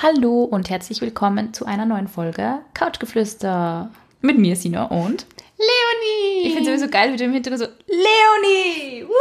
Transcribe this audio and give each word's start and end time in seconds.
Hallo 0.00 0.44
und 0.44 0.70
herzlich 0.70 1.00
willkommen 1.00 1.52
zu 1.52 1.64
einer 1.64 1.84
neuen 1.84 2.06
Folge 2.06 2.60
Couchgeflüster. 2.72 3.90
Mit 4.20 4.38
mir, 4.38 4.54
Sina 4.54 4.84
und 4.84 5.26
Leonie! 5.58 6.46
ich 6.46 6.54
finde 6.54 6.70
es 6.70 6.80
sowieso 6.80 6.88
geil, 6.88 7.12
wie 7.12 7.16
du 7.16 7.24
im 7.24 7.32
Hintergrund 7.32 7.62
so 7.62 7.66
Leonie! 7.88 9.04
Woo! 9.08 9.12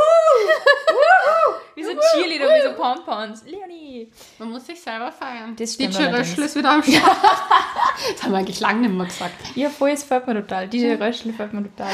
Woo! 0.93 1.55
Wie 1.73 1.83
so 1.83 1.89
Cheerleader, 1.89 2.45
wie 2.45 2.67
so 2.67 2.73
Pompons. 2.75 3.43
Leonie! 3.45 4.11
Man 4.37 4.51
muss 4.51 4.67
sich 4.67 4.79
selber 4.79 5.11
feiern. 5.11 5.55
Das 5.55 5.73
stimmt 5.73 5.97
DJ. 5.97 6.03
Röschel 6.03 6.43
ist 6.43 6.55
wieder 6.55 6.69
am 6.69 6.83
Start. 6.83 7.17
das 8.13 8.23
haben 8.23 8.33
wir 8.33 8.37
eigentlich 8.37 8.59
lange 8.59 8.81
nicht 8.81 8.93
mehr 8.93 9.07
gesagt. 9.07 9.33
Ja, 9.55 9.71
voll, 9.71 9.89
es 9.89 10.01
gefällt 10.01 10.27
mir 10.27 10.35
total. 10.35 10.67
DJ 10.67 10.93
Röschel 10.93 11.31
gefällt 11.31 11.53
mir 11.53 11.63
total. 11.63 11.91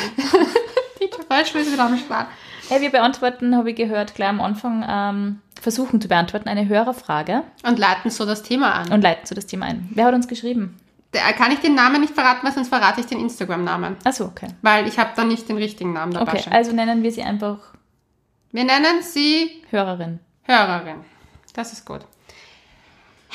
DJ 0.99 1.33
Röschel 1.33 1.61
ist 1.61 1.71
wieder 1.71 1.83
am 1.83 1.97
Start. 1.97 2.27
Hey, 2.73 2.81
wir 2.81 2.89
beantworten, 2.89 3.55
habe 3.55 3.69
ich 3.69 3.75
gehört, 3.75 4.15
gleich 4.15 4.29
am 4.29 4.41
Anfang 4.41 4.83
ähm, 4.89 5.41
versuchen 5.61 6.01
zu 6.01 6.07
beantworten, 6.07 6.49
eine 6.49 6.67
Hörerfrage 6.67 7.43
Und 7.63 7.77
leiten 7.77 8.09
so 8.09 8.25
das 8.25 8.41
Thema 8.41 8.73
an. 8.73 8.91
und 8.91 9.03
leiten 9.03 9.27
zu 9.27 9.35
das 9.35 9.45
Thema 9.45 9.67
ein. 9.67 9.89
Wer 9.93 10.05
hat 10.05 10.15
uns 10.15 10.27
geschrieben? 10.27 10.75
Da 11.11 11.19
kann 11.33 11.51
ich 11.51 11.59
den 11.59 11.75
Namen 11.75 12.01
nicht 12.01 12.15
verraten, 12.15 12.43
weil 12.43 12.51
sonst 12.51 12.69
verrate 12.69 12.99
ich 12.99 13.05
den 13.05 13.19
Instagram-Namen. 13.19 13.97
Achso, 14.03 14.25
okay. 14.25 14.47
Weil 14.63 14.87
ich 14.87 14.97
habe 14.97 15.11
da 15.15 15.23
nicht 15.23 15.47
den 15.49 15.57
richtigen 15.57 15.93
Namen 15.93 16.13
dabei. 16.13 16.31
Okay, 16.31 16.41
stehen. 16.41 16.53
also 16.53 16.71
nennen 16.71 17.03
wir 17.03 17.11
sie 17.11 17.21
einfach 17.21 17.59
Wir 18.51 18.63
nennen 18.63 19.03
sie 19.03 19.61
Hörerin. 19.69 20.19
Hörerin. 20.41 20.95
Das 21.53 21.73
ist 21.73 21.85
gut. 21.85 22.01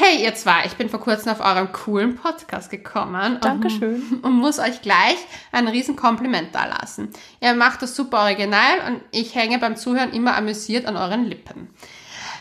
Hey, 0.00 0.22
ihr 0.22 0.32
zwei, 0.36 0.64
ich 0.64 0.74
bin 0.74 0.88
vor 0.88 1.00
kurzem 1.00 1.32
auf 1.32 1.40
eurem 1.40 1.72
coolen 1.72 2.14
Podcast 2.14 2.70
gekommen. 2.70 3.38
Dankeschön. 3.40 4.00
Und, 4.00 4.20
und 4.24 4.32
muss 4.34 4.60
euch 4.60 4.80
gleich 4.80 5.16
ein 5.50 5.66
riesen 5.66 5.96
Kompliment 5.96 6.54
dalassen. 6.54 7.08
Ihr 7.40 7.54
macht 7.54 7.82
das 7.82 7.96
super 7.96 8.20
original 8.20 8.78
und 8.86 9.00
ich 9.10 9.34
hänge 9.34 9.58
beim 9.58 9.74
Zuhören 9.74 10.12
immer 10.12 10.36
amüsiert 10.36 10.86
an 10.86 10.96
euren 10.96 11.24
Lippen. 11.24 11.68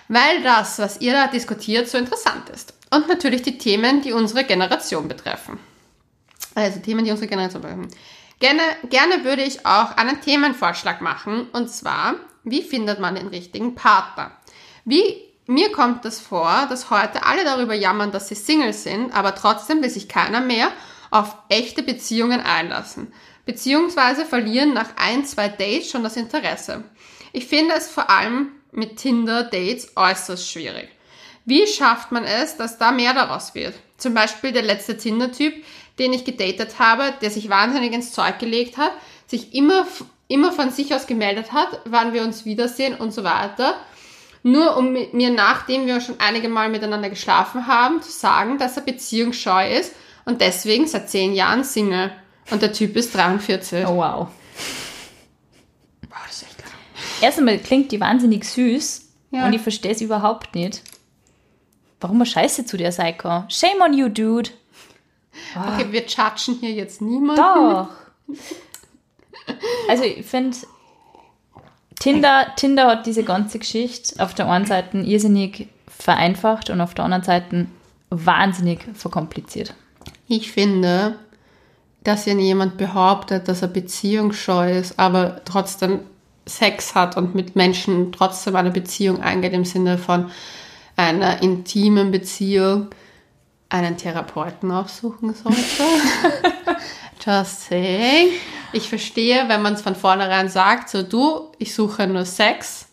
Weil 0.08 0.44
das, 0.44 0.78
was 0.78 1.02
ihr 1.02 1.14
da 1.14 1.26
diskutiert, 1.26 1.90
so 1.90 1.98
interessant 1.98 2.48
ist. 2.50 2.76
Und 2.92 3.08
natürlich 3.08 3.42
die 3.42 3.58
Themen, 3.58 4.04
die 4.04 4.14
unsere 4.14 4.44
Generation 4.44 5.08
betreffen. 5.08 5.58
Also 6.54 6.80
Themen, 6.80 7.06
die 7.06 7.12
unsere 7.12 7.28
Generation 7.28 7.64
betreffen. 7.64 7.88
Gerne, 8.40 8.62
gerne 8.88 9.24
würde 9.24 9.42
ich 9.42 9.66
auch 9.66 9.98
einen 9.98 10.22
Themenvorschlag 10.22 11.02
machen. 11.02 11.48
Und 11.54 11.72
zwar, 11.72 12.18
wie 12.44 12.62
findet 12.62 13.00
man 13.00 13.16
den 13.16 13.30
richtigen 13.30 13.74
Partner? 13.74 14.32
Wie 14.86 15.27
mir 15.48 15.72
kommt 15.72 16.06
es 16.06 16.20
vor, 16.20 16.68
dass 16.70 16.90
heute 16.90 17.26
alle 17.26 17.44
darüber 17.44 17.74
jammern, 17.74 18.12
dass 18.12 18.28
sie 18.28 18.36
Single 18.36 18.74
sind, 18.74 19.14
aber 19.14 19.34
trotzdem 19.34 19.82
will 19.82 19.90
sich 19.90 20.08
keiner 20.08 20.42
mehr 20.42 20.72
auf 21.10 21.36
echte 21.50 21.84
Beziehungen 21.84 22.42
einlassen. 22.42 23.14
Beziehungsweise 23.46 24.26
verlieren 24.26 24.74
nach 24.74 24.90
ein, 24.98 25.26
zwei 25.26 25.48
Dates 25.48 25.90
schon 25.90 26.04
das 26.04 26.18
Interesse. 26.18 26.84
Ich 27.32 27.48
finde 27.48 27.76
es 27.76 27.90
vor 27.90 28.10
allem 28.10 28.52
mit 28.72 28.98
Tinder-Dates 28.98 29.94
äußerst 29.96 30.52
schwierig. 30.52 30.90
Wie 31.46 31.66
schafft 31.66 32.12
man 32.12 32.26
es, 32.26 32.58
dass 32.58 32.78
da 32.78 32.92
mehr 32.92 33.14
daraus 33.14 33.56
wird? 33.56 33.74
Zum 33.98 34.14
Beispiel 34.14 34.52
der 34.52 34.64
letzte 34.64 34.98
Tinder-Typ, 34.98 35.54
den 35.98 36.12
ich 36.12 36.26
gedatet 36.26 36.78
habe, 36.78 37.14
der 37.22 37.32
sich 37.32 37.50
wahnsinnig 37.50 37.94
ins 37.94 38.12
Zeug 38.12 38.38
gelegt 38.38 38.78
hat, 38.78 38.92
sich 39.28 39.56
immer, 39.56 39.88
immer 40.28 40.52
von 40.52 40.72
sich 40.72 40.94
aus 40.94 41.08
gemeldet 41.08 41.54
hat, 41.54 41.80
wann 41.86 42.12
wir 42.12 42.24
uns 42.24 42.44
wiedersehen 42.44 42.96
und 42.96 43.12
so 43.12 43.24
weiter. 43.24 43.78
Nur 44.48 44.78
um 44.78 44.94
mir, 44.94 45.30
nachdem 45.30 45.88
wir 45.88 46.00
schon 46.00 46.20
einige 46.20 46.48
Mal 46.48 46.70
miteinander 46.70 47.10
geschlafen 47.10 47.68
haben, 47.68 48.02
zu 48.02 48.10
sagen, 48.12 48.58
dass 48.58 48.78
er 48.78 48.84
beziehungsscheu 48.84 49.70
ist 49.78 49.94
und 50.24 50.40
deswegen 50.40 50.88
seit 50.88 51.10
zehn 51.10 51.34
Jahren 51.34 51.66
Single. 51.66 52.12
Und 52.50 52.62
der 52.62 52.72
Typ 52.72 52.96
ist 52.96 53.14
43. 53.14 53.86
Oh, 53.86 53.98
wow. 53.98 54.28
Boah, 56.10 56.16
das 56.26 56.38
ist 56.38 56.44
echt 56.44 56.60
lang. 56.62 56.72
Erst 57.20 57.40
einmal 57.40 57.58
klingt 57.58 57.92
die 57.92 58.00
wahnsinnig 58.00 58.46
süß 58.46 59.02
Ja. 59.32 59.46
und 59.48 59.52
ich 59.54 59.62
verstehe 59.62 59.92
es 59.92 60.00
überhaupt 60.00 60.56
nicht. 60.56 60.82
Warum 62.00 62.22
er 62.22 62.26
scheiße 62.26 62.66
zu 62.66 62.78
dir, 62.78 62.92
Psycho? 62.92 63.44
Shame 63.50 63.82
on 63.84 63.94
you, 63.94 64.08
dude. 64.08 64.52
Okay, 65.56 65.88
wir 65.92 66.06
judgen 66.06 66.56
hier 66.62 66.72
jetzt 66.72 67.02
niemanden. 67.02 67.42
Doch. 67.42 67.90
Also 69.90 70.04
ich 70.04 70.26
finde, 70.26 70.56
Tinder, 72.00 72.48
Tinder 72.56 72.88
hat 72.88 73.06
diese 73.06 73.24
ganze 73.24 73.60
Geschichte 73.60 74.24
auf 74.24 74.34
der 74.34 74.50
einen 74.50 74.66
Seite 74.66 74.98
irrsinnig 75.00 75.68
vereinfacht 75.88 76.70
und 76.70 76.82
auf 76.82 76.94
der 76.94 77.06
anderen 77.06 77.24
Seite 77.24 77.66
wahnsinnig 78.10 78.86
verkompliziert. 78.94 79.74
Ich 80.28 80.52
finde, 80.52 81.16
dass 82.04 82.26
wenn 82.26 82.40
jemand 82.40 82.78
behauptet, 82.78 83.48
dass 83.48 83.62
er 83.62 83.68
beziehungsscheu 83.68 84.78
ist, 84.78 85.00
aber 85.00 85.42
trotzdem 85.44 86.02
Sex 86.46 86.96
hat 86.96 87.18
und 87.18 87.36
mit 87.36 87.56
Menschen 87.56 88.12
trotzdem 88.12 88.56
eine 88.56 88.72
Beziehung 88.72 89.22
eingeht 89.22 89.54
im 89.54 89.66
Sinne 89.66 89.98
von 89.98 90.32
einer 90.96 91.42
intimen 91.42 92.12
Beziehung, 92.12 92.88
einen 93.70 93.98
Therapeuten 93.98 94.72
aufsuchen 94.72 95.34
sollte. 95.34 95.60
Just 97.28 97.66
saying. 97.66 98.30
Ich 98.72 98.88
verstehe, 98.88 99.50
wenn 99.50 99.62
man 99.62 99.74
es 99.74 99.82
von 99.82 99.96
vornherein 99.96 100.48
sagt, 100.48 100.88
so 100.88 101.04
du, 101.04 101.52
ich 101.58 101.76
suche 101.76 102.08
nur 102.08 102.24
Sex 102.24 102.88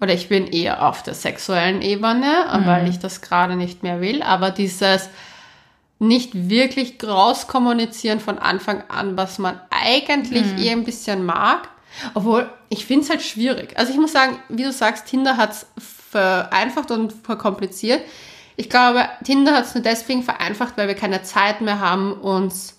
oder 0.00 0.12
ich 0.12 0.28
bin 0.28 0.46
eher 0.46 0.86
auf 0.86 1.02
der 1.02 1.14
sexuellen 1.14 1.80
Ebene, 1.80 2.46
weil 2.64 2.88
ich 2.88 2.98
das 2.98 3.22
gerade 3.22 3.56
nicht 3.56 3.82
mehr 3.82 4.00
will, 4.02 4.22
aber 4.22 4.50
dieses 4.50 5.08
nicht 5.98 6.50
wirklich 6.50 6.98
groß 6.98 7.48
kommunizieren 7.48 8.20
von 8.20 8.38
Anfang 8.38 8.84
an, 8.88 9.16
was 9.16 9.38
man 9.38 9.58
eigentlich 9.70 10.62
eher 10.62 10.72
ein 10.72 10.84
bisschen 10.84 11.24
mag. 11.24 11.68
Obwohl, 12.14 12.48
ich 12.68 12.84
finde 12.84 13.04
es 13.04 13.10
halt 13.10 13.22
schwierig. 13.22 13.76
Also 13.76 13.92
ich 13.92 13.98
muss 13.98 14.12
sagen, 14.12 14.38
wie 14.50 14.64
du 14.64 14.72
sagst, 14.72 15.06
Tinder 15.06 15.36
hat 15.36 15.52
es 15.52 15.66
vereinfacht 16.10 16.90
und 16.90 17.12
verkompliziert. 17.12 18.02
Ich 18.56 18.68
glaube, 18.68 19.08
Tinder 19.24 19.56
hat 19.56 19.64
es 19.64 19.74
nur 19.74 19.82
deswegen 19.82 20.22
vereinfacht, 20.22 20.76
weil 20.76 20.88
wir 20.88 20.94
keine 20.94 21.22
Zeit 21.22 21.60
mehr 21.60 21.80
haben, 21.80 22.12
uns 22.12 22.77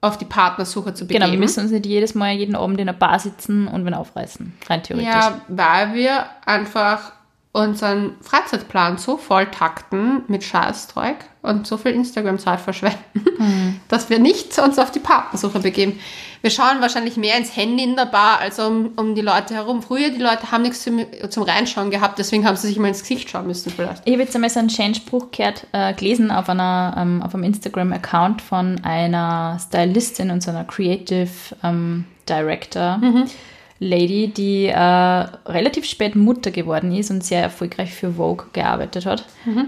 auf 0.00 0.16
die 0.16 0.24
Partnersuche 0.24 0.94
zu 0.94 1.06
begeben. 1.06 1.22
Genau, 1.22 1.32
wir 1.32 1.38
müssen 1.38 1.60
uns 1.60 1.70
nicht 1.70 1.86
jedes 1.86 2.14
Mal 2.14 2.32
jeden 2.32 2.56
Abend 2.56 2.80
in 2.80 2.88
einer 2.88 2.96
Bar 2.96 3.18
sitzen 3.18 3.68
und 3.68 3.84
wen 3.84 3.94
aufreißen. 3.94 4.54
Rein 4.68 4.82
theoretisch. 4.82 5.12
Ja, 5.12 5.40
weil 5.48 5.94
wir 5.94 6.26
einfach 6.46 7.12
unseren 7.52 8.14
Freizeitplan 8.20 8.98
so 8.98 9.16
voll 9.16 9.46
takten 9.46 10.22
mit 10.28 10.44
Scheißzeug 10.44 11.16
und 11.42 11.66
so 11.66 11.78
viel 11.78 11.92
Instagram-Zeit 11.92 12.60
verschwenden, 12.60 13.80
dass 13.88 14.08
wir 14.08 14.20
nicht 14.20 14.56
uns 14.58 14.78
auf 14.78 14.92
die 14.92 15.00
Partnersuche 15.00 15.58
begeben. 15.58 15.98
Wir 16.42 16.50
schauen 16.50 16.80
wahrscheinlich 16.80 17.16
mehr 17.16 17.36
ins 17.36 17.56
Handy 17.56 17.82
in 17.82 17.96
der 17.96 18.06
Bar 18.06 18.38
als 18.38 18.60
um, 18.60 18.92
um 18.96 19.16
die 19.16 19.20
Leute 19.20 19.54
herum. 19.54 19.82
Früher, 19.82 20.10
die 20.10 20.20
Leute 20.22 20.52
haben 20.52 20.62
nichts 20.62 20.84
zum, 20.84 21.00
zum 21.28 21.42
Reinschauen 21.42 21.90
gehabt, 21.90 22.20
deswegen 22.20 22.46
haben 22.46 22.56
sie 22.56 22.68
sich 22.68 22.76
immer 22.76 22.88
ins 22.88 23.00
Gesicht 23.00 23.28
schauen 23.28 23.48
müssen 23.48 23.70
vielleicht. 23.70 24.02
Ich 24.04 24.12
habe 24.12 24.22
jetzt 24.22 24.34
einmal 24.34 24.50
so 24.50 24.60
einen 24.60 24.70
Scheinspruch 24.70 25.32
gehört, 25.32 25.66
äh, 25.72 25.92
gelesen 25.94 26.30
auf, 26.30 26.48
einer, 26.48 26.94
ähm, 26.96 27.20
auf 27.20 27.34
einem 27.34 27.44
Instagram-Account 27.44 28.42
von 28.42 28.84
einer 28.84 29.58
Stylistin 29.60 30.30
und 30.30 30.42
so 30.42 30.50
einer 30.50 30.64
Creative 30.64 31.30
ähm, 31.64 32.04
Director 32.28 33.00
Lady, 33.82 34.28
die 34.28 34.66
äh, 34.66 34.76
relativ 34.78 35.86
spät 35.86 36.14
Mutter 36.14 36.50
geworden 36.50 36.94
ist 36.94 37.10
und 37.10 37.24
sehr 37.24 37.40
erfolgreich 37.42 37.94
für 37.94 38.12
Vogue 38.12 38.44
gearbeitet 38.52 39.06
hat. 39.06 39.24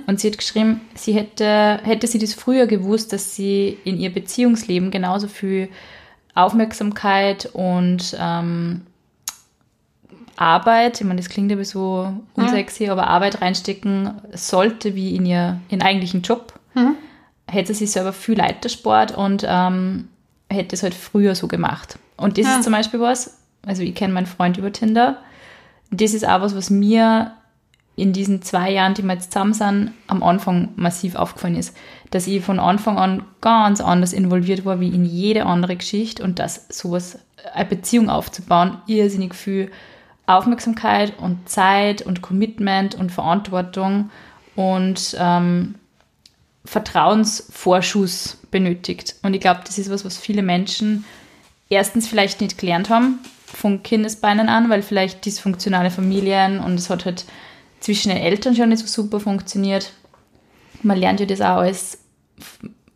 Und 0.06 0.20
sie 0.20 0.28
hat 0.30 0.36
geschrieben, 0.36 0.82
sie 0.94 1.14
hätte, 1.14 1.80
hätte 1.82 2.06
sie 2.06 2.18
das 2.18 2.34
früher 2.34 2.66
gewusst, 2.66 3.14
dass 3.14 3.34
sie 3.34 3.78
in 3.84 3.98
ihr 3.98 4.12
Beziehungsleben 4.12 4.90
genauso 4.90 5.28
viel 5.28 5.70
Aufmerksamkeit 6.34 7.48
und 7.54 8.14
ähm, 8.20 8.82
Arbeit, 10.36 11.00
ich 11.00 11.06
meine, 11.06 11.20
das 11.20 11.28
klingt 11.28 11.52
aber 11.52 11.64
so 11.64 12.12
unsexy, 12.34 12.88
aber 12.88 13.06
Arbeit 13.06 13.40
reinstecken 13.42 14.10
sollte 14.32 14.94
wie 14.94 15.14
in 15.14 15.26
ihr 15.26 15.60
ihren 15.68 15.82
eigentlichen 15.82 16.22
Job, 16.22 16.54
hätte 17.46 17.74
sie 17.74 17.86
selber 17.86 18.12
viel 18.12 18.36
Leitersport 18.38 19.16
und 19.16 19.44
ähm, 19.46 20.08
hätte 20.50 20.74
es 20.74 20.82
halt 20.82 20.94
früher 20.94 21.34
so 21.34 21.48
gemacht. 21.48 21.98
Und 22.16 22.38
das 22.38 22.46
Ja. 22.46 22.56
ist 22.56 22.64
zum 22.64 22.72
Beispiel 22.72 23.00
was, 23.00 23.38
also 23.64 23.82
ich 23.82 23.94
kenne 23.94 24.14
meinen 24.14 24.26
Freund 24.26 24.56
über 24.56 24.72
Tinder, 24.72 25.18
das 25.90 26.14
ist 26.14 26.26
auch 26.26 26.40
was, 26.40 26.56
was 26.56 26.70
mir 26.70 27.32
in 27.94 28.12
diesen 28.12 28.40
zwei 28.42 28.70
Jahren, 28.70 28.94
die 28.94 29.02
wir 29.02 29.12
jetzt 29.12 29.32
zusammen 29.32 29.52
sind, 29.52 29.92
am 30.06 30.22
Anfang 30.22 30.70
massiv 30.76 31.14
aufgefallen 31.14 31.56
ist. 31.56 31.76
Dass 32.10 32.26
ich 32.26 32.42
von 32.42 32.58
Anfang 32.58 32.98
an 32.98 33.24
ganz 33.40 33.80
anders 33.80 34.12
involviert 34.12 34.64
war 34.64 34.80
wie 34.80 34.88
in 34.88 35.04
jede 35.04 35.44
andere 35.44 35.76
Geschichte 35.76 36.22
und 36.22 36.38
dass 36.38 36.66
sowas, 36.68 37.18
eine 37.52 37.66
Beziehung 37.66 38.08
aufzubauen, 38.08 38.78
irrsinnig 38.86 39.34
viel 39.34 39.70
Aufmerksamkeit 40.26 41.18
und 41.18 41.48
Zeit 41.48 42.00
und 42.02 42.22
Commitment 42.22 42.94
und 42.94 43.12
Verantwortung 43.12 44.10
und 44.56 45.16
ähm, 45.18 45.74
Vertrauensvorschuss 46.64 48.38
benötigt. 48.50 49.16
Und 49.22 49.34
ich 49.34 49.40
glaube, 49.40 49.60
das 49.66 49.78
ist 49.78 49.90
was, 49.90 50.04
was 50.04 50.16
viele 50.16 50.42
Menschen 50.42 51.04
erstens 51.68 52.06
vielleicht 52.06 52.40
nicht 52.40 52.56
gelernt 52.56 52.88
haben, 52.88 53.18
von 53.54 53.82
Kindesbeinen 53.82 54.48
an, 54.48 54.70
weil 54.70 54.82
vielleicht 54.82 55.24
dysfunktionale 55.24 55.90
Familien 55.90 56.60
und 56.60 56.74
es 56.74 56.90
hat 56.90 57.04
halt 57.04 57.24
zwischen 57.80 58.10
den 58.10 58.18
Eltern 58.18 58.54
schon 58.54 58.70
nicht 58.70 58.86
so 58.86 59.02
super 59.02 59.20
funktioniert. 59.20 59.92
Man 60.82 60.98
lernt 60.98 61.20
ja 61.20 61.26
das 61.26 61.40
auch 61.40 61.58
alles 61.58 61.98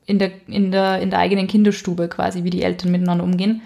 in 0.06 0.18
der, 0.18 0.30
in 0.46 0.70
der, 0.70 1.00
in 1.00 1.10
der 1.10 1.18
eigenen 1.18 1.46
Kinderstube 1.46 2.08
quasi, 2.08 2.44
wie 2.44 2.50
die 2.50 2.62
Eltern 2.62 2.92
miteinander 2.92 3.24
umgehen. 3.24 3.62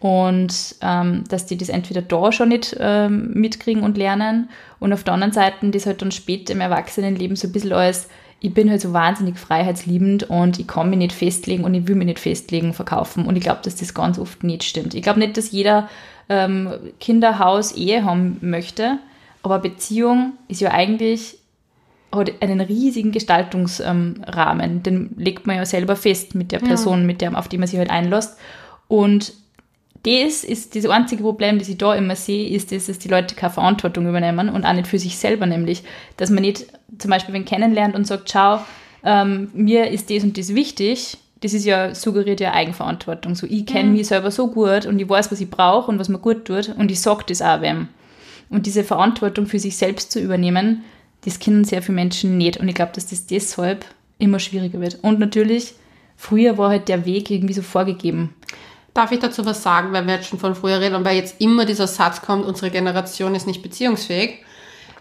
Und 0.00 0.76
ähm, 0.82 1.24
dass 1.28 1.46
die 1.46 1.56
das 1.56 1.70
entweder 1.70 2.02
da 2.02 2.30
schon 2.30 2.50
nicht 2.50 2.76
ähm, 2.78 3.30
mitkriegen 3.32 3.82
und 3.82 3.96
lernen 3.96 4.50
und 4.78 4.92
auf 4.92 5.02
der 5.02 5.14
anderen 5.14 5.32
Seite 5.32 5.70
das 5.70 5.86
halt 5.86 6.02
dann 6.02 6.12
später 6.12 6.52
im 6.52 6.60
Erwachsenenleben 6.60 7.36
so 7.36 7.48
ein 7.48 7.52
bisschen 7.52 7.72
als 7.72 8.08
ich 8.44 8.52
bin 8.52 8.68
halt 8.68 8.82
so 8.82 8.92
wahnsinnig 8.92 9.38
freiheitsliebend 9.38 10.24
und 10.24 10.58
ich 10.58 10.66
kann 10.66 10.90
mich 10.90 10.98
nicht 10.98 11.12
festlegen 11.12 11.64
und 11.64 11.72
ich 11.72 11.88
will 11.88 11.94
mich 11.94 12.04
nicht 12.04 12.18
festlegen, 12.18 12.74
verkaufen. 12.74 13.24
Und 13.24 13.36
ich 13.36 13.42
glaube, 13.42 13.60
dass 13.64 13.76
das 13.76 13.94
ganz 13.94 14.18
oft 14.18 14.44
nicht 14.44 14.64
stimmt. 14.64 14.92
Ich 14.92 15.00
glaube 15.00 15.18
nicht, 15.18 15.38
dass 15.38 15.50
jeder 15.50 15.88
ähm, 16.28 16.70
Kinderhaus 17.00 17.72
Ehe 17.72 18.04
haben 18.04 18.38
möchte, 18.40 18.98
aber 19.42 19.58
Beziehung 19.58 20.32
ist 20.48 20.60
ja 20.60 20.70
eigentlich 20.70 21.38
hat 22.14 22.30
einen 22.40 22.60
riesigen 22.60 23.12
Gestaltungsrahmen. 23.12 24.70
Ähm, 24.70 24.82
Den 24.82 25.10
legt 25.16 25.46
man 25.46 25.56
ja 25.56 25.64
selber 25.64 25.96
fest 25.96 26.34
mit 26.34 26.52
der 26.52 26.60
Person, 26.60 27.00
ja. 27.00 27.06
mit 27.06 27.20
der, 27.20 27.36
auf 27.36 27.48
die 27.48 27.58
man 27.58 27.66
sich 27.66 27.78
halt 27.78 27.90
einlässt. 27.90 28.38
Und 28.88 29.32
das 30.04 30.44
ist 30.44 30.76
das 30.76 30.86
einzige 30.86 31.22
Problem, 31.22 31.58
das 31.58 31.68
ich 31.68 31.78
da 31.78 31.94
immer 31.94 32.14
sehe, 32.14 32.48
ist, 32.50 32.72
dass, 32.72 32.86
dass 32.86 32.98
die 32.98 33.08
Leute 33.08 33.34
keine 33.34 33.52
Verantwortung 33.52 34.06
übernehmen 34.06 34.48
und 34.48 34.64
auch 34.64 34.74
nicht 34.74 34.86
für 34.86 34.98
sich 34.98 35.16
selber 35.16 35.46
nämlich. 35.46 35.82
Dass 36.16 36.30
man 36.30 36.42
nicht 36.42 36.66
zum 36.98 37.10
Beispiel 37.10 37.34
wenn 37.34 37.44
kennenlernt 37.44 37.94
und 37.94 38.06
sagt, 38.06 38.30
schau, 38.30 38.60
ähm, 39.02 39.50
mir 39.54 39.90
ist 39.90 40.10
das 40.10 40.22
und 40.22 40.36
das 40.36 40.54
wichtig, 40.54 41.16
das 41.44 41.52
ist 41.52 41.66
ja, 41.66 41.94
suggeriert 41.94 42.40
ja 42.40 42.54
Eigenverantwortung. 42.54 43.34
So, 43.34 43.46
ich 43.46 43.66
kenne 43.66 43.90
mhm. 43.90 43.96
mich 43.96 44.06
selber 44.06 44.30
so 44.30 44.48
gut 44.48 44.86
und 44.86 44.98
ich 44.98 45.06
weiß, 45.06 45.30
was 45.30 45.42
ich 45.42 45.50
brauche 45.50 45.90
und 45.90 45.98
was 45.98 46.08
mir 46.08 46.18
gut 46.18 46.46
tut 46.46 46.70
und 46.78 46.90
ich 46.90 47.02
sage 47.02 47.24
das 47.28 47.42
auch 47.42 47.60
wem. 47.60 47.88
Und 48.48 48.64
diese 48.64 48.82
Verantwortung 48.82 49.44
für 49.44 49.58
sich 49.58 49.76
selbst 49.76 50.10
zu 50.10 50.20
übernehmen, 50.20 50.84
das 51.26 51.38
kennen 51.38 51.64
sehr 51.64 51.82
viele 51.82 51.96
Menschen 51.96 52.38
nicht. 52.38 52.56
Und 52.56 52.68
ich 52.68 52.74
glaube, 52.74 52.92
dass 52.94 53.08
das 53.08 53.26
deshalb 53.26 53.84
immer 54.18 54.38
schwieriger 54.38 54.80
wird. 54.80 55.00
Und 55.02 55.18
natürlich, 55.18 55.74
früher 56.16 56.56
war 56.56 56.70
halt 56.70 56.88
der 56.88 57.04
Weg 57.04 57.30
irgendwie 57.30 57.54
so 57.54 57.62
vorgegeben. 57.62 58.34
Darf 58.94 59.12
ich 59.12 59.18
dazu 59.18 59.44
was 59.44 59.62
sagen, 59.62 59.92
weil 59.92 60.06
wir 60.06 60.14
jetzt 60.14 60.28
schon 60.28 60.38
von 60.38 60.54
früher 60.54 60.80
reden 60.80 60.94
und 60.94 61.04
weil 61.04 61.16
jetzt 61.16 61.42
immer 61.42 61.66
dieser 61.66 61.88
Satz 61.88 62.22
kommt, 62.22 62.46
unsere 62.46 62.70
Generation 62.70 63.34
ist 63.34 63.46
nicht 63.46 63.62
beziehungsfähig. 63.62 64.38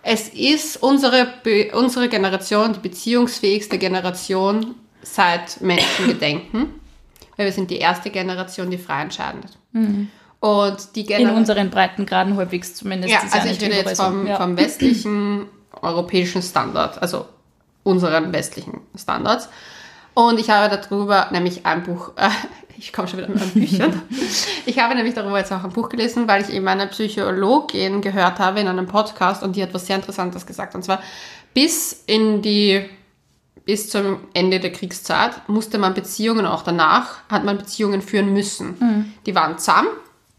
Es 0.02 0.28
ist 0.28 0.84
unsere, 0.84 1.28
unsere 1.74 2.10
Generation 2.10 2.74
die 2.74 2.80
beziehungsfähigste 2.80 3.78
Generation 3.78 4.76
seit 5.04 5.62
Menschengedenken, 5.62 6.80
weil 7.38 7.46
wir 7.46 7.54
sind 7.54 7.70
die 7.70 7.78
erste 7.78 8.10
Generation, 8.10 8.72
die 8.72 8.78
frei 8.78 9.02
entscheidet. 9.04 9.58
Mhm. 9.72 10.10
Und 10.40 10.96
die 10.96 11.10
In 11.10 11.30
unseren 11.30 11.70
Breitengraden 11.70 12.36
halbwegs 12.36 12.76
zumindest. 12.76 13.14
Ja, 13.14 13.22
also 13.32 13.48
ich 13.48 13.62
rede 13.62 13.76
jetzt 13.76 14.02
vom, 14.02 14.28
ja. 14.28 14.38
vom 14.38 14.58
westlichen 14.58 15.46
europäischen 15.82 16.42
Standard, 16.42 17.02
also 17.02 17.26
unseren 17.84 18.34
westlichen 18.34 18.82
Standards. 18.96 19.50
Und 20.14 20.40
ich 20.40 20.50
habe 20.50 20.76
darüber 20.76 21.30
nämlich 21.32 21.66
ein 21.66 21.84
Buch, 21.84 22.12
äh, 22.18 22.30
ich 22.78 22.92
komme 22.92 23.08
schon 23.08 23.20
wieder 23.20 23.30
mit 23.30 23.40
meinen 23.40 23.54
Büchern. 23.54 24.02
ich 24.66 24.80
habe 24.80 24.96
nämlich 24.96 25.14
darüber 25.14 25.38
jetzt 25.38 25.52
auch 25.52 25.64
ein 25.64 25.72
Buch 25.72 25.90
gelesen, 25.90 26.28
weil 26.28 26.42
ich 26.42 26.50
eben 26.52 26.68
eine 26.68 26.88
Psychologin 26.88 28.02
gehört 28.02 28.40
habe 28.40 28.60
in 28.60 28.68
einem 28.68 28.88
Podcast 28.88 29.44
und 29.44 29.56
die 29.56 29.64
hat 29.64 29.74
was 29.74 29.88
sehr 29.88 29.96
Interessantes 29.96 30.46
gesagt. 30.46 30.76
Und 30.76 30.84
zwar 30.84 31.02
bis 31.54 32.04
in 32.06 32.42
die, 32.42 32.86
bis 33.66 33.90
zum 33.90 34.18
Ende 34.34 34.60
der 34.60 34.72
Kriegszeit 34.72 35.48
musste 35.48 35.78
man 35.78 35.94
Beziehungen, 35.94 36.46
auch 36.46 36.64
danach 36.64 37.20
hat 37.30 37.44
man 37.44 37.58
Beziehungen 37.58 38.02
führen 38.02 38.34
müssen. 38.34 38.76
Mhm. 38.80 39.14
Die 39.26 39.36
waren 39.36 39.58
zahm. 39.58 39.88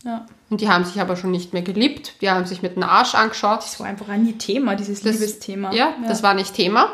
Ja. 0.05 0.27
Und 0.51 0.61
die 0.61 0.69
haben 0.69 0.85
sich 0.85 1.01
aber 1.01 1.17
schon 1.17 1.31
nicht 1.31 1.53
mehr 1.53 1.63
geliebt. 1.63 2.21
Die 2.21 2.31
haben 2.31 2.45
sich 2.45 2.61
mit 2.61 2.77
dem 2.77 2.83
Arsch 2.83 3.15
angeschaut. 3.15 3.61
Das 3.61 3.81
war 3.81 3.87
einfach 3.87 4.09
nie 4.09 4.35
Thema, 4.35 4.77
dieses 4.77 5.03
das, 5.03 5.15
Liebesthema. 5.15 5.73
Ja, 5.73 5.95
ja, 6.01 6.09
das 6.09 6.23
war 6.23 6.35
nicht 6.35 6.55
Thema. 6.55 6.91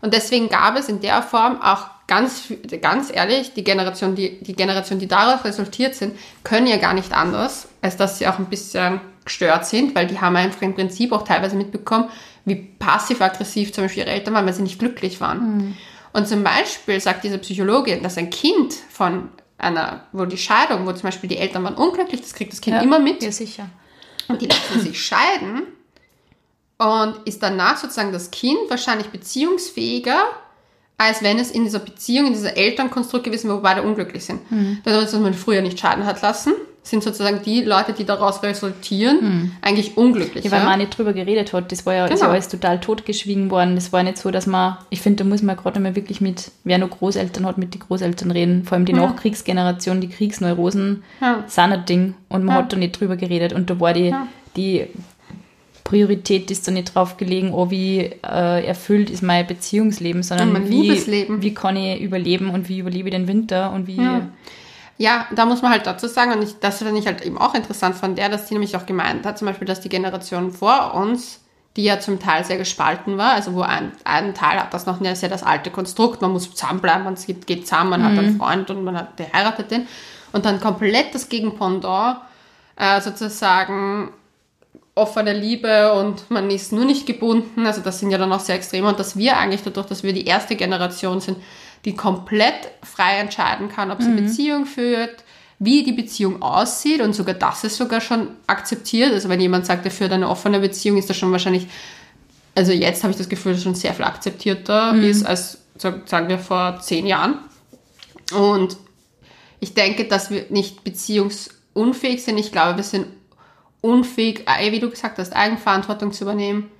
Und 0.00 0.14
deswegen 0.14 0.48
gab 0.48 0.78
es 0.78 0.88
in 0.88 1.00
der 1.00 1.22
Form 1.22 1.60
auch 1.60 1.86
ganz, 2.06 2.52
ganz 2.80 3.10
ehrlich, 3.12 3.54
die 3.54 3.64
Generation, 3.64 4.14
die, 4.14 4.42
die 4.42 4.54
Generation, 4.54 4.98
die 4.98 5.08
daraus 5.08 5.44
resultiert 5.44 5.94
sind, 5.94 6.16
können 6.42 6.66
ja 6.66 6.76
gar 6.76 6.94
nicht 6.94 7.12
anders, 7.12 7.68
als 7.82 7.96
dass 7.96 8.18
sie 8.18 8.26
auch 8.26 8.38
ein 8.38 8.46
bisschen 8.46 9.00
gestört 9.24 9.66
sind, 9.66 9.94
weil 9.94 10.06
die 10.06 10.20
haben 10.20 10.36
einfach 10.36 10.62
im 10.62 10.74
Prinzip 10.74 11.12
auch 11.12 11.22
teilweise 11.22 11.56
mitbekommen, 11.56 12.08
wie 12.44 12.56
passiv-aggressiv 12.56 13.72
zum 13.72 13.84
Beispiel 13.84 14.04
ihre 14.04 14.12
Eltern 14.12 14.34
waren, 14.34 14.46
weil 14.46 14.54
sie 14.54 14.62
nicht 14.62 14.78
glücklich 14.78 15.20
waren. 15.20 15.56
Mhm. 15.56 15.76
Und 16.12 16.26
zum 16.26 16.42
Beispiel 16.42 17.00
sagt 17.00 17.24
diese 17.24 17.38
Psychologin, 17.38 18.02
dass 18.02 18.18
ein 18.18 18.30
Kind 18.30 18.74
von 18.74 19.28
einer, 19.58 20.04
wo 20.12 20.24
die 20.24 20.38
Scheidung, 20.38 20.86
wo 20.86 20.92
zum 20.92 21.02
Beispiel 21.02 21.28
die 21.28 21.36
Eltern 21.36 21.64
waren 21.64 21.74
unglücklich, 21.74 22.20
das 22.20 22.34
kriegt 22.34 22.52
das 22.52 22.60
Kind 22.60 22.76
ja, 22.76 22.82
immer 22.82 22.98
mit. 22.98 23.22
Ja, 23.22 23.30
sicher. 23.30 23.68
Und 24.28 24.40
die 24.42 24.46
lassen 24.46 24.80
sich 24.80 25.00
scheiden 25.04 25.62
und 26.78 27.26
ist 27.26 27.42
danach 27.42 27.76
sozusagen 27.76 28.12
das 28.12 28.30
Kind 28.30 28.58
wahrscheinlich 28.68 29.08
beziehungsfähiger, 29.08 30.18
als 30.96 31.22
wenn 31.22 31.38
es 31.38 31.50
in 31.50 31.64
dieser 31.64 31.78
Beziehung, 31.78 32.28
in 32.28 32.32
dieser 32.32 32.56
Elternkonstrukt 32.56 33.24
gewesen 33.24 33.48
wäre, 33.48 33.58
wo 33.58 33.62
beide 33.62 33.82
unglücklich 33.82 34.24
sind. 34.24 34.50
Mhm. 34.50 34.78
Dadurch, 34.84 35.10
dass 35.10 35.20
man 35.20 35.34
früher 35.34 35.62
nicht 35.62 35.78
scheiden 35.78 36.06
hat 36.06 36.22
lassen, 36.22 36.54
sind 36.82 37.02
sozusagen 37.02 37.42
die 37.44 37.62
Leute, 37.62 37.92
die 37.92 38.04
daraus 38.04 38.42
resultieren, 38.42 39.18
mhm. 39.20 39.52
eigentlich 39.60 39.96
unglücklich. 39.96 40.44
Ja, 40.44 40.50
weil 40.50 40.64
man 40.64 40.78
nicht 40.78 40.96
drüber 40.96 41.12
geredet 41.12 41.52
hat. 41.52 41.70
Das 41.72 41.84
war 41.84 41.94
ja, 41.94 42.04
genau. 42.04 42.14
ist 42.14 42.22
ja 42.22 42.28
alles 42.30 42.48
total 42.48 42.80
totgeschwiegen 42.80 43.50
worden. 43.50 43.74
Das 43.74 43.92
war 43.92 44.02
nicht 44.02 44.16
so, 44.16 44.30
dass 44.30 44.46
man, 44.46 44.78
ich 44.88 45.02
finde, 45.02 45.24
da 45.24 45.28
muss 45.28 45.42
man 45.42 45.56
gerade 45.56 45.78
mal 45.78 45.94
wirklich 45.94 46.20
mit, 46.20 46.50
wer 46.64 46.78
noch 46.78 46.90
Großeltern 46.90 47.44
hat, 47.44 47.58
mit 47.58 47.74
den 47.74 47.80
Großeltern 47.80 48.30
reden. 48.30 48.64
Vor 48.64 48.76
allem 48.76 48.86
die 48.86 48.92
ja. 48.92 48.98
Nachkriegsgeneration, 48.98 50.00
die 50.00 50.08
Kriegsneurosen 50.08 51.02
ja. 51.20 51.44
sind 51.46 51.72
ein 51.72 51.84
Ding 51.84 52.14
und 52.28 52.44
man 52.44 52.56
hat 52.56 52.72
da 52.72 52.76
nicht 52.76 52.98
drüber 52.98 53.16
geredet. 53.16 53.52
Und 53.52 53.68
da 53.68 53.78
war 53.78 53.92
die, 53.92 54.14
die 54.56 54.86
Priorität 55.84 56.50
ist 56.50 56.66
da 56.66 56.72
nicht 56.72 56.94
drauf 56.94 57.18
gelegen, 57.18 57.52
oh, 57.52 57.70
wie 57.70 57.98
äh, 57.98 58.66
erfüllt 58.66 59.10
ist 59.10 59.22
mein 59.22 59.46
Beziehungsleben, 59.46 60.22
sondern 60.22 60.52
mein 60.52 60.68
wie, 60.68 60.82
Liebesleben. 60.82 61.42
wie 61.42 61.52
kann 61.52 61.76
ich 61.76 62.00
überleben 62.00 62.50
und 62.50 62.68
wie 62.68 62.78
überlebe 62.78 63.08
ich 63.10 63.14
den 63.14 63.28
Winter 63.28 63.72
und 63.72 63.86
wie. 63.86 63.96
Ja. 63.96 64.28
Ja 65.00 65.26
da 65.34 65.46
muss 65.46 65.62
man 65.62 65.72
halt 65.72 65.86
dazu 65.86 66.06
sagen, 66.06 66.32
und 66.32 66.42
ich, 66.42 66.60
das 66.60 66.78
finde 66.78 66.98
ich 66.98 67.06
halt 67.06 67.22
eben 67.22 67.38
auch 67.38 67.54
interessant 67.54 67.96
von 67.96 68.14
der, 68.14 68.28
dass 68.28 68.48
sie 68.48 68.54
nämlich 68.54 68.76
auch 68.76 68.84
gemeint 68.84 69.24
hat, 69.24 69.38
zum 69.38 69.46
Beispiel, 69.46 69.66
dass 69.66 69.80
die 69.80 69.88
Generation 69.88 70.52
vor 70.52 70.92
uns, 70.94 71.40
die 71.76 71.84
ja 71.84 72.00
zum 72.00 72.20
Teil 72.20 72.44
sehr 72.44 72.58
gespalten 72.58 73.16
war, 73.16 73.32
also 73.32 73.54
wo 73.54 73.62
ein, 73.62 73.92
ein 74.04 74.34
Teil 74.34 74.60
hat 74.60 74.74
das 74.74 74.84
noch 74.84 75.00
sehr 75.14 75.30
das 75.30 75.42
alte 75.42 75.70
Konstrukt, 75.70 76.20
man 76.20 76.32
muss 76.32 76.54
zusammenbleiben, 76.54 77.04
man 77.04 77.14
geht, 77.14 77.46
geht 77.46 77.66
zusammen, 77.66 77.90
man 77.90 78.02
mhm. 78.02 78.04
hat 78.04 78.18
einen 78.18 78.36
Freund 78.36 78.70
und 78.70 78.84
man 78.84 78.98
hat, 78.98 79.08
heiratet 79.32 79.70
den, 79.70 79.88
und 80.32 80.44
dann 80.44 80.60
komplett 80.60 81.14
das 81.14 81.30
Gegenpendant, 81.30 82.18
äh, 82.76 83.00
sozusagen 83.00 84.10
offene 84.94 85.32
Liebe 85.32 85.92
und 85.92 86.30
man 86.30 86.50
ist 86.50 86.72
nur 86.72 86.84
nicht 86.84 87.06
gebunden. 87.06 87.66
Also 87.66 87.80
das 87.80 88.00
sind 88.00 88.10
ja 88.10 88.18
dann 88.18 88.32
auch 88.32 88.40
sehr 88.40 88.56
extreme. 88.56 88.88
Und 88.88 88.98
dass 88.98 89.16
wir 89.16 89.38
eigentlich 89.38 89.62
dadurch, 89.62 89.86
dass 89.86 90.02
wir 90.02 90.12
die 90.12 90.26
erste 90.26 90.56
Generation 90.56 91.20
sind, 91.20 91.38
die 91.84 91.94
komplett 91.94 92.72
frei 92.82 93.18
entscheiden 93.18 93.68
kann, 93.68 93.90
ob 93.90 94.02
sie 94.02 94.08
mhm. 94.08 94.26
Beziehung 94.26 94.66
führt, 94.66 95.24
wie 95.58 95.82
die 95.82 95.92
Beziehung 95.92 96.42
aussieht 96.42 97.00
und 97.00 97.14
sogar 97.14 97.34
das 97.34 97.64
ist 97.64 97.76
sogar 97.76 98.00
schon 98.00 98.28
akzeptiert. 98.46 99.12
Also 99.12 99.28
wenn 99.28 99.40
jemand 99.40 99.66
sagt, 99.66 99.84
er 99.84 99.90
führt 99.90 100.12
eine 100.12 100.28
offene 100.28 100.60
Beziehung, 100.60 100.98
ist 100.98 101.08
das 101.08 101.16
schon 101.16 101.32
wahrscheinlich, 101.32 101.66
also 102.54 102.72
jetzt 102.72 103.02
habe 103.02 103.12
ich 103.12 103.18
das 103.18 103.28
Gefühl, 103.28 103.52
dass 103.52 103.62
schon 103.62 103.74
sehr 103.74 103.94
viel 103.94 104.04
akzeptierter 104.04 104.92
mhm. 104.92 105.04
ist 105.04 105.24
als, 105.24 105.58
sagen 105.76 106.28
wir, 106.28 106.38
vor 106.38 106.80
zehn 106.80 107.06
Jahren. 107.06 107.38
Und 108.34 108.76
ich 109.60 109.74
denke, 109.74 110.06
dass 110.06 110.30
wir 110.30 110.46
nicht 110.50 110.82
beziehungsunfähig 110.84 112.22
sind. 112.22 112.38
Ich 112.38 112.52
glaube, 112.52 112.78
wir 112.78 112.84
sind 112.84 113.06
unfähig, 113.80 114.46
äh, 114.46 114.72
wie 114.72 114.80
du 114.80 114.90
gesagt 114.90 115.18
hast, 115.18 115.34
Eigenverantwortung 115.34 116.12
zu 116.12 116.24
übernehmen, 116.24 116.70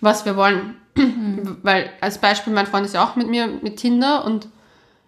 was 0.00 0.24
wir 0.24 0.36
wollen. 0.36 0.76
Mhm. 0.96 1.58
Weil 1.62 1.90
als 2.00 2.18
Beispiel, 2.18 2.52
mein 2.52 2.66
Freund 2.66 2.86
ist 2.86 2.94
ja 2.94 3.04
auch 3.04 3.16
mit 3.16 3.28
mir 3.28 3.46
mit 3.46 3.76
Tinder 3.76 4.24
und 4.24 4.48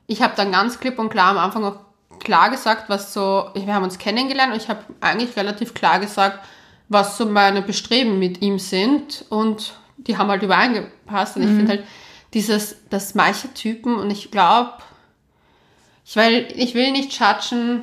ich 0.07 0.23
habe 0.23 0.35
dann 0.37 0.53
ganz 0.53 0.81
klipp 0.81 0.99
und 0.99 1.09
klar 1.11 1.31
am 1.31 1.39
Anfang 1.39 1.65
auch 1.65 1.77
klar 2.19 2.51
gesagt, 2.51 2.89
was 2.89 3.13
so, 3.13 3.51
wir 3.55 3.75
haben 3.75 3.85
uns 3.85 3.99
kennengelernt 3.99 4.53
und 4.53 4.61
ich 4.61 4.69
habe 4.69 4.85
eigentlich 5.01 5.37
relativ 5.37 5.75
klar 5.75 6.01
gesagt, 6.01 6.41
was 6.89 7.19
so 7.19 7.27
meine 7.27 7.63
Bestreben 7.63 8.19
mit 8.19 8.43
ihm 8.43 8.59
sind 8.59 9.25
und 9.29 9.75
die 9.99 10.17
haben 10.17 10.29
halt 10.29 10.43
übereingepasst 10.43 11.37
und 11.37 11.43
mhm. 11.43 11.49
ich 11.49 11.57
finde 11.57 11.71
halt 11.73 11.85
dieses, 12.35 12.77
das 12.91 13.15
manche 13.15 13.53
Typen 13.55 13.97
und 13.97 14.11
ich 14.11 14.31
glaube, 14.31 14.75
ich 16.05 16.17
will, 16.17 16.49
ich 16.57 16.75
will 16.75 16.93
nicht 16.93 17.19
judgen, 17.19 17.83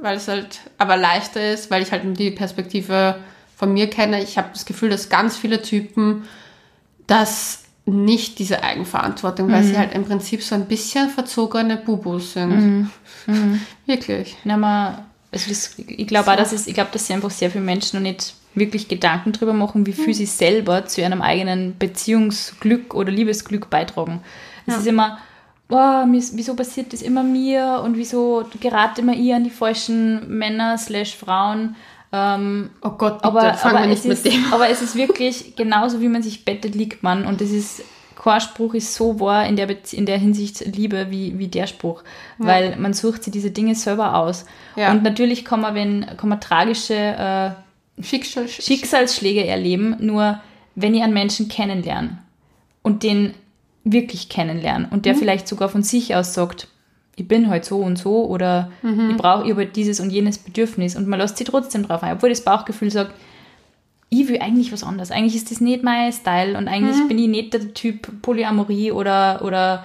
weil 0.00 0.16
es 0.16 0.28
halt 0.28 0.60
aber 0.78 0.96
leichter 0.96 1.52
ist, 1.52 1.70
weil 1.70 1.82
ich 1.82 1.92
halt 1.92 2.02
die 2.18 2.30
Perspektive 2.30 3.16
von 3.56 3.72
mir 3.72 3.90
kenne. 3.90 4.22
Ich 4.22 4.38
habe 4.38 4.48
das 4.52 4.64
Gefühl, 4.64 4.90
dass 4.90 5.08
ganz 5.08 5.36
viele 5.36 5.62
Typen 5.62 6.24
das 7.06 7.64
nicht 7.86 8.38
diese 8.38 8.62
Eigenverantwortung, 8.62 9.48
mhm. 9.48 9.52
weil 9.52 9.64
sie 9.64 9.72
mhm. 9.72 9.78
halt 9.78 9.94
im 9.94 10.04
Prinzip 10.04 10.42
so 10.42 10.54
ein 10.54 10.66
bisschen 10.66 11.10
verzogene 11.10 11.76
Bubus 11.76 12.34
sind. 12.34 12.50
Mhm. 12.50 12.90
Mhm. 13.26 13.60
Wirklich. 13.86 14.36
Na, 14.44 14.56
mal, 14.56 15.04
also 15.32 15.48
das, 15.48 15.74
ich 15.78 16.06
glaube 16.06 16.26
so. 16.26 16.30
auch, 16.32 16.36
dass 16.36 16.52
es, 16.52 16.66
ich 16.66 16.74
glaube, 16.74 16.90
dass 16.92 17.06
sie 17.06 17.14
einfach 17.14 17.30
sehr 17.30 17.50
viele 17.50 17.64
Menschen 17.64 17.96
noch 17.96 18.02
nicht 18.02 18.34
wirklich 18.54 18.88
Gedanken 18.88 19.32
darüber 19.32 19.52
machen, 19.52 19.86
wie 19.86 19.92
viel 19.92 20.08
mhm. 20.08 20.14
sie 20.14 20.26
selber 20.26 20.86
zu 20.86 21.00
ihrem 21.00 21.22
eigenen 21.22 21.78
Beziehungsglück 21.78 22.94
oder 22.94 23.12
Liebesglück 23.12 23.70
beitragen. 23.70 24.22
Es 24.66 24.74
ja. 24.74 24.80
ist 24.80 24.86
immer, 24.86 25.18
oh, 25.70 26.04
wieso 26.08 26.54
passiert 26.54 26.92
das 26.92 27.02
immer 27.02 27.22
mir 27.22 27.82
und 27.84 27.96
wieso 27.96 28.44
gerate 28.60 29.00
immer 29.00 29.14
ihr 29.14 29.36
an 29.36 29.44
die 29.44 29.50
falschen 29.50 30.28
Männer 30.38 30.76
slash 30.78 31.16
Frauen. 31.16 31.76
Ähm, 32.12 32.70
oh 32.82 32.90
Gott, 32.90 33.18
bitte, 33.18 33.24
aber, 33.24 33.64
aber, 33.64 33.88
es 33.88 34.04
ist, 34.04 34.28
aber 34.52 34.68
es 34.68 34.82
ist 34.82 34.96
wirklich 34.96 35.54
genauso, 35.56 36.00
wie 36.00 36.08
man 36.08 36.22
sich 36.22 36.44
bettet, 36.44 36.74
liegt 36.74 37.02
man. 37.02 37.24
Und 37.24 37.40
das 37.40 37.50
ist, 37.50 37.82
kein 38.16 38.40
Spruch 38.40 38.74
ist 38.74 38.94
so 38.94 39.20
wahr 39.20 39.46
in 39.46 39.56
der, 39.56 39.68
in 39.92 40.06
der 40.06 40.18
Hinsicht 40.18 40.60
Liebe 40.60 41.06
wie, 41.10 41.38
wie 41.38 41.48
der 41.48 41.66
Spruch. 41.66 42.02
Ja. 42.38 42.46
Weil 42.46 42.76
man 42.76 42.92
sucht 42.92 43.24
sich 43.24 43.32
diese 43.32 43.50
Dinge 43.50 43.74
selber 43.74 44.16
aus. 44.16 44.44
Ja. 44.76 44.90
Und 44.90 45.02
natürlich 45.02 45.44
kann 45.44 45.60
man, 45.60 45.74
wenn, 45.74 46.06
kann 46.16 46.28
man 46.28 46.40
tragische 46.40 46.94
äh, 46.94 47.50
Schicksalsschläge 48.02 49.46
erleben, 49.46 49.96
nur 50.00 50.40
wenn 50.74 50.94
ich 50.94 51.02
einen 51.02 51.12
Menschen 51.12 51.48
kennenlerne 51.48 52.18
und 52.82 53.02
den 53.02 53.34
wirklich 53.84 54.28
kennenlernen 54.28 54.88
und 54.90 55.06
der 55.06 55.14
vielleicht 55.14 55.48
sogar 55.48 55.68
von 55.68 55.82
sich 55.82 56.14
aus 56.14 56.34
sagt, 56.34 56.68
ich 57.16 57.26
bin 57.26 57.48
halt 57.48 57.64
so 57.64 57.78
und 57.78 57.96
so 57.96 58.26
oder 58.26 58.70
ich 58.82 59.16
brauche 59.16 59.44
habe 59.44 59.56
halt 59.56 59.76
dieses 59.76 60.00
und 60.00 60.10
jenes 60.10 60.38
Bedürfnis 60.38 60.96
und 60.96 61.06
man 61.06 61.18
lässt 61.18 61.36
sich 61.36 61.46
trotzdem 61.46 61.82
drauf 61.82 62.02
ein, 62.02 62.14
obwohl 62.14 62.30
das 62.30 62.42
Bauchgefühl 62.42 62.90
sagt, 62.90 63.12
ich 64.10 64.28
will 64.28 64.40
eigentlich 64.40 64.72
was 64.72 64.82
anderes. 64.82 65.10
Eigentlich 65.10 65.36
ist 65.36 65.50
das 65.50 65.60
nicht 65.60 65.84
mein 65.84 66.12
Style 66.12 66.58
und 66.58 66.66
eigentlich 66.66 67.06
bin 67.08 67.18
ich 67.18 67.28
nicht 67.28 67.54
der 67.54 67.72
Typ 67.74 68.22
Polyamorie 68.22 68.90
oder, 68.90 69.42
oder, 69.44 69.84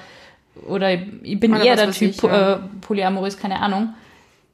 oder 0.67 0.93
ich 0.93 1.39
bin 1.39 1.53
Oder 1.53 1.63
eher 1.63 1.75
der 1.75 1.91
Typ 1.91 2.09
ich, 2.09 2.21
ja. 2.23 2.53
äh, 2.53 2.59
polyamorös, 2.81 3.37
keine 3.37 3.61
Ahnung. 3.61 3.93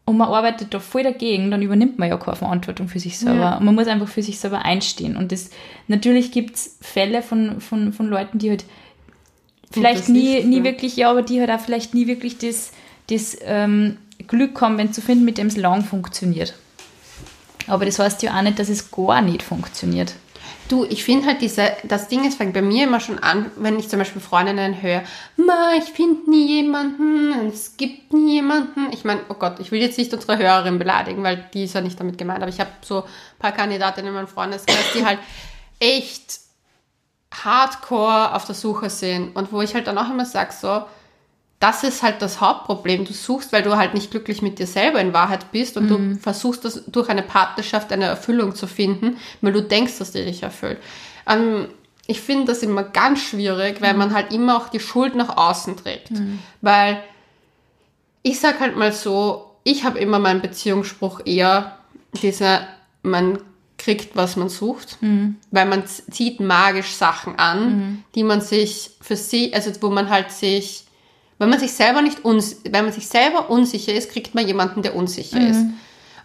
Und 0.03 0.17
man 0.17 0.27
arbeitet 0.27 0.73
da 0.73 0.79
voll 0.79 1.03
dagegen, 1.03 1.51
dann 1.51 1.61
übernimmt 1.61 1.99
man 1.99 2.09
ja 2.09 2.17
keine 2.17 2.35
Verantwortung 2.35 2.89
für 2.89 2.99
sich 2.99 3.17
selber. 3.17 3.39
Ja. 3.39 3.57
Und 3.57 3.65
man 3.65 3.75
muss 3.75 3.87
einfach 3.87 4.09
für 4.09 4.21
sich 4.21 4.39
selber 4.39 4.65
einstehen. 4.65 5.15
Und 5.15 5.31
das 5.31 5.51
natürlich 5.87 6.31
gibt 6.33 6.55
es 6.55 6.77
Fälle 6.81 7.21
von, 7.21 7.61
von, 7.61 7.93
von 7.93 8.07
Leuten, 8.07 8.39
die 8.39 8.49
halt 8.49 8.65
vielleicht 9.71 10.09
nie, 10.09 10.35
nicht, 10.35 10.47
nie 10.47 10.57
ja. 10.57 10.63
wirklich, 10.63 10.95
ja, 10.95 11.09
aber 11.09 11.21
die 11.21 11.39
halt 11.39 11.49
auch 11.49 11.59
vielleicht 11.59 11.93
nie 11.93 12.07
wirklich 12.07 12.37
das, 12.37 12.71
das 13.09 13.37
ähm, 13.41 13.97
Glück 14.27 14.59
haben, 14.61 14.77
wenn 14.77 14.93
zu 14.93 15.01
finden, 15.01 15.25
mit 15.25 15.37
dem 15.37 15.47
es 15.47 15.57
lang 15.57 15.83
funktioniert. 15.83 16.53
Aber 17.67 17.85
das 17.85 17.99
heißt 17.99 18.23
ja 18.23 18.37
auch 18.37 18.41
nicht, 18.41 18.59
dass 18.59 18.69
es 18.69 18.91
gar 18.91 19.21
nicht 19.21 19.43
funktioniert. 19.43 20.13
Du, 20.67 20.85
ich 20.85 21.03
finde 21.03 21.27
halt 21.27 21.41
diese, 21.41 21.71
das 21.83 22.07
Ding 22.07 22.25
ist, 22.25 22.37
fängt 22.37 22.53
bei 22.53 22.61
mir 22.61 22.85
immer 22.85 23.01
schon 23.01 23.19
an, 23.19 23.51
wenn 23.57 23.77
ich 23.77 23.89
zum 23.89 23.99
Beispiel 23.99 24.21
Freundinnen 24.21 24.81
höre, 24.81 25.03
Ma, 25.35 25.73
ich 25.77 25.83
finde 25.83 26.29
nie 26.29 26.47
jemanden, 26.47 27.49
es 27.49 27.75
gibt 27.75 28.13
nie 28.13 28.35
jemanden. 28.35 28.87
Ich 28.93 29.03
meine, 29.03 29.19
oh 29.27 29.33
Gott, 29.33 29.59
ich 29.59 29.71
will 29.71 29.81
jetzt 29.81 29.97
nicht 29.97 30.13
unsere 30.13 30.37
Hörerin 30.37 30.79
beleidigen, 30.79 31.23
weil 31.23 31.45
die 31.53 31.65
ist 31.65 31.75
ja 31.75 31.81
nicht 31.81 31.99
damit 31.99 32.17
gemeint, 32.17 32.41
aber 32.41 32.49
ich 32.49 32.59
habe 32.59 32.69
so 32.81 33.03
ein 33.03 33.39
paar 33.39 33.51
Kandidatinnen 33.51 34.09
in 34.09 34.13
meinem 34.13 34.27
Freundeskreis, 34.27 34.93
die 34.95 35.05
halt 35.05 35.19
echt 35.79 36.39
hardcore 37.31 38.35
auf 38.35 38.45
der 38.45 38.55
Suche 38.55 38.89
sind 38.89 39.35
und 39.35 39.51
wo 39.51 39.61
ich 39.61 39.73
halt 39.73 39.87
dann 39.87 39.97
auch 39.97 40.09
immer 40.09 40.25
sage, 40.25 40.53
so, 40.53 40.83
das 41.59 41.83
ist 41.83 42.01
halt 42.01 42.21
das 42.23 42.41
Hauptproblem. 42.41 43.05
Du 43.05 43.13
suchst, 43.13 43.53
weil 43.53 43.61
du 43.61 43.77
halt 43.77 43.93
nicht 43.93 44.09
glücklich 44.09 44.41
mit 44.41 44.57
dir 44.57 44.65
selber 44.65 44.99
in 44.99 45.13
Wahrheit 45.13 45.51
bist 45.51 45.77
und 45.77 45.89
du 45.89 46.15
versuchst 46.19 46.65
das 46.65 46.85
durch 46.87 47.07
eine 47.07 47.21
Partnerschaft 47.21 47.91
eine 47.91 48.05
Erfüllung 48.05 48.55
zu 48.55 48.65
finden, 48.65 49.17
weil 49.41 49.53
du 49.53 49.61
denkst, 49.61 49.99
dass 49.99 50.11
die 50.11 50.25
dich 50.25 50.41
erfüllt. 50.41 50.79
Ähm, 51.27 51.67
ich 52.07 52.19
finde 52.19 52.45
das 52.45 52.63
immer 52.63 52.83
ganz 52.83 53.19
schwierig, 53.19 53.79
weil 53.79 53.93
man 53.93 54.13
halt 54.13 54.33
immer 54.33 54.57
auch 54.57 54.69
die 54.69 54.79
Schuld 54.79 55.15
nach 55.15 55.37
außen 55.37 55.77
trägt. 55.77 56.09
Weil 56.61 57.03
ich 58.23 58.39
sag 58.39 58.59
halt 58.59 58.75
mal 58.75 58.91
so, 58.91 59.55
ich 59.63 59.83
habe 59.83 59.99
immer 59.99 60.17
meinen 60.17 60.41
Beziehungsspruch 60.41 61.21
eher 61.25 61.77
dieser, 62.21 62.67
man 63.03 63.39
kriegt, 63.81 64.15
was 64.15 64.35
man 64.35 64.49
sucht, 64.49 64.97
weil 65.51 65.65
man 65.65 65.83
zieht 65.85 66.39
magisch 66.39 66.93
Sachen 66.93 67.37
an, 67.37 68.03
die 68.15 68.23
man 68.23 68.41
sich 68.41 68.91
für 69.01 69.15
sie, 69.15 69.53
also 69.53 69.71
wo 69.81 69.89
man 69.89 70.09
halt 70.09 70.31
sich, 70.31 70.85
wenn 71.39 71.49
man 71.49 71.59
sich 71.59 71.73
selber 71.73 72.01
nicht 72.01 72.23
uns, 72.23 72.61
wenn 72.63 72.85
man 72.85 72.93
sich 72.93 73.07
selber 73.07 73.49
unsicher 73.49 73.93
ist, 73.93 74.11
kriegt 74.11 74.35
man 74.35 74.47
jemanden, 74.47 74.81
der 74.81 74.95
unsicher 74.95 75.39
ist. 75.39 75.65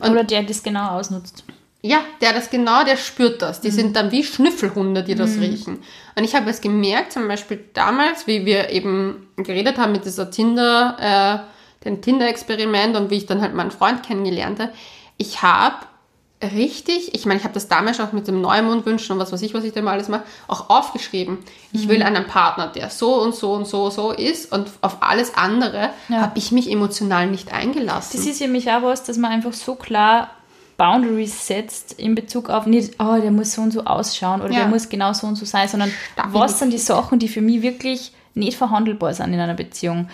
Oder 0.01 0.25
der 0.25 0.43
das 0.43 0.63
genau 0.63 0.91
ausnutzt. 0.91 1.45
Ja, 1.83 2.01
der 2.21 2.33
das 2.33 2.51
genau, 2.51 2.85
der 2.85 2.97
spürt 2.97 3.43
das. 3.43 3.59
Mhm. 3.59 3.63
Die 3.63 3.71
sind 3.71 3.97
dann 3.97 4.11
wie 4.11 4.25
Schnüffelhunde, 4.25 5.05
die 5.05 5.15
das 5.15 5.39
riechen. 5.39 5.79
Und 6.17 6.25
ich 6.25 6.35
habe 6.35 6.51
es 6.51 6.61
gemerkt, 6.61 7.13
zum 7.13 7.29
Beispiel 7.29 7.65
damals, 7.75 8.27
wie 8.27 8.45
wir 8.45 8.71
eben 8.71 9.29
geredet 9.37 9.79
haben 9.79 9.93
mit 9.93 10.05
dieser 10.05 10.31
Tinder, 10.31 11.47
äh, 11.47 11.85
dem 11.85 12.03
Tinder-Experiment 12.03 12.97
und 12.97 13.11
wie 13.11 13.19
ich 13.19 13.27
dann 13.27 13.41
halt 13.41 13.55
meinen 13.55 13.71
Freund 13.71 14.03
kennengelernt 14.03 14.59
habe. 14.59 14.73
Ich 15.17 15.43
habe 15.43 15.77
richtig, 16.43 17.15
ich 17.15 17.25
meine, 17.25 17.39
ich 17.39 17.45
habe 17.45 17.55
das 17.55 17.67
damals 17.69 17.99
auch 18.01 18.13
mit 18.13 18.29
dem 18.29 18.41
Neumond 18.43 18.85
wünschen 18.85 19.13
und 19.13 19.19
was 19.19 19.33
weiß 19.33 19.41
ich, 19.43 19.55
was 19.55 19.65
ich 19.65 19.73
da 19.73 19.81
mal 19.81 19.93
alles 19.93 20.09
mache, 20.09 20.25
auch 20.49 20.69
aufgeschrieben. 20.69 21.39
Ich 21.73 21.85
Mhm. 21.85 21.89
will 21.89 22.03
einen 22.03 22.27
Partner, 22.27 22.67
der 22.69 22.91
so 22.91 23.15
und 23.23 23.35
so 23.35 23.53
und 23.55 23.67
so 23.67 23.89
so 23.91 24.13
ist 24.13 24.53
und 24.53 24.69
auf 24.83 24.99
alles 25.03 25.35
andere 25.35 25.91
Ja. 26.09 26.21
habe 26.21 26.39
ich 26.39 26.53
mich 26.53 26.71
emotional 26.71 27.27
nicht 27.27 27.53
eingelassen. 27.53 28.19
Das 28.19 28.27
ist 28.27 28.41
ja 28.41 28.49
mich 28.49 28.71
auch 28.71 28.83
was, 28.83 29.03
dass 29.05 29.17
man 29.17 29.33
einfach 29.33 29.55
so 29.55 29.75
klar 29.77 30.31
Boundaries 30.77 31.47
setzt 31.47 31.95
in 31.95 32.15
Bezug 32.15 32.51
auf 32.51 32.67
nicht, 32.67 32.97
oh, 32.99 33.17
der 33.19 33.31
muss 33.31 33.53
so 33.55 33.63
und 33.63 33.73
so 33.73 33.85
ausschauen 33.85 34.43
oder 34.43 34.51
Ja. 34.53 34.59
der 34.61 34.69
muss 34.69 34.91
genau 34.91 35.15
so 35.15 35.27
und 35.27 35.37
so 35.37 35.47
sein, 35.47 35.69
sondern 35.69 35.91
Stabilität. 36.13 36.41
was 36.43 36.59
sind 36.59 36.71
die 36.71 36.79
Sachen, 36.79 37.19
die 37.19 37.29
für 37.29 37.41
mich 37.41 37.63
wirklich 37.63 38.13
nicht 38.35 38.59
verhandelbar 38.59 39.15
sind 39.15 39.33
in 39.33 39.41
einer 39.41 39.55
Beziehung. 39.55 40.09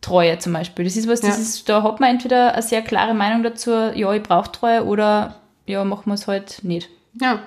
Treue 0.00 0.38
zum 0.38 0.52
Beispiel. 0.52 0.84
Das 0.84 0.94
ist 0.96 1.08
was, 1.08 1.20
das 1.20 1.36
Ja. 1.36 1.42
ist, 1.42 1.68
da 1.68 1.82
hat 1.82 1.98
man 1.98 2.10
entweder 2.10 2.52
eine 2.52 2.62
sehr 2.62 2.82
klare 2.82 3.14
Meinung 3.14 3.42
dazu, 3.42 3.72
ja, 3.72 4.12
ich 4.12 4.22
brauche 4.22 4.52
Treue 4.52 4.84
oder 4.84 5.34
ja, 5.68 5.84
machen 5.84 6.04
wir 6.06 6.14
es 6.14 6.26
halt 6.26 6.60
nicht. 6.64 6.88
ja. 7.20 7.40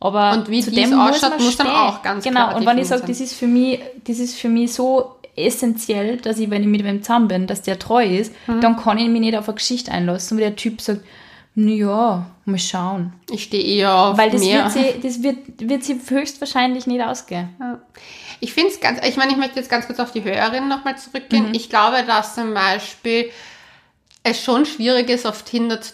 Aber 0.00 0.30
Und 0.32 0.48
wie 0.48 0.62
zu 0.62 0.70
dem 0.70 0.96
ausschaut, 0.96 1.30
man 1.30 1.42
muss 1.42 1.56
dann 1.56 1.66
auch 1.66 2.02
ganz 2.02 2.22
Genau, 2.22 2.54
und 2.56 2.64
wenn 2.64 2.78
ich 2.78 2.86
sage, 2.86 3.02
das 3.08 3.20
ist 3.20 3.34
für 3.34 3.48
mich, 3.48 3.80
das 4.06 4.20
ist 4.20 4.36
für 4.36 4.48
mich 4.48 4.72
so 4.72 5.16
essentiell, 5.34 6.18
dass 6.18 6.38
ich, 6.38 6.50
wenn 6.50 6.62
ich 6.62 6.68
mit 6.68 6.84
wem 6.84 7.02
zusammen 7.02 7.26
bin, 7.26 7.46
dass 7.48 7.62
der 7.62 7.80
treu 7.80 8.04
ist, 8.06 8.32
Mhm. 8.46 8.60
dann 8.60 8.76
kann 8.76 8.98
ich 8.98 9.08
mich 9.08 9.20
nicht 9.20 9.36
auf 9.36 9.48
eine 9.48 9.56
Geschichte 9.56 9.90
einlassen, 9.90 10.36
wo 10.36 10.40
der 10.40 10.54
Typ 10.54 10.80
sagt, 10.80 11.00
ja, 11.56 12.26
mal 12.44 12.58
schauen. 12.60 13.12
Ich 13.30 13.42
stehe 13.44 13.64
eher 13.64 13.92
auf 13.92 14.16
Weil 14.18 14.30
das, 14.30 14.42
mehr. 14.44 14.64
wird 14.64 14.72
sie, 14.72 15.00
das 15.02 15.22
wird, 15.24 15.36
wird 15.68 15.82
sie 15.82 15.98
höchstwahrscheinlich 16.08 16.86
nicht 16.86 17.02
ausgehen. 17.02 17.48
Ja. 17.58 17.80
Ich 18.38 18.52
finde 18.52 18.70
es 18.70 18.78
ganz, 18.78 19.04
ich 19.04 19.16
meine, 19.16 19.32
ich 19.32 19.36
möchte 19.36 19.58
jetzt 19.58 19.68
ganz 19.68 19.86
kurz 19.88 19.98
auf 19.98 20.12
die 20.12 20.22
Hörerin 20.22 20.68
nochmal 20.68 20.96
zurückgehen. 20.96 21.48
Ich 21.54 21.68
glaube, 21.68 22.04
dass 22.06 22.36
zum 22.36 22.54
Beispiel 22.54 23.30
es 24.22 24.40
schon 24.44 24.64
schwierig 24.64 25.10
ist, 25.10 25.26
auf 25.26 25.42
Tinder 25.42 25.80
zu, 25.80 25.92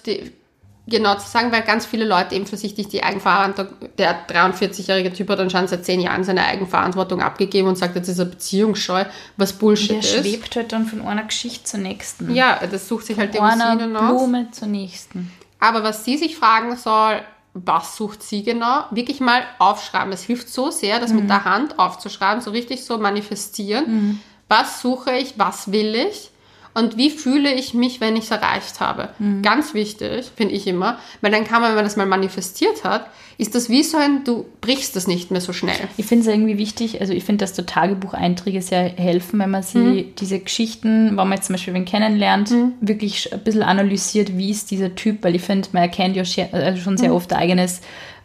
genau 0.86 1.14
zu 1.16 1.28
sagen, 1.28 1.50
weil 1.50 1.62
ganz 1.62 1.86
viele 1.86 2.04
Leute 2.04 2.34
eben 2.34 2.46
für 2.46 2.56
sich 2.56 2.74
die 2.74 3.02
Eigenverantwortung, 3.02 3.88
der 3.96 4.26
43-jährige 4.28 5.12
Typ 5.12 5.30
hat 5.30 5.40
anscheinend 5.40 5.70
seit 5.70 5.84
zehn 5.84 6.00
Jahren 6.00 6.24
seine 6.24 6.44
Eigenverantwortung 6.44 7.22
abgegeben 7.22 7.68
und 7.68 7.76
sagt, 7.78 7.96
jetzt 7.96 8.08
ist 8.08 8.18
er 8.18 8.26
beziehungsscheu, 8.26 9.04
was 9.36 9.54
Bullshit 9.54 9.90
Der 9.90 9.98
ist. 10.00 10.12
schwebt 10.14 10.56
halt 10.56 10.72
dann 10.72 10.86
von 10.86 11.02
einer 11.02 11.24
Geschichte 11.24 11.64
zur 11.64 11.80
nächsten. 11.80 12.34
Ja, 12.34 12.60
das 12.70 12.88
sucht 12.88 13.06
sich 13.06 13.18
halt 13.18 13.34
die 13.34 13.40
Einer 13.40 13.72
Rosinen 13.72 13.96
aus. 13.96 14.08
Blume 14.08 14.50
zur 14.50 14.68
nächsten. 14.68 15.32
Aber 15.58 15.82
was 15.82 16.04
sie 16.04 16.18
sich 16.18 16.36
fragen 16.36 16.76
soll, 16.76 17.22
was 17.54 17.96
sucht 17.96 18.22
sie 18.22 18.42
genau, 18.42 18.84
wirklich 18.90 19.20
mal 19.20 19.42
aufschreiben. 19.58 20.12
Es 20.12 20.22
hilft 20.24 20.48
so 20.48 20.70
sehr, 20.70 20.98
das 21.00 21.12
mit 21.12 21.30
der 21.30 21.44
Hand 21.44 21.78
aufzuschreiben, 21.78 22.42
so 22.42 22.50
richtig 22.50 22.84
so 22.84 22.98
manifestieren. 22.98 24.20
Was 24.48 24.82
suche 24.82 25.16
ich, 25.16 25.38
was 25.38 25.72
will 25.72 25.94
ich 25.94 26.30
und 26.74 26.96
wie 26.96 27.10
fühle 27.10 27.52
ich 27.52 27.72
mich, 27.72 28.00
wenn 28.00 28.16
ich 28.16 28.24
es 28.24 28.30
erreicht 28.30 28.80
habe. 28.80 29.10
Ganz 29.42 29.74
wichtig, 29.74 30.30
finde 30.36 30.54
ich 30.54 30.66
immer, 30.66 30.98
weil 31.20 31.30
dann 31.30 31.44
kann 31.44 31.60
man, 31.60 31.70
wenn 31.70 31.76
man 31.76 31.84
das 31.84 31.96
mal 31.96 32.06
manifestiert 32.06 32.84
hat, 32.84 33.06
ist 33.38 33.54
das 33.54 33.68
wie 33.68 33.82
so 33.82 33.96
ein, 33.96 34.24
du 34.24 34.46
brichst 34.60 34.94
das 34.96 35.06
nicht 35.06 35.30
mehr 35.30 35.40
so 35.40 35.52
schnell. 35.52 35.76
Ich 35.96 36.06
finde 36.06 36.22
es 36.22 36.32
irgendwie 36.32 36.58
wichtig, 36.58 37.00
also 37.00 37.12
ich 37.12 37.24
finde, 37.24 37.44
dass 37.44 37.56
so 37.56 37.62
Tagebucheinträge 37.62 38.62
sehr 38.62 38.82
helfen, 38.82 39.40
wenn 39.40 39.50
man 39.50 39.62
sie 39.62 40.12
diese 40.18 40.38
Geschichten, 40.38 41.08
wenn 41.08 41.16
man 41.16 41.32
jetzt 41.32 41.46
zum 41.46 41.54
Beispiel 41.54 41.74
wen 41.74 41.84
kennenlernt, 41.84 42.52
wirklich 42.80 43.32
ein 43.32 43.40
bisschen 43.40 43.62
analysiert, 43.62 44.36
wie 44.36 44.50
ist 44.50 44.70
dieser 44.70 44.94
Typ, 44.94 45.22
weil 45.22 45.34
ich 45.34 45.42
finde, 45.42 45.68
man 45.72 45.82
erkennt 45.82 46.16
ja 46.16 46.24
also 46.52 46.80
schon 46.80 46.96
sehr 46.96 47.14
oft 47.14 47.32
ein 47.32 47.38
eigenes 47.38 47.80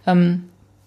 ähm, 0.06 0.46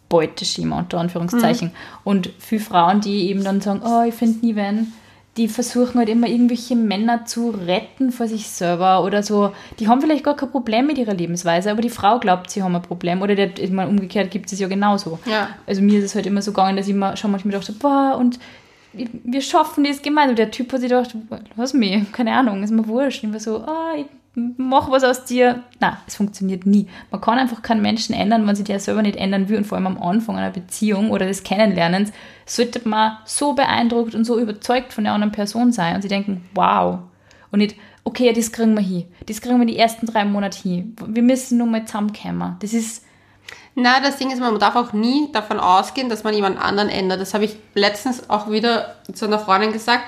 Beuteschema 0.08 0.80
unter 0.80 1.00
Anführungszeichen. 1.00 1.72
Und 2.04 2.30
viele 2.38 2.60
Frauen, 2.60 3.00
die 3.00 3.28
eben 3.28 3.42
dann 3.42 3.60
sagen, 3.60 3.82
oh, 3.84 4.02
ich 4.06 4.14
finde 4.14 4.44
nie 4.44 4.54
wen, 4.54 4.92
die 5.36 5.48
versuchen 5.48 5.98
halt 5.98 6.10
immer 6.10 6.26
irgendwelche 6.26 6.76
Männer 6.76 7.24
zu 7.24 7.50
retten 7.50 8.12
vor 8.12 8.28
sich 8.28 8.48
selber 8.48 9.02
oder 9.02 9.22
so. 9.22 9.52
Die 9.78 9.88
haben 9.88 10.02
vielleicht 10.02 10.24
gar 10.24 10.36
kein 10.36 10.50
Problem 10.50 10.86
mit 10.86 10.98
ihrer 10.98 11.14
Lebensweise, 11.14 11.70
aber 11.70 11.80
die 11.80 11.88
Frau 11.88 12.18
glaubt, 12.18 12.50
sie 12.50 12.62
haben 12.62 12.76
ein 12.76 12.82
Problem. 12.82 13.22
Oder 13.22 13.34
der, 13.34 13.58
ich 13.58 13.70
meine, 13.70 13.88
umgekehrt 13.88 14.30
gibt 14.30 14.52
es 14.52 14.58
ja 14.58 14.68
genauso. 14.68 15.18
Ja. 15.24 15.48
Also 15.66 15.80
mir 15.80 16.00
ist 16.00 16.04
es 16.04 16.14
halt 16.14 16.26
immer 16.26 16.42
so 16.42 16.52
gegangen, 16.52 16.76
dass 16.76 16.86
ich 16.86 16.94
immer 16.94 17.16
schon 17.16 17.30
manchmal 17.30 17.52
dachte, 17.52 17.72
boah, 17.72 18.16
und 18.18 18.38
wir 18.92 19.40
schaffen 19.40 19.84
das 19.84 20.02
gemeinsam. 20.02 20.30
Und 20.30 20.38
der 20.38 20.50
Typ 20.50 20.70
hat 20.70 20.80
sich 20.80 20.90
gedacht, 20.90 21.16
lass 21.56 21.72
mich, 21.72 22.12
keine 22.12 22.32
Ahnung, 22.32 22.62
ist 22.62 22.70
mir 22.70 22.86
wurscht. 22.86 23.24
Und 23.24 23.30
ich 23.30 23.34
war 23.34 23.40
so, 23.40 23.64
ah, 23.64 23.94
ich 23.96 24.04
mach 24.34 24.90
was 24.90 25.04
aus 25.04 25.24
dir. 25.24 25.62
Nein, 25.80 25.96
es 26.06 26.16
funktioniert 26.16 26.64
nie. 26.64 26.86
Man 27.10 27.20
kann 27.20 27.38
einfach 27.38 27.62
keinen 27.62 27.82
Menschen 27.82 28.14
ändern, 28.14 28.46
wenn 28.46 28.56
sich 28.56 28.64
der 28.64 28.80
selber 28.80 29.02
nicht 29.02 29.16
ändern 29.16 29.48
will. 29.48 29.58
Und 29.58 29.66
vor 29.66 29.76
allem 29.76 29.86
am 29.86 30.02
Anfang 30.02 30.36
einer 30.36 30.50
Beziehung 30.50 31.10
oder 31.10 31.26
des 31.26 31.42
Kennenlernens 31.42 32.12
sollte 32.46 32.86
man 32.88 33.18
so 33.24 33.52
beeindruckt 33.52 34.14
und 34.14 34.24
so 34.24 34.38
überzeugt 34.38 34.92
von 34.92 35.04
der 35.04 35.12
anderen 35.12 35.32
Person 35.32 35.72
sein 35.72 35.94
und 35.94 36.02
sie 36.02 36.08
denken, 36.08 36.48
wow. 36.54 37.00
Und 37.50 37.58
nicht, 37.58 37.76
okay, 38.04 38.26
ja, 38.26 38.32
das 38.32 38.52
kriegen 38.52 38.74
wir 38.74 38.82
hin. 38.82 39.04
Das 39.26 39.40
kriegen 39.40 39.58
wir 39.58 39.66
die 39.66 39.78
ersten 39.78 40.06
drei 40.06 40.24
Monate 40.24 40.58
hin. 40.58 40.96
Wir 41.06 41.22
müssen 41.22 41.58
nur 41.58 41.66
mal 41.66 41.84
zusammenkommen. 41.84 42.56
Das 42.60 42.72
ist, 42.72 43.04
Na, 43.74 44.00
das 44.00 44.16
Ding 44.16 44.30
ist, 44.30 44.40
man 44.40 44.58
darf 44.58 44.76
auch 44.76 44.94
nie 44.94 45.30
davon 45.32 45.60
ausgehen, 45.60 46.08
dass 46.08 46.24
man 46.24 46.34
jemand 46.34 46.58
anderen 46.58 46.88
ändert. 46.88 47.20
Das 47.20 47.34
habe 47.34 47.44
ich 47.44 47.56
letztens 47.74 48.30
auch 48.30 48.50
wieder 48.50 48.96
zu 49.12 49.26
einer 49.26 49.38
Freundin 49.38 49.72
gesagt. 49.72 50.04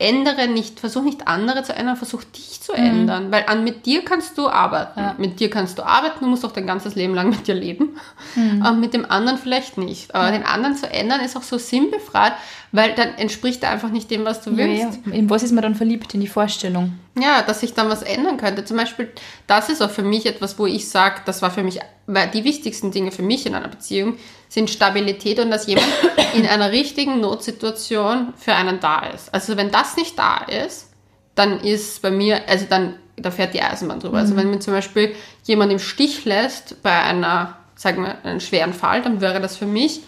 Ändere 0.00 0.48
nicht, 0.48 0.80
versuch 0.80 1.02
nicht 1.02 1.28
andere 1.28 1.62
zu 1.62 1.74
ändern, 1.74 1.94
versuch 1.94 2.24
dich 2.24 2.62
zu 2.62 2.72
ändern. 2.72 3.30
Weil 3.30 3.44
an 3.46 3.64
mit 3.64 3.84
dir 3.84 4.02
kannst 4.02 4.38
du 4.38 4.48
arbeiten. 4.48 5.20
Mit 5.20 5.40
dir 5.40 5.50
kannst 5.50 5.78
du 5.78 5.82
arbeiten, 5.82 6.20
du 6.20 6.26
musst 6.26 6.42
auch 6.44 6.52
dein 6.52 6.66
ganzes 6.66 6.94
Leben 6.94 7.14
lang 7.14 7.28
mit 7.28 7.46
dir 7.46 7.54
leben. 7.54 7.98
Und 8.34 8.80
mit 8.80 8.94
dem 8.94 9.10
anderen 9.10 9.36
vielleicht 9.36 9.76
nicht. 9.76 10.14
Aber 10.14 10.30
den 10.30 10.44
anderen 10.44 10.74
zu 10.74 10.90
ändern 10.90 11.20
ist 11.20 11.36
auch 11.36 11.42
so 11.42 11.58
sinnbefreit, 11.58 12.32
Weil 12.72 12.94
dann 12.94 13.14
entspricht 13.14 13.64
er 13.64 13.70
einfach 13.70 13.90
nicht 13.90 14.10
dem, 14.12 14.24
was 14.24 14.42
du 14.42 14.50
Ja, 14.50 14.58
willst. 14.58 15.00
ja. 15.06 15.12
In 15.12 15.28
was 15.28 15.42
ist 15.42 15.50
man 15.52 15.62
dann 15.62 15.74
verliebt? 15.74 16.14
In 16.14 16.20
die 16.20 16.28
Vorstellung. 16.28 16.98
Ja, 17.20 17.42
dass 17.42 17.60
sich 17.60 17.74
dann 17.74 17.88
was 17.88 18.02
ändern 18.02 18.36
könnte. 18.36 18.64
Zum 18.64 18.76
Beispiel, 18.76 19.10
das 19.48 19.68
ist 19.70 19.82
auch 19.82 19.90
für 19.90 20.04
mich 20.04 20.24
etwas, 20.26 20.56
wo 20.58 20.66
ich 20.66 20.88
sage, 20.88 21.22
das 21.24 21.42
war 21.42 21.50
für 21.50 21.64
mich, 21.64 21.80
weil 22.06 22.28
die 22.28 22.44
wichtigsten 22.44 22.92
Dinge 22.92 23.10
für 23.10 23.22
mich 23.22 23.44
in 23.44 23.56
einer 23.56 23.66
Beziehung 23.68 24.14
sind 24.48 24.70
Stabilität 24.70 25.40
und 25.40 25.50
dass 25.50 25.66
jemand 25.66 25.86
in 26.34 26.46
einer 26.46 26.70
richtigen 26.70 27.18
Notsituation 27.20 28.32
für 28.36 28.54
einen 28.54 28.78
da 28.80 29.00
ist. 29.06 29.32
Also 29.34 29.56
wenn 29.56 29.70
das 29.72 29.96
nicht 29.96 30.18
da 30.18 30.38
ist, 30.44 30.90
dann 31.34 31.60
ist 31.60 32.02
bei 32.02 32.10
mir, 32.10 32.48
also 32.48 32.66
dann, 32.68 32.94
da 33.16 33.30
fährt 33.30 33.54
die 33.54 33.62
Eisenbahn 33.62 34.00
drüber. 34.00 34.18
Also 34.18 34.36
wenn 34.36 34.50
mir 34.50 34.60
zum 34.60 34.74
Beispiel 34.74 35.14
jemand 35.44 35.72
im 35.72 35.78
Stich 35.80 36.24
lässt 36.24 36.82
bei 36.82 36.92
einer, 37.02 37.56
sagen 37.74 38.02
wir, 38.02 38.24
einem 38.24 38.40
schweren 38.40 38.72
Fall, 38.74 39.02
dann 39.02 39.20
wäre 39.20 39.40
das 39.40 39.56
für 39.56 39.66
mich 39.66 40.00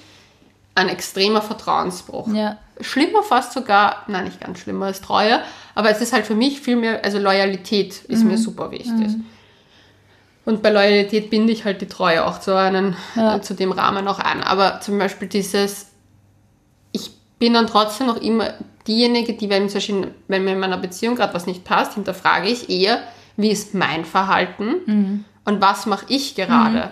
ein 0.75 0.89
extremer 0.89 1.43
Vertrauensbruch. 1.43 2.29
Ja. 2.33 2.57
Schlimmer 2.81 3.23
fast 3.23 3.53
sogar, 3.53 4.03
nein, 4.09 4.25
nicht 4.25 4.41
ganz 4.41 4.59
schlimmer 4.61 4.87
als 4.87 5.01
Treue, 5.01 5.41
aber 5.75 5.91
es 5.91 6.01
ist 6.01 6.13
halt 6.13 6.27
für 6.27 6.35
mich 6.35 6.61
viel 6.61 6.77
mehr, 6.77 7.05
also 7.05 7.19
Loyalität 7.19 8.03
ist 8.05 8.25
mir 8.25 8.39
super 8.39 8.71
wichtig. 8.71 9.13
Und 10.45 10.63
bei 10.63 10.71
Loyalität 10.71 11.31
binde 11.31 11.53
ich 11.53 11.65
halt 11.65 11.81
die 11.83 11.87
Treue 11.87 12.27
auch 12.27 12.41
zu, 12.41 12.57
einen, 12.57 12.97
Ja. 13.15 13.37
äh, 13.37 13.41
zu 13.43 13.55
dem 13.55 13.71
Rahmen 13.71 14.09
auch 14.09 14.19
ein. 14.19 14.43
Aber 14.43 14.81
zum 14.81 14.99
Beispiel 14.99 15.29
dieses, 15.29 15.87
ich 16.91 17.13
bin 17.39 17.55
dann 17.55 17.69
trotzdem 17.69 18.09
noch 18.09 18.17
immer 18.17 18.55
diejenige, 18.89 19.35
die, 19.35 19.49
wenn, 19.51 19.69
Beispiel, 19.73 20.13
wenn 20.27 20.45
mir 20.45 20.53
in 20.55 20.59
meiner 20.59 20.79
Beziehung 20.79 21.15
gerade 21.15 21.33
was 21.35 21.47
nicht 21.47 21.63
passt, 21.65 21.95
hinterfrage 21.95 22.49
ich 22.49 22.69
eher, 22.69 23.03
wie 23.37 23.51
ist 23.51 23.75
mein 23.75 24.05
Verhalten 24.05 25.25
und 25.45 25.61
was 25.61 25.87
mache 25.87 26.07
ich 26.09 26.35
gerade. 26.35 26.91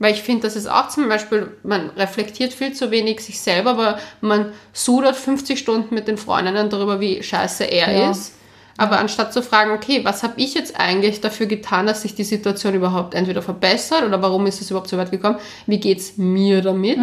Weil 0.00 0.14
ich 0.14 0.22
finde, 0.22 0.42
das 0.42 0.54
ist 0.54 0.68
auch 0.70 0.88
zum 0.88 1.08
Beispiel, 1.08 1.56
man 1.64 1.90
reflektiert 1.90 2.52
viel 2.52 2.72
zu 2.72 2.90
wenig 2.92 3.20
sich 3.20 3.40
selber, 3.40 3.70
aber 3.70 3.98
man 4.20 4.52
sudert 4.72 5.16
50 5.16 5.58
Stunden 5.58 5.94
mit 5.94 6.06
den 6.06 6.16
Freundinnen 6.18 6.70
darüber, 6.70 7.00
wie 7.00 7.22
scheiße 7.22 7.64
er 7.64 7.92
Ja. 7.92 8.10
ist. 8.10 8.34
Aber 8.76 9.00
anstatt 9.00 9.32
zu 9.32 9.42
fragen, 9.42 9.72
okay, 9.72 10.04
was 10.04 10.22
habe 10.22 10.34
ich 10.36 10.54
jetzt 10.54 10.78
eigentlich 10.78 11.20
dafür 11.20 11.46
getan, 11.46 11.86
dass 11.88 12.02
sich 12.02 12.14
die 12.14 12.22
Situation 12.22 12.74
überhaupt 12.74 13.14
entweder 13.14 13.42
verbessert 13.42 14.04
oder 14.04 14.22
warum 14.22 14.46
ist 14.46 14.60
es 14.60 14.70
überhaupt 14.70 14.88
so 14.88 14.96
weit 14.96 15.10
gekommen? 15.10 15.38
Wie 15.66 15.80
geht's 15.80 16.16
mir 16.16 16.62
damit? 16.62 17.00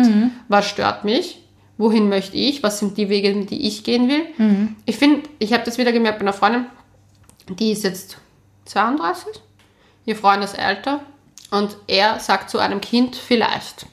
Was 0.48 0.70
stört 0.70 1.04
mich? 1.04 1.42
Wohin 1.78 2.08
möchte 2.08 2.38
ich? 2.38 2.64
Was 2.64 2.80
sind 2.80 2.98
die 2.98 3.10
Wege, 3.10 3.36
die 3.46 3.68
ich 3.68 3.84
gehen 3.84 4.08
will? 4.08 4.22
Ich 4.86 4.96
finde, 4.96 5.24
ich 5.40 5.52
habe 5.52 5.64
das 5.66 5.78
wieder 5.78 5.92
gemerkt 5.92 6.20
bei 6.20 6.24
einer 6.24 6.32
Freundin, 6.32 6.66
die 7.60 7.72
ist 7.74 7.84
jetzt 7.84 8.20
32, 8.64 9.34
ihr 10.06 10.16
Freund 10.16 10.46
ist 10.46 10.58
älter 10.58 11.02
und 11.52 11.78
er 11.88 12.20
sagt 12.20 12.50
zu 12.50 12.60
einem 12.60 12.82
Kind 12.82 13.16
vielleicht. 13.16 13.86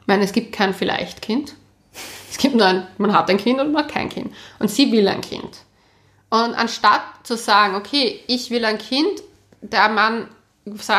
Ich 0.00 0.06
meine, 0.06 0.24
es 0.24 0.32
gibt 0.32 0.52
kein 0.52 0.74
Vielleicht-Kind. 0.74 1.54
Es 2.30 2.38
gibt 2.38 2.54
nur 2.54 2.66
ein, 2.66 2.86
man 2.98 3.12
hat 3.12 3.28
ein 3.30 3.36
Kind 3.36 3.60
und 3.60 3.72
man 3.72 3.84
hat 3.84 3.92
kein 3.92 4.08
Kind. 4.08 4.34
Und 4.58 4.70
sie 4.70 4.90
will 4.90 5.06
ein 5.06 5.20
Kind. 5.20 5.58
Und 6.30 6.54
anstatt 6.54 7.02
zu 7.24 7.36
sagen, 7.36 7.74
okay, 7.74 8.20
ich 8.26 8.50
will 8.50 8.64
ein 8.64 8.78
Kind, 8.78 9.22
der 9.60 9.88
Mann 9.90 10.28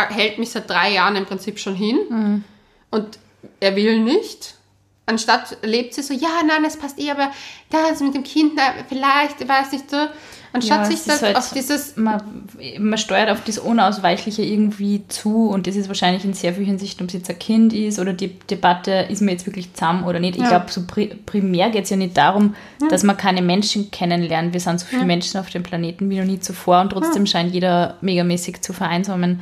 hält 0.10 0.38
mich 0.38 0.52
seit 0.52 0.70
drei 0.70 0.92
Jahren 0.92 1.16
im 1.16 1.26
Prinzip 1.26 1.58
schon 1.58 1.76
hin 1.76 2.44
und 2.92 3.20
er 3.60 3.76
will 3.76 4.00
nicht. 4.00 4.56
Anstatt 5.06 5.58
lebt 5.64 5.94
sie 5.94 6.02
so, 6.02 6.14
ja, 6.14 6.30
nein, 6.48 6.64
es 6.66 6.78
passt 6.78 6.98
eh, 7.00 7.12
aber 7.12 7.30
das 7.70 8.00
mit 8.00 8.16
dem 8.16 8.24
Kind, 8.24 8.54
na, 8.56 8.64
vielleicht, 8.88 9.42
ich 9.42 9.48
weiß 9.50 9.72
nicht 9.74 9.90
so. 9.92 9.98
Anstatt 10.56 10.82
Ja, 10.82 10.86
sich 10.86 11.04
das 11.04 11.16
ist 11.16 11.22
halt- 11.24 11.36
auf 11.36 11.52
dieses, 11.52 11.98
Man, 11.98 12.22
man 12.80 12.98
steuert 13.00 13.30
auf 13.32 13.44
das 13.44 13.58
Unausweichliche 13.58 14.44
irgendwie 14.44 15.02
zu 15.08 15.50
und 15.50 15.66
das 15.66 15.76
ist 15.76 15.88
wahrscheinlich 15.88 16.24
in 16.24 16.34
sehr 16.34 16.54
vielen 16.54 16.68
Hinsichten, 16.68 17.04
ob 17.04 17.08
es 17.10 17.16
jetzt 17.16 17.30
ein 17.30 17.40
Kind 17.40 17.74
ist 17.74 17.98
oder 18.00 18.14
die 18.14 18.28
Debatte, 18.50 19.08
ist 19.10 19.22
man 19.22 19.30
jetzt 19.30 19.48
wirklich 19.48 19.74
zusammen 19.74 20.04
oder 20.06 20.20
nicht. 20.20 20.36
Ich 20.36 20.44
Ja. 20.44 20.50
glaube, 20.50 20.72
so 20.72 20.84
pri 20.86 21.08
primär 21.26 21.72
geht 21.72 21.86
es 21.86 21.90
ja 21.90 21.98
nicht 21.98 22.16
darum, 22.16 22.56
dass 22.90 23.02
man 23.04 23.18
keine 23.18 23.42
Menschen 23.42 23.90
kennenlernt. 23.90 24.54
Wir 24.54 24.60
sind 24.60 24.80
so 24.80 24.86
viele 24.86 25.06
Menschen 25.06 25.40
auf 25.40 25.50
dem 25.50 25.64
Planeten 25.64 26.10
wie 26.12 26.20
noch 26.20 26.26
nie 26.28 26.40
zuvor 26.40 26.82
und 26.82 26.92
trotzdem 26.92 27.26
scheint 27.26 27.52
jeder 27.54 27.98
megamäßig 28.02 28.62
zu 28.62 28.74
vereinsamen. 28.74 29.42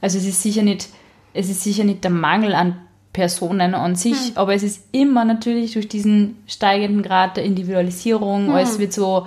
Also 0.00 0.16
es 0.18 0.24
ist 0.26 0.42
sicher 0.42 0.62
nicht, 0.62 0.88
es 1.34 1.50
ist 1.50 1.64
sicher 1.64 1.82
nicht 1.84 2.04
der 2.04 2.12
Mangel 2.12 2.54
an 2.54 2.76
Personen 3.12 3.74
an 3.74 3.94
sich, 3.94 4.32
aber 4.36 4.54
es 4.54 4.62
ist 4.62 4.84
immer 4.92 5.24
natürlich 5.24 5.72
durch 5.74 5.88
diesen 5.88 6.42
steigenden 6.46 7.02
Grad 7.02 7.36
der 7.36 7.44
Individualisierung, 7.44 8.50
alles 8.50 8.78
wird 8.78 8.92
so 8.92 9.26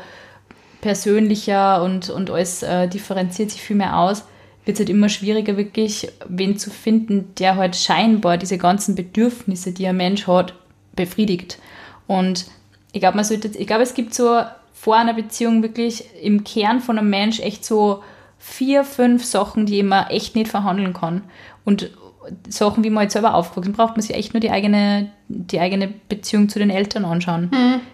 persönlicher 0.81 1.83
und, 1.83 2.09
und 2.09 2.29
alles 2.29 2.63
äh, 2.63 2.87
differenziert 2.87 3.51
sich 3.51 3.61
viel 3.61 3.75
mehr 3.75 3.97
aus, 3.97 4.25
wird 4.65 4.75
es 4.75 4.79
halt 4.79 4.89
immer 4.89 5.09
schwieriger, 5.09 5.57
wirklich 5.57 6.09
wen 6.27 6.57
zu 6.57 6.71
finden, 6.71 7.33
der 7.37 7.55
halt 7.55 7.75
scheinbar 7.75 8.37
diese 8.37 8.57
ganzen 8.57 8.95
Bedürfnisse, 8.95 9.71
die 9.71 9.87
ein 9.87 9.97
Mensch 9.97 10.25
hat, 10.27 10.55
befriedigt. 10.95 11.59
Und 12.07 12.45
ich 12.91 13.01
glaube, 13.01 13.17
man 13.17 13.25
sollte, 13.25 13.49
ich 13.49 13.67
glaube, 13.67 13.83
es 13.83 13.93
gibt 13.93 14.13
so 14.13 14.41
vor 14.73 14.95
einer 14.95 15.13
Beziehung 15.13 15.61
wirklich 15.61 16.05
im 16.21 16.43
Kern 16.43 16.79
von 16.79 16.97
einem 16.97 17.09
Mensch 17.09 17.39
echt 17.39 17.65
so 17.65 18.03
vier, 18.39 18.83
fünf 18.83 19.25
Sachen, 19.25 19.65
die 19.65 19.83
man 19.83 20.07
echt 20.07 20.35
nicht 20.35 20.49
verhandeln 20.49 20.93
kann. 20.93 21.23
Und 21.63 21.91
Sachen, 22.49 22.83
wie 22.83 22.89
man 22.89 23.01
halt 23.01 23.11
selber 23.11 23.35
aufgewachsen 23.35 23.73
braucht 23.73 23.95
man 23.95 24.01
sich 24.01 24.15
echt 24.15 24.33
nur 24.33 24.41
die 24.41 24.51
eigene, 24.51 25.09
die 25.27 25.59
eigene 25.59 25.93
Beziehung 26.09 26.49
zu 26.49 26.59
den 26.59 26.69
Eltern 26.69 27.05
anschauen. 27.05 27.51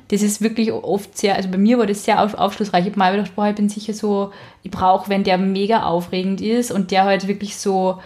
Das 0.10 0.22
ist 0.22 0.42
wirklich 0.42 0.72
oft 0.72 1.18
sehr, 1.18 1.36
also 1.36 1.50
bei 1.50 1.58
mir 1.58 1.78
war 1.78 1.86
das 1.86 2.06
sehr 2.06 2.22
auf, 2.22 2.34
aufschlussreich. 2.34 2.86
Ich 2.86 2.92
habe 2.92 3.00
mal 3.00 3.16
gedacht, 3.16 3.36
boah, 3.36 3.48
ich 3.48 3.56
bin 3.56 3.70
sicher 3.70 3.94
so, 3.94 4.32
ich 4.64 4.72
brauche, 4.72 5.10
wenn 5.10 5.24
der 5.24 5.38
mega 5.38 5.84
aufregend 5.84 6.42
ist 6.42 6.72
und 6.72 6.92
der 6.92 7.06
halt 7.06 7.28
wirklich 7.28 7.58
so 7.58 8.00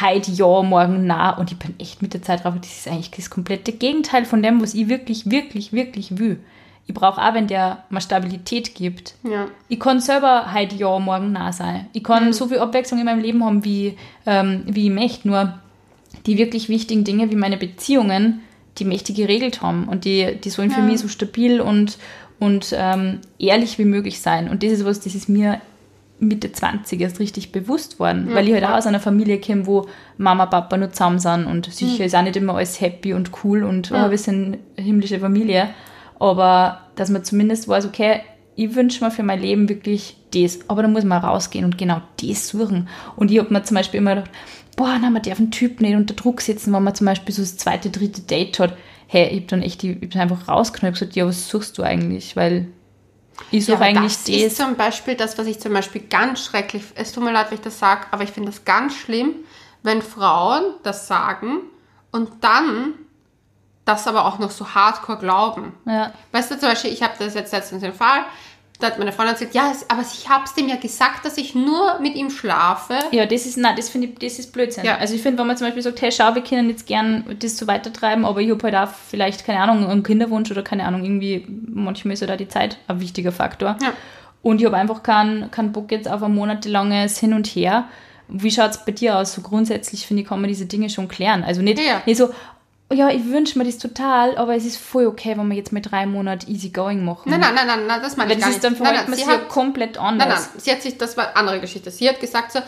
heute 0.00 0.30
ja, 0.30 0.62
morgen 0.62 1.06
na 1.06 1.36
und 1.36 1.50
ich 1.50 1.58
bin 1.58 1.74
echt 1.78 2.02
mit 2.02 2.14
der 2.14 2.22
Zeit 2.22 2.44
drauf, 2.44 2.54
das 2.60 2.70
ist 2.70 2.88
eigentlich 2.88 3.10
das 3.10 3.30
komplette 3.30 3.72
Gegenteil 3.72 4.24
von 4.24 4.42
dem, 4.42 4.60
was 4.62 4.74
ich 4.74 4.88
wirklich, 4.88 5.30
wirklich, 5.30 5.72
wirklich 5.72 6.18
will. 6.18 6.38
Ich 6.86 6.94
brauche 6.94 7.20
auch, 7.22 7.34
wenn 7.34 7.46
der 7.46 7.84
mal 7.90 8.00
Stabilität 8.00 8.74
gibt. 8.74 9.14
ja. 9.22 9.46
Ich 9.68 9.78
kann 9.80 10.00
selber 10.00 10.52
heute 10.52 10.76
ja, 10.76 10.98
morgen 10.98 11.32
nah 11.32 11.52
sein. 11.52 11.86
Ich 11.92 12.02
kann 12.04 12.32
so 12.32 12.48
viel 12.48 12.58
Abwechslung 12.58 12.98
in 13.00 13.06
meinem 13.06 13.20
Leben 13.22 13.44
haben, 13.44 13.64
wie, 13.64 13.96
ähm, 14.26 14.64
wie 14.66 14.86
ich 14.86 14.92
möchte. 14.92 15.28
Nur 15.28 15.54
die 16.26 16.36
wirklich 16.38 16.68
wichtigen 16.68 17.04
Dinge 17.04 17.30
wie 17.30 17.36
meine 17.36 17.56
Beziehungen, 17.56 18.40
die 18.78 18.84
möchte 18.84 19.12
ich 19.12 19.18
geregelt 19.18 19.62
haben. 19.62 19.88
Und 19.88 20.04
die, 20.04 20.36
die 20.42 20.50
sollen 20.50 20.70
für 20.70 20.80
Ja. 20.80 20.86
mich 20.86 20.98
so 21.00 21.08
stabil 21.08 21.60
und, 21.60 21.98
und 22.38 22.74
ähm, 22.76 23.20
ehrlich 23.38 23.78
wie 23.78 23.84
möglich 23.84 24.20
sein. 24.20 24.48
Und 24.50 24.62
das 24.62 24.72
ist 24.72 24.84
was, 24.84 25.00
das 25.00 25.14
ist 25.14 25.28
mir 25.28 25.60
Mitte 26.18 26.52
20 26.52 27.00
erst 27.00 27.18
richtig 27.18 27.50
bewusst 27.52 27.98
worden, 27.98 28.28
weil 28.32 28.46
ich 28.46 28.54
halt 28.54 28.64
auch 28.64 28.76
aus 28.76 28.86
einer 28.86 29.00
Familie 29.00 29.40
komme, 29.40 29.66
wo 29.66 29.88
Mama, 30.18 30.46
Papa 30.46 30.76
nur 30.76 30.92
zusammen 30.92 31.18
sind 31.18 31.46
und 31.46 31.66
sicher 31.72 32.04
ist 32.04 32.14
auch 32.14 32.22
nicht 32.22 32.36
immer 32.36 32.54
alles 32.54 32.80
happy 32.80 33.12
und 33.14 33.30
cool 33.42 33.64
und 33.64 33.90
oh, 33.92 34.08
wir 34.10 34.18
sind 34.18 34.58
eine 34.76 34.84
himmlische 34.86 35.18
Familie, 35.18 35.70
aber 36.22 36.80
dass 36.96 37.10
man 37.10 37.24
zumindest 37.24 37.68
weiß, 37.68 37.86
okay, 37.86 38.22
ich 38.56 38.74
wünsche 38.74 39.04
mir 39.04 39.10
für 39.10 39.22
mein 39.22 39.40
Leben 39.40 39.68
wirklich 39.68 40.16
das, 40.34 40.60
aber 40.68 40.82
dann 40.82 40.92
muss 40.92 41.04
man 41.04 41.22
rausgehen 41.24 41.64
und 41.64 41.78
genau 41.78 42.02
das 42.22 42.48
suchen. 42.48 42.88
Und 43.16 43.30
ich 43.30 43.38
habe 43.38 43.52
mir 43.52 43.62
zum 43.64 43.76
Beispiel 43.76 43.98
immer 43.98 44.14
gedacht, 44.16 44.30
boah, 44.76 44.98
na, 45.00 45.10
man 45.10 45.22
darf 45.22 45.38
einen 45.38 45.50
Typ 45.50 45.80
nicht 45.80 45.96
unter 45.96 46.14
Druck 46.14 46.40
setzen, 46.42 46.72
wenn 46.72 46.82
man 46.84 46.94
zum 46.94 47.06
Beispiel 47.06 47.34
so 47.34 47.42
das 47.42 47.56
zweite, 47.56 47.90
dritte 47.90 48.22
Date 48.22 48.58
hat. 48.58 48.76
Hey, 49.06 49.28
ich 49.28 49.36
habe 49.40 49.46
dann 49.48 49.62
echt, 49.62 49.84
ich 49.84 49.96
hab 50.02 50.10
dann 50.10 50.22
einfach 50.22 50.48
rausgenommen 50.48 50.94
und 50.94 50.98
gesagt, 51.00 51.16
ja, 51.16 51.26
was 51.26 51.48
suchst 51.48 51.78
du 51.78 51.82
eigentlich? 51.82 52.36
Weil 52.36 52.68
ich 53.50 53.66
Ja, 53.66 53.76
suche 53.76 53.84
aber 53.84 53.84
eigentlich 53.84 54.22
das 54.24 54.24
das. 54.24 54.46
ist 54.46 54.56
zum 54.56 54.76
Beispiel 54.76 55.14
das, 55.14 55.38
was 55.38 55.46
ich 55.46 55.60
zum 55.60 55.72
Beispiel 55.72 56.02
ganz 56.08 56.44
schrecklich, 56.44 56.82
es 56.94 57.12
tut 57.12 57.22
mir 57.24 57.32
leid, 57.32 57.50
wenn 57.50 57.58
ich 57.58 57.64
das 57.64 57.78
sage, 57.78 58.06
aber 58.10 58.24
ich 58.24 58.30
finde 58.30 58.50
das 58.50 58.64
ganz 58.64 58.94
schlimm, 58.94 59.34
wenn 59.82 60.02
Frauen 60.02 60.74
das 60.82 61.06
sagen 61.06 61.60
und 62.10 62.42
dann 62.42 62.94
das 63.84 64.06
aber 64.06 64.26
auch 64.26 64.38
noch 64.38 64.50
so 64.50 64.74
hardcore 64.74 65.18
glauben. 65.18 65.72
ja. 65.86 66.12
Weißt 66.32 66.50
du, 66.50 66.58
zum 66.58 66.68
Beispiel, 66.68 66.92
ich 66.92 67.02
habe 67.02 67.14
das 67.18 67.34
jetzt 67.34 67.52
letztens 67.52 67.82
den 67.82 67.92
Fall, 67.92 68.20
da 68.78 68.88
hat 68.88 68.98
meine 68.98 69.12
Freundin 69.12 69.34
gesagt, 69.34 69.54
ja, 69.54 69.72
aber 69.88 70.02
ich 70.02 70.28
habe 70.28 70.44
es 70.44 70.54
dem 70.54 70.68
ja 70.68 70.74
gesagt, 70.74 71.24
dass 71.24 71.38
ich 71.38 71.54
nur 71.54 72.00
mit 72.00 72.16
ihm 72.16 72.30
schlafe. 72.30 72.94
Ja, 73.12 73.26
das 73.26 73.46
ist, 73.46 73.56
nein, 73.56 73.76
das 73.76 73.88
finde 73.88 74.08
ich, 74.08 74.18
das 74.18 74.40
ist 74.40 74.52
Blödsinn. 74.52 74.84
Ja. 74.84 74.96
Also 74.96 75.14
ich 75.14 75.22
finde, 75.22 75.38
wenn 75.38 75.46
man 75.46 75.56
zum 75.56 75.68
Beispiel 75.68 75.82
sagt, 75.84 76.02
hey, 76.02 76.10
schau, 76.10 76.34
wir 76.34 76.42
können 76.42 76.68
jetzt 76.68 76.86
gern 76.88 77.24
das 77.38 77.56
so 77.56 77.68
weitertreiben, 77.68 78.24
aber 78.24 78.40
ich 78.40 78.50
habe 78.50 78.62
halt 78.64 78.74
auch 78.74 78.92
vielleicht, 78.92 79.44
keine 79.44 79.60
Ahnung, 79.60 79.86
einen 79.88 80.02
Kinderwunsch 80.02 80.50
oder 80.50 80.62
keine 80.62 80.84
Ahnung, 80.84 81.04
irgendwie, 81.04 81.46
manchmal 81.72 82.14
ist 82.14 82.20
ja 82.20 82.26
da 82.26 82.36
die 82.36 82.48
Zeit 82.48 82.78
ein 82.88 83.00
wichtiger 83.00 83.30
Faktor. 83.30 83.76
Ja. 83.80 83.92
Und 84.42 84.60
ich 84.60 84.66
habe 84.66 84.76
einfach 84.76 85.04
keinen 85.04 85.52
keinen 85.52 85.70
Bock 85.70 85.92
jetzt 85.92 86.08
auf 86.10 86.20
ein 86.24 86.34
monatelanges 86.34 87.18
Hin 87.18 87.34
und 87.34 87.46
Her. 87.46 87.84
Wie 88.26 88.50
schaut 88.50 88.70
es 88.70 88.84
bei 88.84 88.90
dir 88.90 89.18
aus? 89.18 89.34
So 89.34 89.42
grundsätzlich, 89.42 90.06
finde 90.06 90.22
ich, 90.22 90.28
kann 90.28 90.40
man 90.40 90.48
diese 90.48 90.66
Dinge 90.66 90.90
schon 90.90 91.06
klären. 91.06 91.44
Also 91.44 91.62
nicht, 91.62 91.78
Ja. 91.78 92.02
nicht 92.06 92.16
so, 92.18 92.30
ja, 92.92 93.10
ich 93.10 93.24
wünsche 93.26 93.58
mir 93.58 93.64
das 93.64 93.78
total, 93.78 94.36
aber 94.36 94.54
es 94.54 94.64
ist 94.64 94.76
voll 94.76 95.06
okay, 95.06 95.36
wenn 95.36 95.48
wir 95.48 95.56
jetzt 95.56 95.72
mit 95.72 95.90
drei 95.90 96.06
Monaten 96.06 96.50
easy 96.50 96.70
going 96.70 97.04
machen. 97.04 97.30
Nein, 97.30 97.40
nein, 97.40 97.54
nein, 97.54 97.66
nein, 97.66 97.86
nein, 97.86 98.02
das 98.02 98.16
meine 98.16 98.30
Weil 98.30 98.38
ich 98.38 98.44
das 98.44 98.50
gar 98.50 98.56
ist 98.56 98.64
dann 98.64 98.72
nicht. 98.72 98.82
Nein, 98.82 98.94
nein, 98.94 99.04
man 99.04 99.14
sie 99.14 99.20
sich 99.20 99.26
ja 99.26 99.38
hat, 99.38 99.48
komplett 99.48 99.96
nein, 99.96 100.16
nein, 100.16 100.28
anders. 100.28 100.50
sie 100.58 100.72
hat 100.72 100.82
sich, 100.82 100.98
das 100.98 101.16
war 101.16 101.28
eine 101.28 101.36
andere 101.36 101.60
Geschichte. 101.60 101.90
Sie 101.90 102.08
hat 102.08 102.20
gesagt 102.20 102.52
so, 102.52 102.60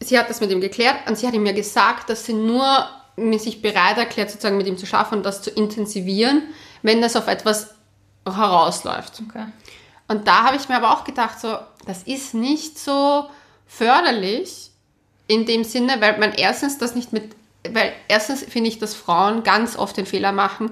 sie 0.00 0.18
hat 0.18 0.28
das 0.30 0.40
mit 0.40 0.50
ihm 0.50 0.60
geklärt 0.60 0.96
und 1.08 1.16
sie 1.16 1.26
hat 1.26 1.34
ihm 1.34 1.46
ja 1.46 1.52
gesagt, 1.52 2.10
dass 2.10 2.24
sie 2.24 2.34
nur 2.34 2.88
sich 3.38 3.60
bereit 3.60 3.98
erklärt, 3.98 4.30
sozusagen 4.30 4.56
mit 4.56 4.66
ihm 4.66 4.78
zu 4.78 4.86
schaffen 4.86 5.18
und 5.18 5.26
das 5.26 5.42
zu 5.42 5.50
intensivieren, 5.50 6.42
wenn 6.82 7.02
das 7.02 7.16
auf 7.16 7.28
etwas 7.28 7.74
herausläuft. 8.24 9.22
Okay. 9.28 9.44
Und 10.08 10.26
da 10.26 10.44
habe 10.44 10.56
ich 10.56 10.68
mir 10.68 10.76
aber 10.76 10.92
auch 10.92 11.04
gedacht, 11.04 11.38
so, 11.40 11.56
das 11.86 12.02
ist 12.04 12.34
nicht 12.34 12.78
so 12.78 13.26
förderlich 13.66 14.70
in 15.26 15.46
dem 15.46 15.64
Sinne, 15.64 16.00
weil 16.00 16.18
man 16.18 16.32
erstens 16.32 16.78
das 16.78 16.94
nicht 16.94 17.12
mit, 17.12 17.36
weil 17.72 17.92
erstens 18.08 18.42
finde 18.44 18.68
ich, 18.68 18.78
dass 18.78 18.94
Frauen 18.94 19.42
ganz 19.42 19.76
oft 19.76 19.96
den 19.96 20.06
Fehler 20.06 20.32
machen, 20.32 20.70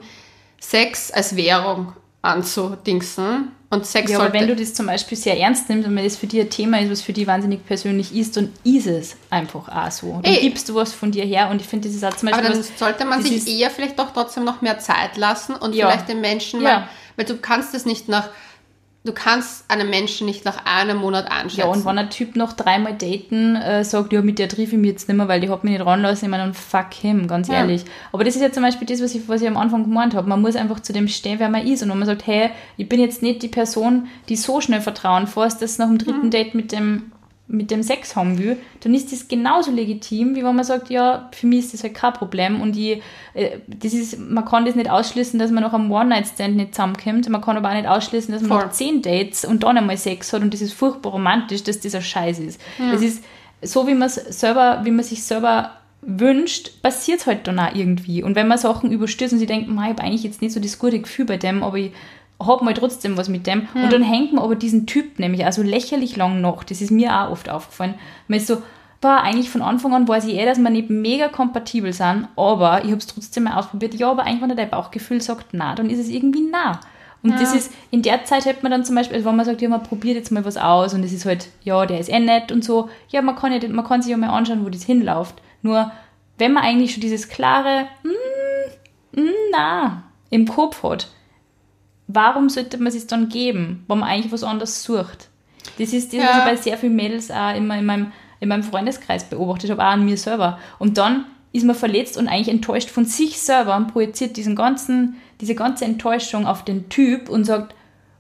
Sex 0.61 1.11
als 1.11 1.37
Währung 1.37 1.93
anzudingsen. 2.23 3.53
Und 3.71 3.85
Sex 3.85 4.11
Ja, 4.11 4.19
aber 4.21 4.33
wenn 4.33 4.49
du 4.49 4.57
das 4.57 4.73
zum 4.73 4.87
Beispiel 4.87 5.17
sehr 5.19 5.39
ernst 5.39 5.69
nimmst 5.69 5.87
und 5.87 5.95
wenn 5.95 6.05
das 6.05 6.17
für 6.17 6.27
dich 6.27 6.41
ein 6.41 6.49
Thema 6.49 6.81
ist, 6.81 6.91
was 6.91 7.03
für 7.03 7.13
dich 7.13 7.27
wahnsinnig 7.27 7.67
persönlich 7.67 8.15
ist, 8.17 8.35
dann 8.39 8.51
ist 8.65 8.87
es 8.87 9.17
einfach 9.29 9.69
auch 9.69 9.91
so. 9.91 10.21
Dann 10.23 10.33
Ey. 10.33 10.41
gibst 10.41 10.71
du 10.71 10.75
was 10.75 10.95
von 10.95 11.11
dir 11.13 11.25
her 11.27 11.51
und 11.51 11.61
ich 11.61 11.67
finde, 11.67 11.87
das 11.87 11.95
ist 11.95 12.03
auch 12.03 12.15
zum 12.17 12.29
aber 12.29 12.39
Beispiel 12.39 12.55
dann 12.55 12.61
was, 12.73 12.79
sollte 12.79 13.05
man 13.05 13.23
das 13.23 13.29
sich 13.29 13.59
eher 13.61 13.71
vielleicht 13.71 13.99
doch 13.99 14.11
trotzdem 14.15 14.45
noch 14.45 14.63
mehr 14.63 14.79
Zeit 14.79 15.19
lassen 15.19 15.55
und 15.55 15.75
Ja. 15.75 15.87
vielleicht 15.89 16.09
den 16.09 16.23
Menschen, 16.23 16.63
Ja. 16.63 16.89
weil, 17.17 17.27
weil 17.27 17.27
du 17.27 17.37
kannst 17.43 17.75
es 17.75 17.85
nicht 17.85 18.09
nach, 18.09 18.31
du 19.05 19.13
kannst 19.13 19.65
einen 19.71 19.89
Menschen 19.89 20.27
nicht 20.27 20.45
nach 20.45 20.67
einem 20.67 20.99
Monat 20.99 21.31
einschätzen. 21.31 21.61
Ja, 21.61 21.67
und 21.67 21.85
wenn 21.87 21.97
ein 21.99 22.11
Typ 22.11 22.37
noch 22.37 22.53
dreimal 22.53 22.93
daten 22.95 23.57
äh, 23.57 23.83
sagt, 23.83 24.13
ja, 24.13 24.21
mit 24.21 24.39
der 24.39 24.49
triff 24.49 24.73
ich 24.73 24.79
mich 24.79 24.91
jetzt 24.91 25.09
nicht 25.09 25.17
mehr, 25.17 25.29
weil 25.29 25.41
die 25.41 25.49
hat 25.49 25.65
mich 25.65 25.73
nicht 25.73 25.87
ranlassen, 25.87 26.27
ich 26.27 26.31
meine, 26.31 26.43
dann 26.43 26.53
fuck 26.55 26.93
him, 26.93 27.27
ganz 27.27 27.49
Ja. 27.49 27.55
ehrlich. 27.61 27.85
Aber 28.13 28.25
das 28.25 28.37
ist 28.37 28.43
ja 28.43 28.53
zum 28.53 28.63
Beispiel 28.65 28.87
das, 28.87 29.01
was 29.03 29.15
ich, 29.15 29.27
was 29.29 29.41
ich 29.41 29.49
am 29.49 29.57
Anfang 29.57 29.85
gemeint 29.85 30.15
habe. 30.15 30.29
Man 30.29 30.43
muss 30.43 30.57
einfach 30.57 30.81
zu 30.81 30.93
dem 30.93 31.09
stehen, 31.09 31.39
wer 31.39 31.49
man 31.49 31.67
ist. 31.67 31.83
Und 31.83 31.89
wenn 31.91 31.99
man 31.99 32.07
sagt, 32.07 32.27
hey, 32.27 32.51
ich 32.77 32.89
bin 32.89 33.01
jetzt 33.01 33.23
nicht 33.23 33.43
die 33.43 33.49
Person, 33.49 34.09
die 34.29 34.37
so 34.37 34.61
schnell 34.61 34.81
Vertrauen 34.83 35.27
fasst, 35.27 35.63
dass 35.63 35.79
nach 35.79 35.87
dem 35.89 35.99
dritten 35.99 36.27
Mhm. 36.27 36.31
Date 36.31 36.55
mit 36.55 36.73
dem, 36.73 37.13
mit 37.51 37.71
dem 37.71 37.83
Sex 37.83 38.15
haben 38.15 38.39
will, 38.39 38.59
dann 38.81 38.95
ist 38.95 39.11
das 39.11 39.27
genauso 39.27 39.71
legitim, 39.71 40.37
wie 40.37 40.45
wenn 40.45 40.55
man 40.55 40.65
sagt, 40.65 40.91
ja, 40.91 41.31
für 41.33 41.47
mich 41.47 41.61
ist 41.61 41.75
das 41.75 41.83
halt 41.83 41.95
kein 41.95 42.13
Problem. 42.13 42.61
Und 42.61 42.77
ich, 42.77 43.03
äh, 43.33 43.59
das 43.67 43.95
ist, 43.95 44.19
man 44.19 44.45
kann 44.45 44.67
das 44.67 44.75
nicht 44.75 44.91
ausschließen, 44.91 45.39
dass 45.39 45.51
man 45.51 45.63
nach 45.63 45.73
einem 45.73 45.91
One-Night-Stand 45.91 46.57
nicht 46.57 46.75
zusammenkommt. 46.75 47.27
Man 47.29 47.41
kann 47.41 47.57
aber 47.57 47.71
auch 47.71 47.75
nicht 47.75 47.89
ausschließen, 47.89 48.33
dass 48.33 48.43
man 48.43 48.51
Voll. 48.51 48.67
nach 48.67 48.73
zehn 48.73 49.01
Dates 49.01 49.47
und 49.47 49.63
dann 49.63 49.79
einmal 49.79 49.97
Sex 49.97 50.33
hat 50.33 50.43
und 50.43 50.53
das 50.53 50.61
ist 50.61 50.75
furchtbar 50.75 51.13
romantisch, 51.13 51.63
dass 51.63 51.81
das 51.81 51.95
ein 51.95 52.03
Scheiß 52.03 52.39
ist. 52.39 52.61
Das 52.93 53.01
ist 53.01 53.25
so, 53.63 53.87
wie 53.87 53.95
man 53.95 54.07
es 54.07 54.15
selber, 54.17 54.83
wie 54.85 54.91
man 54.91 55.05
sich 55.05 55.25
selber 55.25 55.73
wünscht, 56.03 56.83
passiert 56.83 57.21
es 57.21 57.27
halt 57.27 57.47
dann 57.47 57.59
auch 57.59 57.75
irgendwie. 57.75 58.23
Und 58.23 58.37
wenn 58.37 58.47
man 58.47 58.59
Sachen 58.59 58.93
überstürzt 58.93 59.33
und 59.33 59.41
sie 59.41 59.47
denkt, 59.47 59.69
"Ma, 59.69 59.85
ich 59.85 59.91
habe 59.91 60.03
eigentlich 60.03 60.23
jetzt 60.23 60.43
nicht 60.43 60.53
so 60.53 60.61
das 60.61 60.79
gute 60.79 61.01
Gefühl 61.01 61.25
bei 61.25 61.39
dem, 61.39 61.63
aber 61.63 61.77
ich 61.77 61.93
habe 62.41 62.65
mal 62.65 62.75
trotzdem 62.75 63.17
was 63.17 63.29
mit 63.29 63.47
dem. 63.47 63.69
Und 63.75 63.93
dann 63.93 64.03
hängt 64.03 64.33
man 64.33 64.45
aber 64.45 64.55
diesen 64.55 64.87
Typ 64.87 65.19
nämlich 65.19 65.45
also 65.45 65.63
lächerlich 65.63 66.17
lang 66.17 66.41
noch. 66.41 66.65
Das 66.65 66.81
ist 66.81 66.91
mir 66.91 67.13
auch 67.13 67.31
oft 67.31 67.49
aufgefallen. 67.49 67.95
Man 68.29 68.39
ist 68.39 68.47
so, 68.47 68.63
war 69.01 69.23
eigentlich 69.23 69.51
von 69.51 69.63
Anfang 69.63 69.95
an 69.95 70.09
weiß 70.09 70.25
ich 70.27 70.35
eh, 70.35 70.45
dass 70.45 70.59
wir 70.59 70.71
nicht 70.71 70.91
mega 70.91 71.29
kompatibel 71.29 71.93
sind, 71.93 72.29
aber 72.37 72.85
ich 72.85 72.91
habe 72.91 72.99
es 72.99 73.07
trotzdem 73.07 73.45
mal 73.45 73.57
ausprobiert. 73.57 73.95
Ja, 73.95 74.11
aber 74.11 74.25
eigentlich, 74.25 74.43
wenn 74.43 74.57
dein 74.57 74.71
Bauchgefühl 74.71 75.21
sagt, 75.21 75.49
na, 75.53 75.75
dann 75.75 75.91
ist 75.91 75.99
es 75.99 76.09
irgendwie 76.09 76.43
nah. 76.43 76.81
Und 77.23 77.33
das 77.41 77.53
ist, 77.53 77.73
in 77.91 78.03
der 78.03 78.25
Zeit 78.25 78.45
hätte 78.45 78.63
man 78.63 78.71
dann 78.71 78.85
zum 78.85 78.95
Beispiel, 78.95 79.17
also 79.17 79.29
wenn 79.29 79.37
man 79.37 79.45
sagt, 79.45 79.61
ja, 79.61 79.69
man 79.69 79.83
probiert 79.83 80.17
jetzt 80.17 80.31
mal 80.31 80.45
was 80.45 80.57
aus 80.57 80.95
und 80.95 81.03
es 81.03 81.13
ist 81.13 81.27
halt, 81.27 81.49
ja, 81.65 81.85
der 81.85 81.99
ist 81.99 82.09
eh 82.09 82.21
nett 82.21 82.53
und 82.53 82.65
so, 82.65 82.89
ja, 83.09 83.23
man 83.23 83.35
kann, 83.35 83.53
ja, 83.53 83.69
man 83.69 83.85
kann 83.85 84.03
sich 84.03 84.13
ja 84.13 84.17
mal 84.17 84.31
anschauen, 84.31 84.65
wo 84.65 84.69
das 84.69 84.85
hinläuft. 84.85 85.35
Nur, 85.63 85.91
wenn 86.39 86.53
man 86.53 86.63
eigentlich 86.63 86.93
schon 86.93 87.01
dieses 87.01 87.29
klare, 87.29 87.89
mm, 88.05 89.21
mm, 89.21 89.33
na, 89.53 90.05
im 90.31 90.47
Kopf 90.47 90.85
hat, 90.85 91.09
warum 92.09 92.49
sollte 92.49 92.79
man 92.79 92.89
es 92.89 93.07
dann 93.07 93.29
geben, 93.29 93.85
wenn 93.87 93.99
man 93.99 94.09
eigentlich 94.09 94.33
was 94.33 94.43
anderes 94.43 94.83
sucht? 94.83 95.29
Das 95.79 95.93
ist 95.93 96.13
das, 96.13 96.21
was 96.21 96.27
Ja. 96.27 96.39
ich 96.39 96.45
bei 96.45 96.57
sehr 96.57 96.79
vielen 96.79 96.97
Mädels 96.97 97.31
auch 97.31 97.55
immer 97.55 97.79
in 97.79 97.87
meinem, 97.87 98.13
in 98.41 98.49
meinem 98.49 98.63
Freundeskreis 98.63 99.25
beobachtet 99.25 99.71
habe, 99.71 99.83
auch 99.83 99.93
an 99.93 100.05
mir 100.05 100.17
selber. 100.17 100.59
Und 100.79 100.99
dann 100.99 101.27
ist 101.53 101.65
man 101.65 101.77
verletzt 101.77 102.17
und 102.17 102.29
eigentlich 102.29 102.49
enttäuscht 102.49 102.91
von 102.91 103.05
sich 103.05 103.39
selber 103.39 103.77
und 103.77 103.93
projiziert 103.93 104.37
diesen 104.37 104.57
ganzen, 104.57 105.17
diese 105.41 105.55
ganze 105.55 105.85
Enttäuschung 105.85 106.47
auf 106.47 106.65
den 106.65 106.89
Typ 106.89 107.29
und 107.29 107.45
sagt, 107.45 107.75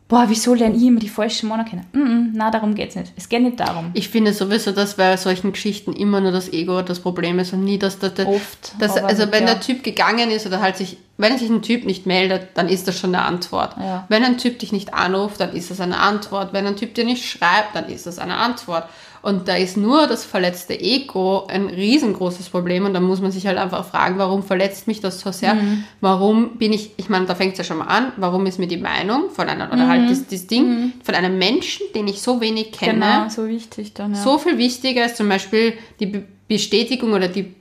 boah, 0.09 0.25
wieso 0.29 0.55
lerne 0.55 0.77
ich 0.77 0.83
immer 0.85 1.01
die 1.01 1.09
falschen 1.09 1.49
Männer 1.49 1.65
kennen? 1.65 1.85
Mm 1.93 1.99
-mm, 1.99 2.31
na, 2.33 2.51
darum 2.51 2.75
geht's 2.75 2.97
nicht. 2.97 3.13
Es 3.17 3.29
geht 3.29 3.43
nicht 3.43 3.61
darum. 3.61 3.91
Ich 3.93 4.09
finde 4.09 4.33
sowieso, 4.33 4.73
dass 4.73 4.97
bei 4.97 5.17
solchen 5.19 5.53
Geschichten 5.53 5.93
immer 5.93 6.21
nur 6.21 6.33
das 6.33 6.51
Ego 6.53 6.81
das 6.81 7.01
Problem 7.01 7.39
ist 7.39 7.53
und 7.53 7.65
nie, 7.65 7.79
dass 7.79 7.99
das, 7.99 8.13
Oft, 8.27 8.73
dass, 8.79 8.97
also 8.97 9.31
wenn 9.31 9.47
ja. 9.47 9.55
der 9.55 9.61
Typ 9.61 9.83
gegangen 9.83 10.31
ist 10.31 10.47
oder 10.47 10.61
halt 10.61 10.77
sich, 10.79 10.97
wenn 11.19 11.37
sich 11.37 11.51
ein 11.51 11.63
Typ 11.63 11.85
nicht 11.85 12.07
meldet, 12.07 12.49
dann 12.57 12.69
ist 12.69 12.89
das 12.89 12.99
schon 12.99 13.15
eine 13.15 13.25
Antwort. 13.25 13.77
Ja. 13.79 14.07
Wenn 14.09 14.25
ein 14.25 14.39
Typ 14.39 14.59
dich 14.61 14.73
nicht 14.73 14.95
anruft, 14.95 15.41
dann 15.41 15.53
ist 15.53 15.71
das 15.71 15.81
eine 15.81 15.99
Antwort. 15.99 16.53
Wenn 16.53 16.67
ein 16.67 16.77
Typ 16.77 16.95
dir 16.95 17.05
nicht 17.05 17.25
schreibt, 17.29 17.75
dann 17.75 17.89
ist 17.89 18.07
das 18.07 18.19
eine 18.19 18.37
Antwort. 18.37 18.85
Und 19.21 19.49
da 19.49 19.57
ist 19.57 19.77
nur 19.77 20.07
das 20.07 20.25
verletzte 20.25 20.79
Ego 20.81 21.45
ein 21.49 21.67
riesengroßes 21.67 22.49
Problem 22.51 22.87
und 22.87 22.95
da 22.95 23.01
muss 23.01 23.21
man 23.21 23.33
sich 23.33 23.49
halt 23.49 23.59
einfach 23.59 23.85
fragen, 23.85 24.17
warum 24.17 24.45
verletzt 24.45 24.87
mich 24.87 25.01
das 25.01 25.19
so 25.19 25.33
sehr? 25.33 25.55
Mhm. 25.55 25.83
Warum 26.01 26.57
bin 26.57 26.73
ich, 26.73 26.93
ich 26.99 27.09
meine, 27.09 27.27
da 27.27 27.35
fängt 27.35 27.53
es 27.53 27.59
ja 27.59 27.65
schon 27.65 27.79
mal 27.79 27.87
an, 27.87 28.13
warum 28.17 28.47
ist 28.47 28.61
mir 28.61 28.69
die 28.69 28.77
Meinung 28.77 29.31
von 29.31 29.49
einer, 29.49 29.73
oder 29.73 29.85
Mhm. 29.87 29.89
halt 29.89 30.11
das, 30.11 30.29
das 30.29 30.47
Ding 30.47 30.93
von 31.03 31.17
einem 31.17 31.37
Menschen, 31.37 31.85
den 31.97 32.07
ich 32.07 32.23
so 32.23 32.41
wenig 32.41 32.71
kenne, 32.71 32.93
Genau, 33.01 33.29
so 33.29 33.49
wichtig 33.49 33.93
dann, 33.93 34.15
ja. 34.15 34.23
so 34.23 34.39
viel 34.39 34.57
wichtiger 34.57 35.05
ist 35.05 35.17
zum 35.17 35.29
Beispiel 35.29 35.75
die 35.99 36.07
Be- 36.07 36.25
Bestätigung 36.47 37.13
oder 37.13 37.27
die 37.27 37.57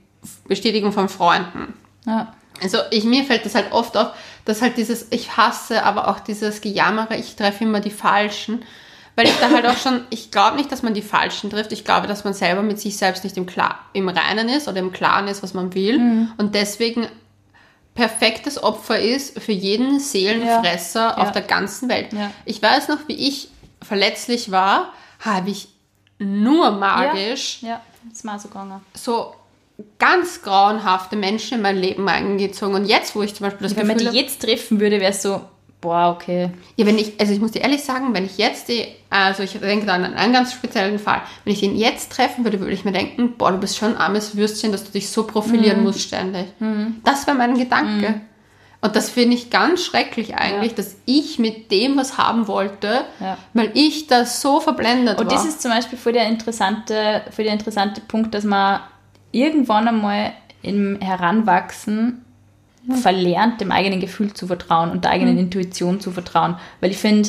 Bestätigung 0.46 0.92
von 0.92 1.08
Freunden. 1.08 1.74
ja. 2.06 2.32
Also 2.62 2.78
ich, 2.90 3.04
mir 3.04 3.24
fällt 3.24 3.44
das 3.44 3.54
halt 3.54 3.72
oft 3.72 3.96
auf, 3.96 4.08
dass 4.44 4.62
halt 4.62 4.76
dieses, 4.76 5.06
ich 5.10 5.36
hasse, 5.36 5.84
aber 5.84 6.08
auch 6.08 6.20
dieses 6.20 6.60
Gejammere, 6.60 7.16
ich 7.16 7.36
treffe 7.36 7.64
immer 7.64 7.80
die 7.80 7.90
Falschen. 7.90 8.62
Weil 9.16 9.26
ich 9.26 9.36
da 9.40 9.50
halt 9.50 9.66
auch 9.66 9.76
schon, 9.76 10.04
ich 10.10 10.30
glaube 10.30 10.56
nicht, 10.56 10.70
dass 10.70 10.82
man 10.84 10.94
die 10.94 11.02
Falschen 11.02 11.50
trifft. 11.50 11.72
Ich 11.72 11.84
glaube, 11.84 12.06
dass 12.06 12.22
man 12.22 12.34
selber 12.34 12.62
mit 12.62 12.78
sich 12.80 12.96
selbst 12.96 13.24
nicht 13.24 13.36
im, 13.36 13.46
Klar, 13.46 13.80
im 13.92 14.08
Reinen 14.08 14.48
ist 14.48 14.68
oder 14.68 14.78
im 14.78 14.92
Klaren 14.92 15.26
ist, 15.26 15.42
was 15.42 15.54
man 15.54 15.74
will. 15.74 15.98
Mhm. 15.98 16.32
Und 16.38 16.54
deswegen 16.54 17.08
perfektes 17.94 18.62
Opfer 18.62 18.98
ist 19.00 19.40
für 19.40 19.52
jeden 19.52 19.98
Seelenfresser 19.98 21.00
Ja. 21.00 21.16
auf 21.16 21.24
Ja. 21.26 21.30
der 21.32 21.42
ganzen 21.42 21.88
Welt. 21.88 22.12
Ja. 22.12 22.30
Ich 22.44 22.62
weiß 22.62 22.88
noch, 22.88 22.98
wie 23.08 23.14
ich 23.28 23.48
verletzlich 23.82 24.50
war, 24.52 24.92
habe 25.20 25.50
ich 25.50 25.68
nur 26.20 26.70
magisch 26.70 27.58
Ja, 27.62 27.80
ist 28.12 28.24
mal 28.24 28.38
so 28.38 28.48
gegangen. 28.48 28.80
so 28.94 29.34
ganz 29.98 30.42
grauenhafte 30.42 31.16
Menschen 31.16 31.56
in 31.58 31.62
mein 31.62 31.76
Leben 31.76 32.08
eingezogen. 32.08 32.74
Und 32.74 32.84
jetzt, 32.86 33.14
wo 33.14 33.22
ich 33.22 33.34
zum 33.34 33.44
Beispiel 33.46 33.66
das 33.68 33.76
Wenn 33.76 33.86
man 33.86 33.98
die 33.98 34.04
Gefühl 34.04 34.20
jetzt 34.20 34.42
treffen 34.42 34.80
würde, 34.80 35.00
wäre 35.00 35.12
es 35.12 35.22
so, 35.22 35.40
boah, 35.80 36.12
okay. 36.16 36.50
ja, 36.76 36.86
wenn 36.86 36.98
ich, 36.98 37.20
also 37.20 37.32
ich 37.32 37.40
muss 37.40 37.52
dir 37.52 37.62
ehrlich 37.62 37.84
sagen, 37.84 38.12
wenn 38.12 38.24
ich 38.26 38.36
jetzt 38.38 38.68
die, 38.68 38.86
also 39.10 39.44
ich 39.44 39.52
denke 39.60 39.86
da 39.86 39.94
an 39.94 40.04
einen 40.14 40.32
ganz 40.32 40.52
speziellen 40.52 40.98
Fall, 40.98 41.22
wenn 41.44 41.52
ich 41.52 41.60
den 41.60 41.76
jetzt 41.76 42.10
treffen 42.10 42.42
würde, 42.44 42.58
würde 42.58 42.72
ich 42.72 42.84
mir 42.84 42.90
denken, 42.92 43.34
boah, 43.38 43.52
du 43.52 43.58
bist 43.58 43.76
schon 43.78 43.92
ein 43.94 43.96
armes 44.00 44.36
Würstchen, 44.36 44.72
dass 44.72 44.82
du 44.84 44.90
dich 44.90 45.08
so 45.10 45.22
Mhm. 45.22 45.26
profilieren 45.28 45.82
musst 45.84 46.00
ständig. 46.00 46.46
Das 47.04 47.26
wäre 47.28 47.36
mein 47.36 47.56
Gedanke. 47.56 48.20
Und 48.80 48.94
das 48.94 49.10
finde 49.10 49.34
ich 49.36 49.50
ganz 49.50 49.84
schrecklich 49.84 50.36
eigentlich, 50.36 50.70
Ja. 50.72 50.76
dass 50.76 50.96
ich 51.04 51.38
mit 51.40 51.70
dem 51.72 51.96
was 51.96 52.16
haben 52.16 52.46
wollte, 52.46 53.04
Ja. 53.20 53.36
weil 53.52 53.70
ich 53.74 54.06
da 54.08 54.24
so 54.24 54.60
verblendet 54.60 55.18
Und 55.20 55.26
war. 55.26 55.34
das 55.34 55.44
ist 55.46 55.62
zum 55.62 55.70
Beispiel 55.72 55.98
voll 55.98 56.12
der 56.12 56.26
interessante, 56.28 57.22
voll 57.30 57.44
der 57.44 57.54
interessante 57.54 58.00
Punkt, 58.00 58.34
dass 58.34 58.44
man 58.44 58.80
irgendwann 59.32 59.88
einmal 59.88 60.32
im 60.62 60.98
Heranwachsen 61.00 62.24
verlernt, 63.02 63.60
dem 63.60 63.70
eigenen 63.72 64.00
Gefühl 64.00 64.32
zu 64.32 64.46
vertrauen 64.46 64.90
und 64.90 65.04
der 65.04 65.10
eigenen 65.10 65.34
Mhm. 65.34 65.40
Intuition 65.40 66.00
zu 66.00 66.10
vertrauen. 66.10 66.56
Weil 66.80 66.90
ich 66.90 66.96
finde, 66.98 67.28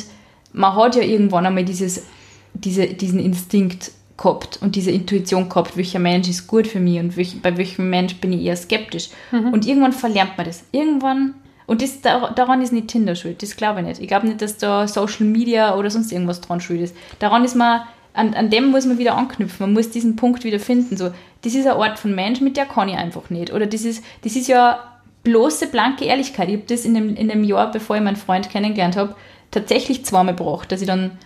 man 0.52 0.74
hat 0.74 0.96
ja 0.96 1.02
irgendwann 1.02 1.44
einmal 1.46 1.64
dieses, 1.64 2.06
diese, 2.54 2.86
diesen 2.86 3.20
Instinkt 3.20 3.90
gehabt 4.16 4.58
und 4.62 4.74
diese 4.76 4.90
Intuition 4.90 5.48
gehabt, 5.48 5.76
welcher 5.76 5.98
Mensch 5.98 6.28
ist 6.28 6.46
gut 6.46 6.66
für 6.66 6.80
mich 6.80 6.98
und 6.98 7.16
welch, 7.16 7.40
bei 7.42 7.56
welchem 7.56 7.90
Mensch 7.90 8.16
bin 8.16 8.32
ich 8.32 8.42
eher 8.42 8.56
skeptisch. 8.56 9.10
Mhm. 9.32 9.52
Und 9.52 9.66
irgendwann 9.66 9.92
verlernt 9.92 10.36
man 10.38 10.46
das. 10.46 10.64
Irgendwann, 10.72 11.34
und 11.66 11.82
das, 11.82 12.00
dar- 12.00 12.32
daran 12.34 12.62
ist 12.62 12.72
nicht 12.72 12.88
Tinder 12.88 13.14
schuld, 13.14 13.42
das 13.42 13.56
glaube 13.56 13.80
ich 13.80 13.86
nicht. 13.86 14.00
Ich 14.00 14.08
glaube 14.08 14.26
nicht, 14.26 14.40
dass 14.42 14.56
da 14.56 14.88
Social 14.88 15.26
Media 15.26 15.74
oder 15.76 15.90
sonst 15.90 16.10
irgendwas 16.10 16.40
dran 16.40 16.60
schuld 16.60 16.80
ist. 16.80 16.96
Daran 17.18 17.44
ist 17.44 17.54
man, 17.54 17.82
an, 18.12 18.34
an 18.34 18.50
dem 18.50 18.70
muss 18.70 18.86
man 18.86 18.98
wieder 18.98 19.16
anknüpfen, 19.16 19.66
man 19.66 19.72
muss 19.72 19.90
diesen 19.90 20.16
Punkt 20.16 20.44
wieder 20.44 20.58
finden. 20.58 20.96
So, 20.96 21.10
das 21.42 21.54
ist 21.54 21.66
eine 21.66 21.76
Art 21.76 21.98
von 21.98 22.14
Mensch, 22.14 22.40
mit 22.40 22.56
der 22.56 22.66
kann 22.66 22.88
ich 22.88 22.96
einfach 22.96 23.30
nicht. 23.30 23.52
Oder 23.52 23.66
das 23.66 23.82
ist, 23.82 24.04
das 24.22 24.36
ist 24.36 24.48
ja 24.48 24.80
bloße, 25.22 25.68
blanke 25.68 26.04
Ehrlichkeit. 26.04 26.48
Ich 26.48 26.56
habe 26.56 26.66
das 26.66 26.84
in 26.84 26.94
dem, 26.94 27.14
in 27.14 27.28
dem 27.28 27.44
Jahr, 27.44 27.70
bevor 27.70 27.96
ich 27.96 28.02
meinen 28.02 28.16
Freund 28.16 28.50
kennengelernt 28.50 28.96
habe, 28.96 29.14
tatsächlich 29.50 30.04
zweimal 30.04 30.34
gebraucht, 30.34 30.72
dass 30.72 30.80
ich 30.80 30.86
dann 30.86 31.18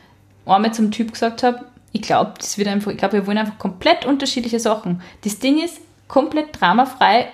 einmal 0.47 0.75
zum 0.75 0.91
Typ 0.91 1.13
gesagt 1.13 1.43
habe, 1.43 1.65
ich 1.93 2.03
glaube, 2.03 2.35
das 2.39 2.59
wird 2.59 2.69
einfach, 2.69 2.91
ich 2.91 2.99
glaube, 2.99 3.15
wir 3.15 3.27
wollen 3.27 3.39
einfach 3.39 3.59
komplett 3.59 4.05
unterschiedliche 4.05 4.59
Sachen. 4.59 5.01
Das 5.23 5.39
Ding 5.39 5.63
ist 5.63 5.81
komplett 6.09 6.61
dramafrei 6.61 7.29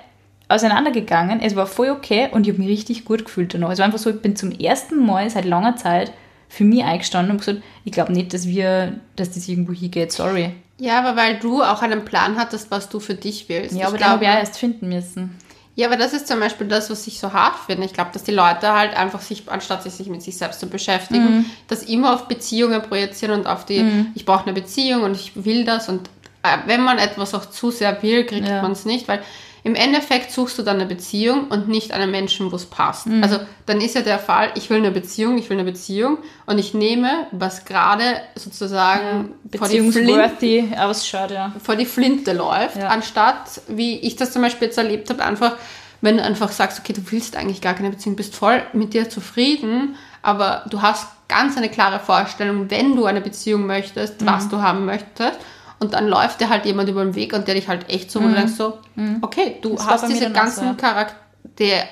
auseinandergegangen. 0.48 1.40
Es 1.40 1.56
war 1.56 1.66
voll 1.66 1.90
okay 1.90 2.28
und 2.30 2.46
ich 2.46 2.52
habe 2.52 2.62
mich 2.62 2.70
richtig 2.70 3.04
gut 3.04 3.24
gefühlt 3.24 3.54
danach. 3.54 3.70
Es 3.70 3.78
war 3.78 3.86
einfach 3.86 3.98
so, 3.98 4.10
ich 4.10 4.20
bin 4.20 4.36
zum 4.36 4.50
ersten 4.52 5.04
Mal 5.04 5.30
seit 5.30 5.44
langer 5.44 5.76
Zeit 5.76 6.12
für 6.50 6.64
mich 6.64 6.84
eingestanden 6.84 7.30
und 7.32 7.38
gesagt, 7.38 7.62
ich 7.84 7.92
glaube 7.92 8.12
nicht, 8.12 8.34
dass 8.34 8.46
wir, 8.46 9.00
dass 9.16 9.30
das 9.30 9.48
irgendwo 9.48 9.72
hingeht, 9.72 10.12
sorry. 10.12 10.50
ja, 10.78 10.98
aber 10.98 11.16
weil 11.16 11.38
du 11.38 11.62
auch 11.62 11.80
einen 11.80 12.04
Plan 12.04 12.36
hattest, 12.36 12.70
was 12.70 12.88
du 12.90 13.00
für 13.00 13.14
dich 13.14 13.48
willst. 13.48 13.72
Ja, 13.72 13.78
Ich 13.78 13.84
aber 13.86 13.92
den 13.92 13.98
glaube- 13.98 14.12
habe 14.12 14.24
ich 14.24 14.30
auch 14.30 14.34
erst 14.38 14.58
finden 14.58 14.88
müssen. 14.88 15.36
Ja, 15.76 15.86
aber 15.86 15.96
das 15.96 16.12
ist 16.12 16.26
zum 16.26 16.40
Beispiel 16.40 16.66
das, 16.66 16.90
was 16.90 17.06
ich 17.06 17.20
so 17.20 17.32
hart 17.32 17.54
finde. 17.66 17.86
Ich 17.86 17.92
glaube, 17.94 18.10
dass 18.12 18.24
die 18.24 18.32
Leute 18.32 18.72
halt 18.72 18.94
einfach 18.94 19.20
sich, 19.20 19.44
anstatt 19.48 19.82
sich 19.84 20.06
mit 20.08 20.20
sich 20.20 20.36
selbst 20.36 20.60
zu 20.60 20.66
beschäftigen, 20.68 21.38
Mhm. 21.38 21.44
das 21.68 21.84
immer 21.84 22.12
auf 22.14 22.26
Beziehungen 22.28 22.82
projizieren 22.82 23.40
und 23.40 23.46
auf 23.46 23.64
die, 23.64 24.06
ich 24.14 24.26
brauche 24.26 24.42
eine 24.44 24.52
Beziehung 24.52 25.04
und 25.04 25.14
ich 25.14 25.32
will 25.44 25.64
das. 25.64 25.88
Und 25.88 26.08
äh, 26.42 26.56
wenn 26.66 26.82
man 26.82 26.98
etwas 26.98 27.32
auch 27.34 27.46
zu 27.48 27.70
sehr 27.70 28.02
will, 28.02 28.26
kriegt 28.26 28.48
Ja. 28.48 28.60
man 28.60 28.72
es 28.72 28.84
nicht, 28.84 29.06
weil 29.08 29.22
im 29.62 29.74
Endeffekt 29.74 30.32
suchst 30.32 30.58
du 30.58 30.62
dann 30.62 30.76
eine 30.76 30.86
Beziehung 30.86 31.48
und 31.48 31.68
nicht 31.68 31.92
einen 31.92 32.10
Menschen, 32.10 32.50
wo 32.50 32.56
es 32.56 32.66
passt. 32.66 33.06
Mhm. 33.06 33.22
Also 33.22 33.38
dann 33.66 33.80
ist 33.80 33.94
ja 33.94 34.00
der 34.00 34.18
Fall, 34.18 34.50
ich 34.54 34.70
will 34.70 34.78
eine 34.78 34.90
Beziehung, 34.90 35.36
ich 35.38 35.50
will 35.50 35.58
eine 35.58 35.70
Beziehung 35.70 36.18
und 36.46 36.58
ich 36.58 36.72
nehme, 36.74 37.26
was 37.32 37.64
gerade 37.64 38.04
sozusagen 38.34 39.32
vor 39.56 39.68
die 39.68 39.80
Flinte 39.90 40.66
ausschaut, 40.78 41.30
ja. 41.30 41.52
vor 41.62 41.76
die 41.76 41.86
Flinte 41.86 42.32
läuft, 42.32 42.76
Ja. 42.76 42.88
anstatt, 42.88 43.60
wie 43.68 43.98
ich 43.98 44.16
das 44.16 44.32
zum 44.32 44.42
Beispiel 44.42 44.66
jetzt 44.68 44.78
erlebt 44.78 45.10
habe, 45.10 45.24
einfach 45.24 45.56
wenn 46.02 46.16
du 46.16 46.22
einfach 46.22 46.50
sagst, 46.50 46.78
okay, 46.80 46.94
du 46.94 47.02
willst 47.12 47.36
eigentlich 47.36 47.60
gar 47.60 47.74
keine 47.74 47.90
Beziehung, 47.90 48.16
bist 48.16 48.34
voll 48.34 48.62
mit 48.72 48.94
dir 48.94 49.10
zufrieden, 49.10 49.96
aber 50.22 50.64
du 50.70 50.80
hast 50.80 51.06
ganz 51.28 51.58
eine 51.58 51.68
klare 51.68 52.00
Vorstellung, 52.00 52.70
wenn 52.70 52.96
du 52.96 53.04
eine 53.04 53.20
Beziehung 53.20 53.66
möchtest, 53.66 54.24
was 54.24 54.46
Mhm. 54.46 54.48
du 54.50 54.62
haben 54.62 54.84
möchtest. 54.86 55.38
Und 55.80 55.94
dann 55.94 56.06
läuft 56.08 56.40
dir 56.40 56.48
halt 56.50 56.66
jemand 56.66 56.88
über 56.88 57.02
den 57.02 57.14
Weg 57.14 57.32
und 57.32 57.48
der 57.48 57.54
dich 57.54 57.66
halt 57.66 57.88
echt 57.88 58.10
so, 58.10 58.22
wo 58.22 58.28
du 58.28 58.34
denkst 58.34 58.52
so, 58.52 58.78
okay, 59.22 59.56
du 59.62 59.70
Mhm. 59.70 59.76
Das 59.76 59.86
hast 59.88 60.08
diese 60.08 60.30
ganzen 60.30 60.68
so. 60.68 60.74
Charakter, 60.74 61.14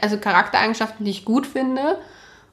also 0.02 0.18
Charaktereigenschaften, 0.18 1.04
die 1.04 1.10
ich 1.10 1.24
gut 1.24 1.46
finde. 1.46 1.98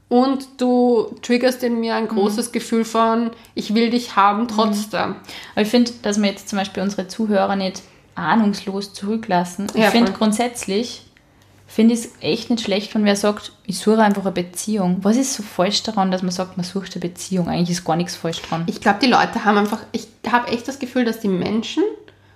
Und 0.08 0.48
du 0.62 1.15
triggerst 1.21 1.63
in 1.63 1.80
mir 1.80 1.93
Mhm. 1.95 1.98
ein 2.04 2.08
großes 2.08 2.52
Gefühl 2.52 2.86
von, 2.86 3.32
ich 3.54 3.74
will 3.74 3.89
dich 3.89 4.15
haben 4.15 4.48
trotzdem. 4.48 5.15
Aber 5.54 5.62
ich 5.62 5.67
finde, 5.67 5.91
dass 6.04 6.21
wir 6.21 6.30
jetzt 6.30 6.48
zum 6.48 6.60
Beispiel 6.60 6.84
unsere 6.84 7.08
Zuhörer 7.08 7.56
nicht 7.56 7.82
ahnungslos 8.13 8.93
zurücklassen. 8.93 9.67
Ich 9.74 9.84
Ja, 9.84 9.91
finde 9.91 10.12
grundsätzlich, 10.13 11.06
finde 11.67 11.93
ich 11.93 12.01
es 12.01 12.12
echt 12.21 12.49
nicht 12.49 12.63
schlecht, 12.63 12.93
wenn 12.95 13.06
wer 13.06 13.15
sagt, 13.15 13.51
ich 13.65 13.80
suche 13.80 14.01
einfach 14.01 14.23
eine 14.23 14.32
Beziehung. 14.32 14.97
Was 15.01 15.17
ist 15.17 15.34
so 15.34 15.43
falsch 15.43 15.84
daran, 15.84 16.12
dass 16.12 16.21
man 16.21 16.32
sagt, 16.32 16.58
man 16.58 16.63
sucht 16.65 16.93
eine 16.95 17.01
Beziehung? 17.01 17.49
Eigentlich 17.49 17.71
ist 17.71 17.86
gar 17.86 17.95
nichts 17.95 18.15
falsch 18.15 18.41
dran. 18.41 18.63
Ich 18.67 18.80
glaube, 18.82 18.99
die 19.01 19.08
Leute 19.08 19.43
haben 19.45 19.58
einfach, 19.58 19.80
ich 19.91 20.08
habe 20.32 20.47
echt 20.49 20.67
das 20.67 20.80
Gefühl, 20.80 21.06
dass 21.06 21.19
die 21.19 21.28
Menschen, 21.28 21.84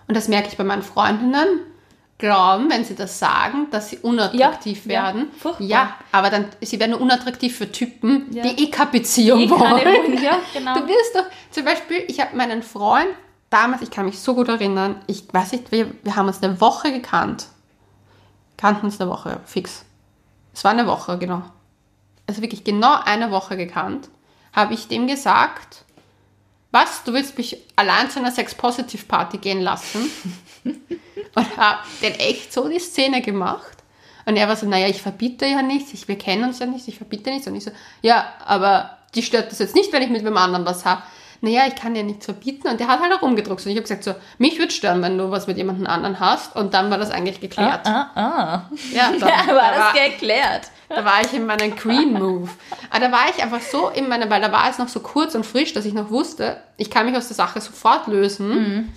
und 0.08 0.18
das 0.18 0.28
merke 0.28 0.50
ich 0.50 0.58
bei 0.58 0.64
meinen 0.64 0.82
Freundinnen, 0.84 1.60
glauben, 2.18 2.70
wenn 2.70 2.84
sie 2.84 2.96
das 2.96 3.18
sagen, 3.18 3.68
dass 3.72 3.90
sie 3.92 3.98
unattraktiv 4.00 4.86
Ja, 4.86 4.92
ja, 4.92 5.04
werden. 5.14 5.28
furchtbar. 5.38 5.66
Ja, 5.66 5.96
aber 6.12 6.30
dann, 6.30 6.46
sie 6.60 6.78
werden 6.80 6.92
nur 6.92 7.00
unattraktiv 7.02 7.56
für 7.56 7.72
Typen, 7.72 8.26
Ja. 8.32 8.44
die 8.44 8.64
eh 8.66 8.70
keine 8.70 8.92
Beziehung 8.92 9.40
Eh 9.40 9.48
keine 9.48 9.60
wollen. 9.60 9.86
wollen, 9.86 10.24
ja, 10.24 10.40
genau. 10.54 10.74
Du 10.74 10.86
wirst 10.88 11.16
doch, 11.16 11.24
zum 11.52 11.64
Beispiel, 11.64 12.04
ich 12.08 12.20
habe 12.20 12.36
meinen 12.36 12.62
Freund, 12.62 13.08
damals, 13.50 13.84
ich 13.84 13.90
kann 13.92 14.06
mich 14.06 14.20
so 14.20 14.36
gut 14.36 14.50
erinnern, 14.50 14.96
ich 15.08 15.24
weiß 15.32 15.54
nicht, 15.54 15.72
wir, 15.72 15.92
wir 16.04 16.18
haben 16.18 16.28
uns 16.28 16.44
eine 16.44 16.60
Woche 16.60 16.92
gekannt. 16.92 17.46
Kannten 18.60 18.88
uns 18.88 19.00
eine 19.00 19.10
Woche, 19.10 19.40
fix. 19.46 19.86
Es 20.54 20.66
war 20.66 20.72
eine 20.72 20.86
Woche, 20.86 21.18
genau. 21.18 21.44
Also 22.28 22.42
wirklich 22.42 22.66
genau 22.66 23.00
eine 23.06 23.32
Woche 23.32 23.56
gekannt. 23.56 24.10
Habe 24.52 24.74
ich 24.74 24.90
dem 24.90 25.08
gesagt, 25.08 25.86
was, 26.70 27.06
du 27.06 27.14
willst 27.14 27.38
mich 27.38 27.58
allein 27.78 28.12
zu 28.12 28.20
einer 28.20 28.34
Sex-Positive-Party 28.34 29.38
gehen 29.38 29.62
lassen? 29.62 30.12
und 30.66 31.58
habe 31.58 31.80
den 32.02 32.16
echt 32.16 32.52
so 32.52 32.68
die 32.68 32.80
Szene 32.80 33.22
gemacht. 33.22 33.78
Und 34.26 34.36
er 34.36 34.50
war 34.50 34.58
so, 34.58 34.68
naja, 34.68 34.90
ich 34.90 35.02
verbiete 35.02 35.46
ja 35.46 35.62
nichts, 35.62 35.94
ich, 35.94 36.10
wir 36.10 36.18
kennen 36.18 36.44
uns 36.44 36.60
ja 36.60 36.66
nicht, 36.66 36.86
ich 36.90 36.98
verbiete 36.98 37.30
nichts. 37.30 37.48
Und 37.48 37.56
ich 37.56 37.64
so, 37.64 37.72
ja, 38.02 38.34
aber 38.46 38.98
die 39.16 39.24
stört 39.24 39.54
das 39.54 39.60
jetzt 39.60 39.74
nicht, 39.74 39.94
wenn 39.94 40.04
ich 40.04 40.10
mit 40.10 40.26
wem 40.26 40.36
anderen 40.36 40.66
was 40.66 40.84
habe. 40.84 41.02
Naja, 41.42 41.64
ich 41.68 41.76
kann 41.76 41.94
dir 41.94 42.04
nichts 42.04 42.26
verbieten. 42.26 42.68
Und 42.68 42.80
der 42.80 42.88
hat 42.88 43.00
halt 43.02 43.14
auch 43.14 43.22
rumgedruckt. 43.22 43.66
Und 43.66 43.72
ich 43.72 43.78
habe 43.78 43.84
gesagt 43.84 44.04
so, 44.04 44.14
mich 44.38 44.60
würde 44.60 44.72
stören, 44.72 45.02
wenn 45.02 45.18
du 45.18 45.32
was 45.32 45.48
mit 45.48 45.58
jemandem 45.58 45.88
anderen 45.88 46.20
hast. 46.20 46.56
Und 46.56 46.74
dann 46.74 46.90
war 46.92 46.98
das 46.98 47.12
eigentlich 47.12 47.40
geklärt. 47.40 47.86
Ah, 47.88 48.10
ah. 48.16 48.70
Ja, 48.94 49.12
da, 49.20 49.28
Ja, 49.28 49.36
da 49.48 49.56
war 49.56 49.72
das 49.72 49.80
war, 49.80 49.94
geklärt. 49.94 50.64
da 50.90 51.06
war 51.06 51.22
ich 51.24 51.34
in 51.34 51.46
meinem 51.46 51.76
Queen-Move. 51.76 52.50
Aber 52.90 53.00
da 53.00 53.12
war 53.12 53.30
ich 53.34 53.42
einfach 53.42 53.62
so 53.62 53.90
in 53.90 54.10
meiner, 54.10 54.30
weil 54.30 54.42
da 54.42 54.52
war 54.52 54.70
es 54.70 54.78
noch 54.80 54.90
so 54.90 55.00
kurz 55.00 55.34
und 55.36 55.46
frisch, 55.46 55.74
dass 55.74 55.86
ich 55.86 55.94
noch 55.94 56.10
wusste, 56.10 56.58
ich 56.78 56.90
kann 56.90 57.06
mich 57.06 57.16
aus 57.16 57.28
der 57.28 57.36
Sache 57.36 57.62
sofort 57.62 58.08
lösen, 58.08 58.94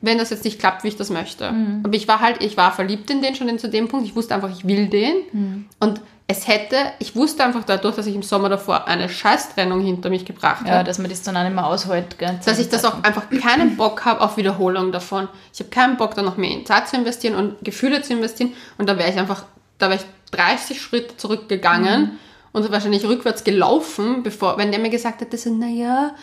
wenn 0.00 0.18
das 0.18 0.30
jetzt 0.30 0.44
nicht 0.44 0.58
klappt, 0.60 0.84
wie 0.84 0.88
ich 0.88 0.96
das 0.96 1.08
möchte. 1.10 1.48
Aber 1.82 1.94
ich 1.94 2.06
war 2.06 2.20
halt, 2.20 2.42
ich 2.42 2.56
war 2.56 2.72
verliebt 2.72 3.10
in 3.10 3.22
den 3.22 3.34
schon 3.34 3.48
in 3.48 3.58
zu 3.58 3.68
dem 3.68 3.88
Punkt. 3.88 4.06
Ich 4.06 4.14
wusste 4.14 4.34
einfach, 4.34 4.50
ich 4.50 4.66
will 4.66 4.86
den. 4.88 5.68
Und 5.80 6.00
es 6.26 6.48
hätte, 6.48 6.76
ich 7.00 7.14
wusste 7.14 7.44
einfach 7.44 7.64
dadurch, 7.64 7.96
dass 7.96 8.06
ich 8.06 8.14
im 8.14 8.22
Sommer 8.22 8.48
davor 8.48 8.86
eine 8.88 9.10
Scheißtrennung 9.10 9.82
hinter 9.82 10.08
mich 10.08 10.24
gebracht 10.24 10.66
Ja, 10.66 10.76
habe, 10.76 10.84
dass 10.84 10.98
man 10.98 11.10
das 11.10 11.22
dann 11.22 11.36
auch 11.36 11.42
nicht 11.42 11.54
mehr 11.54 11.66
aushält. 11.66 12.18
gell, 12.18 12.40
dass 12.44 12.58
ich 12.58 12.70
das 12.70 12.84
auch 12.86 13.02
einfach 13.02 13.24
keinen 13.28 13.76
Bock 13.76 14.04
habe 14.06 14.22
auf 14.22 14.38
Wiederholung 14.38 14.90
davon. 14.90 15.28
Ich 15.52 15.60
habe 15.60 15.68
keinen 15.68 15.96
Bock, 15.98 16.14
da 16.14 16.22
noch 16.22 16.38
mehr 16.38 16.50
in 16.50 16.64
Zeit 16.64 16.88
zu 16.88 16.96
investieren 16.96 17.34
und 17.34 17.62
Gefühle 17.62 18.00
zu 18.00 18.14
investieren. 18.14 18.54
Und 18.78 18.88
da 18.88 18.96
wäre 18.98 19.10
ich 19.10 19.18
einfach, 19.18 19.44
da 19.78 19.90
wäre 19.90 20.00
ich 20.00 20.06
30 20.36 20.80
Schritte 20.80 21.16
zurückgegangen 21.18 22.18
und 22.52 22.72
wahrscheinlich 22.72 23.04
rückwärts 23.04 23.44
gelaufen, 23.44 24.22
bevor, 24.22 24.56
wenn 24.56 24.70
der 24.70 24.80
mir 24.80 24.90
gesagt 24.90 25.20
hätte, 25.20 25.36
so, 25.36 25.50
naja, 25.52 26.14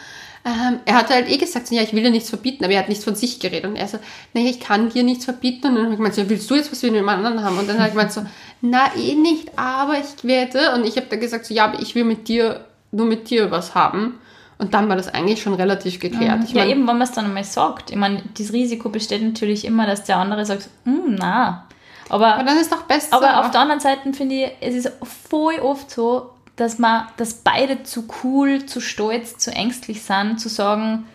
ähm, 0.43 0.79
er 0.85 0.95
hat 0.95 1.09
halt 1.09 1.29
eh 1.29 1.37
gesagt, 1.37 1.67
so, 1.67 1.75
ja, 1.75 1.83
ich 1.83 1.93
will 1.93 2.01
dir 2.01 2.09
nichts 2.09 2.29
verbieten, 2.29 2.63
aber 2.63 2.73
er 2.73 2.79
hat 2.79 2.89
nichts 2.89 3.03
von 3.03 3.15
sich 3.15 3.39
geredet. 3.39 3.65
Und 3.65 3.75
er 3.75 3.87
so, 3.87 3.99
naja, 4.33 4.49
ich 4.49 4.59
kann 4.59 4.89
dir 4.89 5.03
nichts 5.03 5.25
verbieten. 5.25 5.67
Und 5.67 5.75
dann 5.75 5.83
habe 5.83 5.93
ich 5.93 5.97
gemeint, 5.97 6.15
so, 6.15 6.27
willst 6.29 6.49
du 6.49 6.55
jetzt 6.55 6.71
was 6.71 6.81
wir 6.81 6.91
mit 6.91 7.01
dem 7.01 7.09
anderen 7.09 7.43
haben? 7.43 7.59
Und 7.59 7.69
dann 7.69 7.77
habe 7.77 7.87
ich 7.89 7.93
gemeint 7.93 8.11
so, 8.11 8.25
na, 8.61 8.95
eh 8.95 9.15
nicht, 9.15 9.57
aber 9.57 9.97
ich 9.99 10.23
werde. 10.23 10.73
Und 10.73 10.85
ich 10.85 10.95
habe 10.97 11.07
dann 11.09 11.19
gesagt, 11.19 11.45
so, 11.45 11.53
ja, 11.53 11.65
aber 11.65 11.79
ich 11.79 11.93
will 11.93 12.05
mit 12.05 12.27
dir, 12.27 12.65
nur 12.91 13.05
mit 13.05 13.29
dir 13.29 13.51
was 13.51 13.75
haben. 13.75 14.19
Und 14.57 14.73
dann 14.73 14.89
war 14.89 14.95
das 14.95 15.11
eigentlich 15.13 15.41
schon 15.41 15.53
relativ 15.55 15.99
geklärt. 15.99 16.43
Ich 16.43 16.51
ja, 16.53 16.61
mein, 16.61 16.69
eben, 16.69 16.79
wenn 16.81 16.97
man 16.97 17.01
es 17.01 17.11
dann 17.11 17.25
einmal 17.25 17.43
sagt. 17.43 17.89
Ich 17.89 17.97
meine, 17.97 18.21
das 18.37 18.53
Risiko 18.53 18.89
besteht 18.89 19.23
natürlich 19.23 19.65
immer, 19.65 19.87
dass 19.87 20.03
der 20.03 20.17
andere 20.17 20.45
sagt, 20.45 20.69
"Hm, 20.85 21.15
na. 21.17 21.67
Aber, 22.09 22.35
aber 22.35 22.43
dann 22.43 22.57
ist 22.57 22.71
doch 22.71 22.83
besser. 22.83 23.15
aber 23.15 23.39
auf 23.39 23.51
der 23.51 23.61
anderen 23.61 23.79
Seite 23.79 24.11
finde 24.13 24.35
ich, 24.35 24.51
es 24.59 24.75
ist 24.75 24.91
voll 25.29 25.55
oft 25.61 25.89
so, 25.89 26.31
dass 26.55 26.79
man, 26.79 27.07
dass 27.17 27.33
beide 27.33 27.83
zu 27.83 28.05
cool, 28.23 28.65
zu 28.65 28.81
stolz, 28.81 29.37
zu 29.37 29.51
ängstlich 29.51 30.01
sind, 30.03 30.39
zu 30.39 30.49
sagen, 30.49 31.05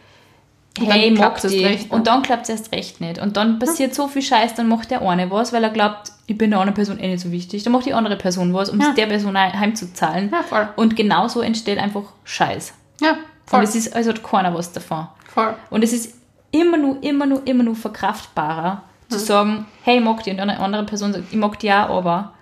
hey, 0.78 1.10
mag 1.10 1.40
die. 1.40 1.64
recht, 1.64 1.90
ne? 1.90 1.96
Und 1.96 2.06
dann 2.06 2.22
klappt 2.22 2.44
es 2.44 2.48
erst 2.50 2.72
recht 2.72 3.00
nicht. 3.00 3.18
Und 3.20 3.36
dann 3.36 3.58
passiert 3.58 3.94
so 3.94 4.08
viel 4.08 4.22
Scheiß, 4.22 4.54
dann 4.54 4.68
macht 4.68 4.90
der 4.90 5.02
eine 5.02 5.30
was, 5.30 5.52
weil 5.52 5.62
er 5.64 5.70
glaubt, 5.70 6.12
ich 6.26 6.36
bin 6.36 6.50
der 6.50 6.58
anderen 6.60 6.74
Person 6.74 6.98
eh 6.98 7.08
nicht 7.08 7.20
so 7.20 7.30
wichtig. 7.30 7.62
Dann 7.62 7.72
macht 7.72 7.86
die 7.86 7.94
andere 7.94 8.16
Person 8.16 8.52
was, 8.52 8.68
um 8.70 8.80
Ja. 8.80 8.88
es 8.90 8.94
der 8.94 9.06
Person 9.06 9.38
heim- 9.38 9.52
heimzuzahlen. 9.58 10.30
Ja, 10.32 10.42
voll. 10.42 10.68
Und 10.76 10.96
genauso 10.96 11.40
entsteht 11.40 11.78
einfach 11.78 12.02
Scheiß. 12.24 12.74
ja, 13.00 13.16
voll. 13.46 13.60
Und 13.60 13.64
es 13.64 13.74
ist, 13.76 13.94
also 13.94 14.10
hat 14.10 14.22
keiner 14.24 14.52
was 14.54 14.72
davon. 14.72 15.06
voll. 15.32 15.54
Und 15.70 15.84
es 15.84 15.92
ist 15.92 16.14
immer 16.50 16.76
nur, 16.78 17.02
immer 17.02 17.26
nur, 17.26 17.46
immer 17.46 17.62
nur 17.62 17.76
verkraftbarer, 17.76 18.82
zu 19.08 19.18
sagen, 19.20 19.66
hey, 19.84 19.98
ich 19.98 20.04
mag 20.04 20.22
die. 20.24 20.30
Und 20.32 20.40
eine 20.40 20.58
andere 20.58 20.84
Person 20.84 21.12
sagt, 21.12 21.26
ich 21.30 21.36
mag 21.36 21.58
die 21.60 21.70
auch, 21.72 21.90
aber 21.98 22.32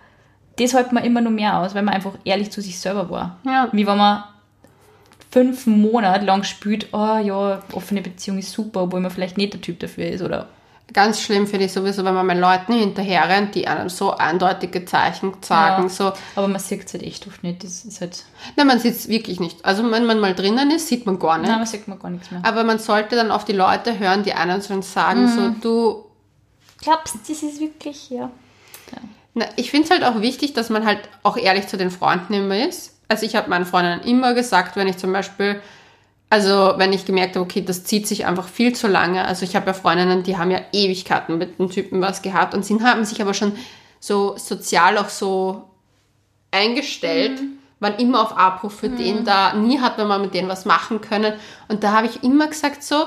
das 0.59 0.75
hält 0.75 0.93
man 0.93 1.05
immer 1.05 1.21
nur 1.21 1.33
mehr 1.33 1.59
aus, 1.59 1.75
weil 1.75 1.83
man 1.83 1.95
einfach 1.95 2.13
ehrlich 2.25 2.51
zu 2.51 2.61
sich 2.61 2.79
selber 2.79 3.11
war. 3.11 3.39
Ja. 3.45 3.69
Wie 3.73 3.87
wenn 3.87 3.97
man 3.99 4.25
fünf 5.31 5.67
Monate 5.67 6.25
lang 6.25 6.45
spürt, 6.45 6.89
oh 6.93 7.19
ja, 7.19 7.61
offene 7.73 8.03
Beziehung 8.03 8.39
ist 8.39 8.53
super, 8.53 8.83
obwohl 8.83 9.01
man 9.01 9.11
vielleicht 9.11 9.37
nicht 9.37 9.53
der 9.53 9.61
Typ 9.61 9.81
dafür 9.81 10.07
ist. 10.07 10.23
Oder 10.23 10.49
Ganz 10.93 11.23
schlimm 11.23 11.47
finde 11.47 11.65
ich 11.65 11.73
sowieso, 11.73 12.05
wenn 12.05 12.13
man 12.15 12.27
mit 12.27 12.37
Leuten 12.39 12.75
hinterherrennt, 12.75 13.55
die 13.55 13.67
einem 13.67 13.89
so 13.89 14.13
eindeutige 14.13 14.85
Zeichen 14.85 15.33
sagen. 15.41 15.85
Ja. 15.85 15.89
So, 15.89 16.13
aber 16.37 16.47
man 16.47 16.61
sieht 16.61 16.85
es 16.87 16.93
halt 16.93 17.03
echt 17.03 17.27
oft 17.27 17.43
nicht. 17.43 17.65
Das 17.65 17.87
ist 17.87 18.03
halt. 18.03 18.23
nein, 18.55 18.67
man 18.67 18.79
sieht 18.79 18.95
es 18.95 19.09
wirklich 19.09 19.41
nicht. 19.41 19.65
Also 19.65 19.83
wenn 19.91 20.05
man 20.05 20.21
mal 20.21 20.35
drinnen 20.35 20.71
ist, 20.71 20.89
sieht 20.89 21.07
man 21.07 21.19
gar 21.19 21.39
nicht. 21.39 21.49
Nein, 21.49 21.57
man 21.59 21.67
sieht 21.67 21.89
man 21.89 21.99
gar 21.99 22.11
nichts 22.11 22.31
mehr. 22.31 22.43
Aber 22.45 22.65
man 22.65 22.79
sollte 22.79 23.17
dann 23.17 23.31
auf 23.31 23.47
die 23.47 23.55
Leute 23.55 23.99
hören, 23.99 24.25
die 24.25 24.35
einem 24.35 24.61
schon 24.61 24.83
sagen, 24.83 25.23
Mhm. 25.25 25.29
so 25.31 25.49
du, 25.63 26.05
Glaubst 26.83 27.15
du, 27.15 27.19
das 27.27 27.43
ist 27.43 27.61
wirklich, 27.61 28.11
ja. 28.11 28.31
Na, 29.35 29.47
ich 29.57 29.71
finde 29.71 29.87
es 29.87 29.91
halt 29.91 30.05
auch 30.05 30.21
wichtig, 30.21 30.55
dass 30.55 30.71
man 30.71 30.87
halt 30.87 31.01
auch 31.23 31.37
ehrlich 31.37 31.67
zu 31.67 31.77
den 31.77 31.91
Freunden 31.91 32.33
immer 32.33 32.67
ist. 32.67 32.97
Also 33.09 33.27
ich 33.27 33.37
habe 33.37 33.51
meinen 33.51 33.67
Freundinnen 33.67 34.03
immer 34.03 34.33
gesagt, 34.33 34.77
wenn 34.77 34.89
ich 34.89 34.97
zum 34.97 35.13
Beispiel, 35.13 35.61
also 36.31 36.75
wenn 36.77 36.93
ich 36.93 37.05
gemerkt 37.05 37.35
habe, 37.35 37.45
okay, 37.45 37.63
das 37.63 37.85
zieht 37.85 38.07
sich 38.07 38.27
einfach 38.27 38.49
viel 38.49 38.75
zu 38.75 38.87
lange. 38.87 39.25
Also 39.25 39.45
ich 39.45 39.57
habe 39.57 39.67
ja 39.67 39.73
Freundinnen, 39.73 40.23
die 40.23 40.39
haben 40.39 40.51
ja 40.51 40.61
Ewigkeiten 40.73 41.37
mit 41.37 41.59
dem 41.59 41.69
Typen 41.69 42.01
was 42.01 42.23
gehabt 42.23 42.55
und 42.55 42.65
sie 42.65 42.81
haben 42.81 43.05
sich 43.05 43.21
aber 43.21 43.35
schon 43.35 43.53
so 44.01 44.37
sozial 44.37 44.99
auch 44.99 45.09
so 45.09 45.65
eingestellt, 46.51 47.41
waren 47.81 47.97
immer 47.97 48.23
auf 48.23 48.37
Abruf 48.37 48.79
für 48.79 48.89
den 48.89 49.25
da. 49.25 49.55
Nie 49.55 49.81
hat 49.81 49.99
man 49.99 50.07
mal 50.07 50.21
mit 50.21 50.33
denen 50.33 50.49
was 50.49 50.65
machen 50.65 51.01
können. 51.01 51.35
Und 51.69 51.83
da 51.83 51.93
habe 51.93 52.07
ich 52.07 52.23
immer 52.23 52.47
gesagt 52.47 52.83
so, 52.85 53.07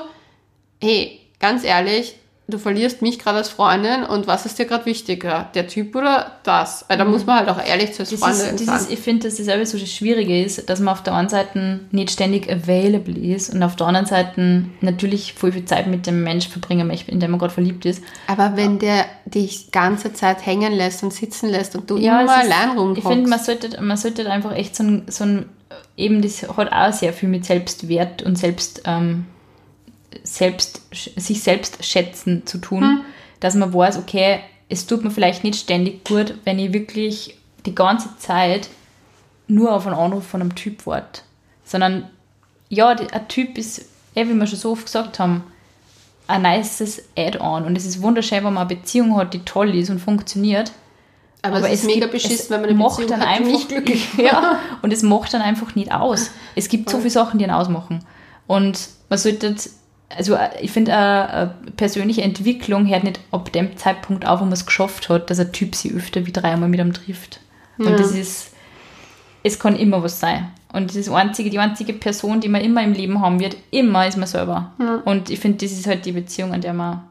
hey, 0.80 1.20
ganz 1.40 1.64
ehrlich, 1.64 2.17
du 2.48 2.58
verlierst 2.58 3.02
mich 3.02 3.18
gerade 3.18 3.38
als 3.38 3.50
Freundin 3.50 4.04
und 4.04 4.26
was 4.26 4.46
ist 4.46 4.58
dir 4.58 4.64
gerade 4.64 4.86
wichtiger, 4.86 5.50
der 5.54 5.68
Typ 5.68 5.94
oder 5.94 6.32
das? 6.44 6.86
Weil 6.88 6.96
da 6.96 7.04
muss 7.04 7.26
man 7.26 7.40
halt 7.40 7.48
auch 7.50 7.62
ehrlich 7.62 7.92
zu 7.92 8.00
als 8.00 8.10
Das 8.10 8.18
Freundin 8.18 8.54
ist, 8.54 8.64
sein. 8.64 8.76
ist, 8.76 8.90
ich 8.90 8.98
finde, 8.98 9.28
dass 9.28 9.36
das 9.36 9.44
selber 9.44 9.66
so 9.66 9.76
das 9.76 9.92
Schwierige 9.92 10.42
ist, 10.42 10.68
dass 10.70 10.80
man 10.80 10.94
auf 10.94 11.02
der 11.02 11.14
einen 11.14 11.28
Seite 11.28 11.80
nicht 11.90 12.10
ständig 12.10 12.50
available 12.50 13.18
ist 13.18 13.52
und 13.54 13.62
auf 13.62 13.76
der 13.76 13.86
anderen 13.86 14.06
Seite 14.06 14.64
natürlich 14.80 15.34
voll 15.34 15.52
viel 15.52 15.66
Zeit 15.66 15.86
mit 15.88 16.06
dem 16.06 16.22
Mensch 16.22 16.48
verbringen 16.48 16.86
möchte, 16.86 17.10
in 17.10 17.20
dem 17.20 17.32
man 17.32 17.38
gerade 17.38 17.52
verliebt 17.52 17.84
ist. 17.84 18.02
Aber 18.26 18.56
wenn 18.56 18.78
der 18.78 19.04
dich 19.26 19.70
ganze 19.70 20.14
Zeit 20.14 20.46
hängen 20.46 20.72
lässt 20.72 21.02
und 21.02 21.12
sitzen 21.12 21.50
lässt 21.50 21.76
und 21.76 21.90
du 21.90 21.98
es 21.98 22.02
immer 22.02 22.34
allein 22.34 22.70
rumkommst. 22.70 22.98
Ich 22.98 23.04
finde, 23.04 23.28
man 23.28 23.38
sollte, 23.38 23.82
man 23.82 23.96
sollte 23.98 24.30
einfach 24.30 24.54
echt 24.54 24.74
so 24.74 24.84
ein, 24.84 25.02
so 25.08 25.24
ein, 25.24 25.46
eben 25.98 26.22
das 26.22 26.48
hat 26.48 26.72
auch 26.72 26.92
sehr 26.94 27.12
viel 27.12 27.28
mit 27.28 27.44
Selbstwert 27.44 28.22
und 28.22 28.38
Selbst, 28.38 28.82
ähm, 28.86 29.26
selbst, 30.24 30.82
sich 30.92 31.42
selbst 31.42 31.84
schätzen 31.84 32.46
zu 32.46 32.58
tun, 32.58 32.82
Hm. 32.82 33.00
dass 33.40 33.54
man 33.54 33.72
weiß, 33.72 33.98
okay, 33.98 34.40
es 34.68 34.86
tut 34.86 35.02
mir 35.04 35.10
vielleicht 35.10 35.44
nicht 35.44 35.58
ständig 35.60 36.04
gut, 36.04 36.34
wenn 36.44 36.58
ich 36.58 36.72
wirklich 36.72 37.38
die 37.66 37.74
ganze 37.74 38.08
Zeit 38.18 38.68
nur 39.46 39.72
auf 39.74 39.86
einen 39.86 39.96
Anruf 39.96 40.26
von 40.26 40.40
einem 40.42 40.54
Typ 40.54 40.86
warte, 40.86 41.22
sondern 41.64 42.08
ja, 42.68 42.88
ein 42.88 43.28
Typ 43.28 43.56
ist, 43.56 43.86
eh, 44.14 44.26
wie 44.28 44.34
wir 44.34 44.46
schon 44.46 44.58
so 44.58 44.72
oft 44.72 44.84
gesagt 44.84 45.18
haben, 45.18 45.42
ein 46.26 46.42
nices 46.42 47.02
Add-on 47.16 47.64
und 47.64 47.76
es 47.76 47.86
ist 47.86 48.02
wunderschön, 48.02 48.44
wenn 48.44 48.52
man 48.52 48.66
eine 48.68 48.76
Beziehung 48.76 49.16
hat, 49.16 49.32
die 49.32 49.38
toll 49.40 49.74
ist 49.74 49.88
und 49.88 49.98
funktioniert. 50.00 50.72
aber, 51.40 51.60
es 51.70 51.80
ist 51.80 51.86
mega 51.86 52.00
gibt- 52.00 52.12
beschissen, 52.12 52.34
es 52.36 52.50
wenn 52.50 52.60
man 52.60 52.68
eine 52.68 52.78
macht 52.78 52.98
Beziehung 52.98 53.20
dann 53.20 53.20
hat, 53.28 53.36
einfach, 53.38 53.52
nicht 53.52 53.68
glücklich 53.68 54.06
Ja, 54.18 54.58
und 54.82 54.92
es 54.92 55.02
macht 55.02 55.32
dann 55.32 55.40
einfach 55.40 55.74
nicht 55.74 55.90
aus. 55.92 56.30
Es 56.54 56.68
gibt 56.68 56.90
so 56.90 56.98
viele 56.98 57.08
Sachen, 57.10 57.38
die 57.38 57.44
ihn 57.46 57.50
ausmachen. 57.50 58.04
Und 58.46 58.88
man 59.08 59.18
sollte 59.18 59.54
also 60.16 60.34
äh, 60.34 60.50
ich 60.60 60.70
finde, 60.70 60.94
eine 60.94 61.54
persönliche 61.76 62.22
Entwicklung 62.22 62.86
hört 62.86 63.04
nicht 63.04 63.20
ab 63.30 63.52
dem 63.52 63.76
Zeitpunkt 63.76 64.26
auf, 64.26 64.40
wo 64.40 64.44
man 64.44 64.52
es 64.52 64.66
geschafft 64.66 65.08
hat, 65.08 65.30
dass 65.30 65.38
ein 65.38 65.52
Typ 65.52 65.74
sie 65.74 65.92
öfter 65.92 66.26
wie 66.26 66.32
dreimal 66.32 66.68
mit 66.68 66.80
einem 66.80 66.92
trifft. 66.92 67.40
Und 67.78 67.98
das 67.98 68.12
ist, 68.12 68.50
es 69.42 69.58
kann 69.58 69.76
immer 69.76 70.02
was 70.02 70.18
sein. 70.18 70.50
Und 70.72 70.90
das 70.90 70.96
ist 70.96 71.08
einzige, 71.10 71.48
die 71.48 71.58
einzige 71.58 71.92
Person, 71.92 72.40
die 72.40 72.48
man 72.48 72.60
immer 72.60 72.82
im 72.82 72.92
Leben 72.92 73.20
haben 73.20 73.40
wird, 73.40 73.56
immer 73.70 74.06
ist 74.06 74.16
man 74.16 74.26
selber. 74.26 74.72
Und 75.04 75.30
ich 75.30 75.40
finde, 75.40 75.58
das 75.58 75.72
ist 75.72 75.86
halt 75.86 76.04
die 76.04 76.12
Beziehung, 76.12 76.52
an 76.52 76.60
der 76.60 76.74
man 76.74 77.04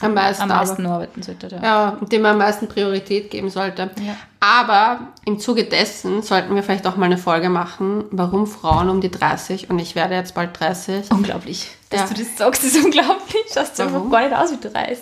Am 0.00 0.14
meisten, 0.14 0.42
am 0.42 0.50
aber. 0.50 0.60
meisten 0.66 0.86
arbeiten 0.86 1.22
sollte. 1.22 1.46
Ja. 1.48 1.62
Ja, 1.62 1.98
dem 2.00 2.22
man 2.22 2.32
am 2.32 2.38
meisten 2.38 2.66
Priorität 2.66 3.30
geben 3.30 3.50
sollte. 3.50 3.90
Ja. 4.04 4.16
Aber 4.40 4.98
im 5.24 5.38
Zuge 5.38 5.64
dessen 5.64 6.22
sollten 6.22 6.54
wir 6.56 6.62
vielleicht 6.64 6.86
auch 6.88 6.96
mal 6.96 7.06
eine 7.06 7.18
Folge 7.18 7.48
machen, 7.48 8.04
warum 8.10 8.48
Frauen 8.48 8.88
um 8.88 9.00
die 9.00 9.10
30 9.12 9.70
und 9.70 9.78
ich 9.78 9.94
werde 9.94 10.14
jetzt 10.14 10.34
bald 10.34 10.58
30. 10.58 11.10
Unglaublich. 11.12 11.70
Dass 11.90 12.00
Ja. 12.00 12.06
du 12.08 12.14
das 12.14 12.36
sagst, 12.36 12.64
ist 12.64 12.76
unglaublich. 12.84 13.44
Schaust 13.54 13.78
du 13.78 13.84
einfach 13.84 14.10
gar 14.10 14.22
nicht 14.22 14.34
aus 14.36 14.50
wie 14.50 14.68
30. 14.68 14.98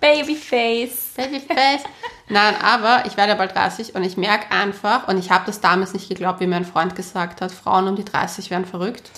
Babyface. 0.00 1.12
Babyface. 1.16 1.82
Nein, 2.28 2.54
aber 2.62 3.04
ich 3.06 3.16
werde 3.16 3.34
bald 3.36 3.54
30 3.54 3.94
und 3.94 4.02
ich 4.04 4.16
merke 4.16 4.50
einfach, 4.54 5.08
und 5.08 5.18
ich 5.18 5.30
habe 5.30 5.44
das 5.46 5.60
damals 5.60 5.92
nicht 5.92 6.08
geglaubt, 6.08 6.40
wie 6.40 6.46
mein 6.46 6.64
Freund 6.64 6.94
gesagt 6.94 7.40
hat, 7.40 7.52
Frauen 7.52 7.88
um 7.88 7.96
die 7.96 8.04
30 8.04 8.50
werden 8.50 8.64
verrückt. 8.66 9.10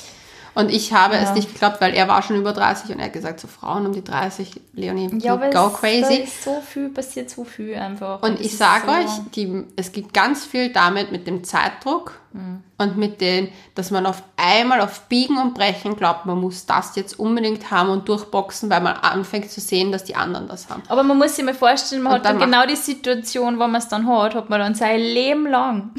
Und 0.56 0.70
ich 0.72 0.92
habe 0.94 1.14
es 1.16 1.28
Ja. 1.28 1.34
nicht 1.34 1.52
geglaubt, 1.52 1.80
weil 1.82 1.92
er 1.94 2.08
war 2.08 2.22
schon 2.22 2.36
über 2.36 2.52
30 2.54 2.90
und 2.90 2.98
er 2.98 3.06
hat 3.06 3.12
gesagt, 3.12 3.40
so 3.40 3.46
Frauen 3.46 3.84
um 3.86 3.92
die 3.92 4.02
30, 4.02 4.58
Leonie, 4.72 5.10
Ja, 5.20 5.34
aber 5.34 5.50
go 5.50 5.66
es, 5.66 5.74
crazy. 5.80 6.14
ist 6.22 6.42
so 6.42 6.62
viel, 6.62 6.88
passiert 6.88 7.28
so 7.30 7.44
viel 7.44 7.74
einfach. 7.76 8.22
Und 8.22 8.40
es 8.40 8.46
ich 8.46 8.56
sage 8.56 8.86
so, 8.86 8.92
euch, 8.92 9.20
die, 9.34 9.64
es 9.76 9.92
gibt 9.92 10.14
ganz 10.14 10.44
viel 10.46 10.70
damit 10.72 11.12
mit 11.12 11.26
dem 11.26 11.44
Zeitdruck 11.44 12.18
Mhm. 12.32 12.62
und 12.78 12.96
mit 12.98 13.20
den, 13.20 13.48
dass 13.74 13.90
man 13.90 14.04
auf 14.06 14.22
einmal 14.36 14.80
auf 14.80 15.02
Biegen 15.08 15.38
und 15.38 15.54
Brechen 15.54 15.94
glaubt, 15.96 16.26
man 16.26 16.38
muss 16.40 16.66
das 16.66 16.96
jetzt 16.96 17.18
unbedingt 17.18 17.70
haben 17.70 17.88
und 17.90 18.08
durchboxen, 18.08 18.68
weil 18.70 18.80
man 18.80 18.94
anfängt 18.96 19.50
zu 19.50 19.60
sehen, 19.60 19.92
dass 19.92 20.04
die 20.04 20.16
anderen 20.16 20.48
das 20.48 20.68
haben. 20.70 20.82
Aber 20.88 21.02
man 21.02 21.16
muss 21.18 21.36
sich 21.36 21.44
mal 21.44 21.54
vorstellen, 21.54 22.02
man 22.02 22.12
Und 22.14 22.18
hat 22.20 22.24
dann 22.26 22.38
dann 22.38 22.50
genau 22.50 22.66
die 22.66 22.76
Situation, 22.76 23.56
wo 23.58 23.66
man 23.66 23.76
es 23.76 23.88
dann 23.88 24.06
hat, 24.08 24.34
hat 24.34 24.48
man 24.50 24.58
dann 24.60 24.74
sein 24.74 24.98
Leben 25.00 25.46
lang. 25.46 25.90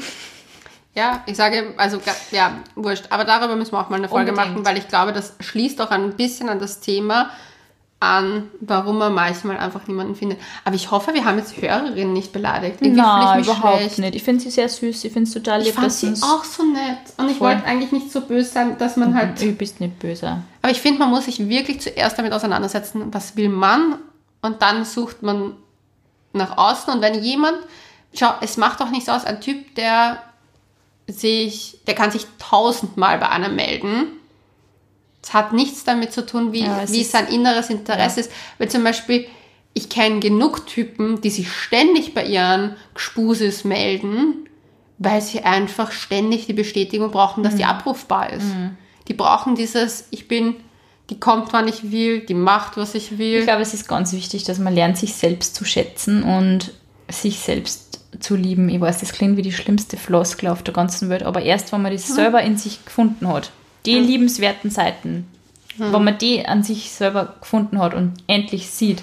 Ja, 0.98 1.22
ich 1.26 1.36
sage, 1.36 1.74
also 1.76 2.00
ja, 2.32 2.58
wurscht. 2.74 3.04
Aber 3.10 3.24
darüber 3.24 3.54
müssen 3.54 3.70
wir 3.70 3.78
auch 3.80 3.88
mal 3.88 3.96
eine 3.96 4.08
Folge 4.08 4.32
Unbedingt. 4.32 4.54
machen, 4.54 4.66
weil 4.66 4.78
ich 4.78 4.88
glaube, 4.88 5.12
das 5.12 5.34
schließt 5.38 5.80
auch 5.80 5.92
ein 5.92 6.16
bisschen 6.16 6.48
an 6.48 6.58
das 6.58 6.80
Thema 6.80 7.30
an, 8.00 8.48
warum 8.60 8.98
man 8.98 9.14
manchmal 9.14 9.58
einfach 9.58 9.86
niemanden 9.86 10.16
findet. 10.16 10.40
Aber 10.64 10.74
ich 10.74 10.90
hoffe, 10.90 11.14
wir 11.14 11.24
haben 11.24 11.38
jetzt 11.38 11.56
Hörerinnen 11.56 12.12
nicht 12.12 12.32
beleidigt. 12.32 12.78
Irgendwie 12.80 13.00
Nein, 13.00 13.40
ich 13.40 13.46
überhaupt 13.46 13.78
schlecht. 13.78 13.98
nicht. 13.98 14.14
Ich 14.16 14.24
finde 14.24 14.42
sie 14.42 14.50
sehr 14.50 14.68
süß, 14.68 15.04
ich 15.04 15.12
finde 15.12 15.28
es 15.28 15.34
total 15.34 15.60
Ich 15.60 15.66
lieb, 15.66 15.74
fand 15.76 15.86
dass 15.86 16.00
sie 16.00 16.12
auch 16.20 16.42
so 16.42 16.64
nett. 16.64 16.98
Und 17.16 17.30
ich 17.30 17.38
wollte 17.40 17.64
eigentlich 17.64 17.92
nicht 17.92 18.10
so 18.10 18.20
böse 18.20 18.50
sein, 18.50 18.76
dass 18.78 18.96
man 18.96 19.14
halt 19.14 19.40
Du 19.40 19.52
bist 19.52 19.78
nicht 19.80 20.00
böse. 20.00 20.42
Aber 20.62 20.72
ich 20.72 20.80
finde, 20.80 20.98
man 20.98 21.10
muss 21.10 21.26
sich 21.26 21.48
wirklich 21.48 21.80
zuerst 21.80 22.18
damit 22.18 22.32
auseinandersetzen, 22.32 23.06
was 23.12 23.36
will 23.36 23.50
man 23.50 23.98
und 24.42 24.62
dann 24.62 24.84
sucht 24.84 25.22
man 25.22 25.54
nach 26.32 26.58
außen. 26.58 26.92
Und 26.92 27.02
wenn 27.02 27.22
jemand, 27.22 27.58
schau, 28.14 28.32
es 28.40 28.56
macht 28.56 28.80
doch 28.80 28.90
nichts 28.90 29.08
aus, 29.08 29.24
ein 29.24 29.40
Typ, 29.40 29.76
der 29.76 30.18
sich, 31.08 31.78
der 31.86 31.94
kann 31.94 32.10
sich 32.10 32.26
tausendmal 32.38 33.18
bei 33.18 33.28
einem 33.28 33.56
melden. 33.56 34.08
Es 35.22 35.34
hat 35.34 35.52
nichts 35.52 35.84
damit 35.84 36.12
zu 36.12 36.24
tun, 36.24 36.52
wie, 36.52 36.60
Ja, 36.64 36.88
wie 36.88 37.00
ist- 37.00 37.12
sein 37.12 37.26
inneres 37.28 37.70
Interesse 37.70 38.20
ist. 38.20 38.30
Weil 38.58 38.70
zum 38.70 38.84
Beispiel, 38.84 39.26
ich 39.74 39.88
kenne 39.88 40.20
genug 40.20 40.66
Typen, 40.66 41.20
die 41.20 41.30
sich 41.30 41.50
ständig 41.50 42.14
bei 42.14 42.24
ihren 42.24 42.76
Gspusis 42.94 43.64
melden, 43.64 44.48
weil 44.98 45.20
sie 45.22 45.42
einfach 45.42 45.92
ständig 45.92 46.46
die 46.46 46.52
Bestätigung 46.52 47.10
brauchen, 47.10 47.42
dass 47.42 47.54
die 47.56 47.62
Mhm. 47.64 47.70
abrufbar 47.70 48.32
ist. 48.32 48.46
Die 49.06 49.14
brauchen 49.14 49.54
dieses, 49.54 50.06
ich 50.10 50.28
bin, 50.28 50.56
die 51.10 51.18
kommt, 51.20 51.52
wann 51.52 51.68
ich 51.68 51.90
will, 51.90 52.20
die 52.20 52.34
macht, 52.34 52.76
was 52.76 52.94
ich 52.94 53.12
Ich 53.12 53.18
will. 53.18 53.44
glaube, 53.44 53.62
es 53.62 53.72
ist 53.74 53.88
ganz 53.88 54.12
wichtig, 54.12 54.44
dass 54.44 54.58
man 54.58 54.74
lernt, 54.74 54.98
sich 54.98 55.14
selbst 55.14 55.54
zu 55.54 55.64
schätzen 55.64 56.22
und 56.22 56.72
sich 57.10 57.38
selbst 57.38 57.87
zu 58.20 58.36
lieben. 58.36 58.68
Ich 58.68 58.80
weiß, 58.80 59.00
das 59.00 59.12
klingt 59.12 59.36
wie 59.36 59.42
die 59.42 59.52
schlimmste 59.52 59.96
Floskel 59.96 60.48
auf 60.48 60.62
der 60.62 60.74
ganzen 60.74 61.08
Welt, 61.08 61.22
aber 61.22 61.42
erst, 61.42 61.72
wenn 61.72 61.82
man 61.82 61.92
das 61.92 62.06
selber 62.06 62.42
in 62.42 62.56
sich 62.56 62.84
gefunden 62.84 63.28
hat, 63.28 63.50
die 63.86 63.98
liebenswerten 63.98 64.70
Seiten, 64.70 65.26
wenn 65.76 66.04
man 66.04 66.18
die 66.18 66.46
an 66.46 66.62
sich 66.62 66.90
selber 66.90 67.36
gefunden 67.40 67.78
hat 67.78 67.94
und 67.94 68.14
endlich 68.26 68.70
sieht, 68.70 69.02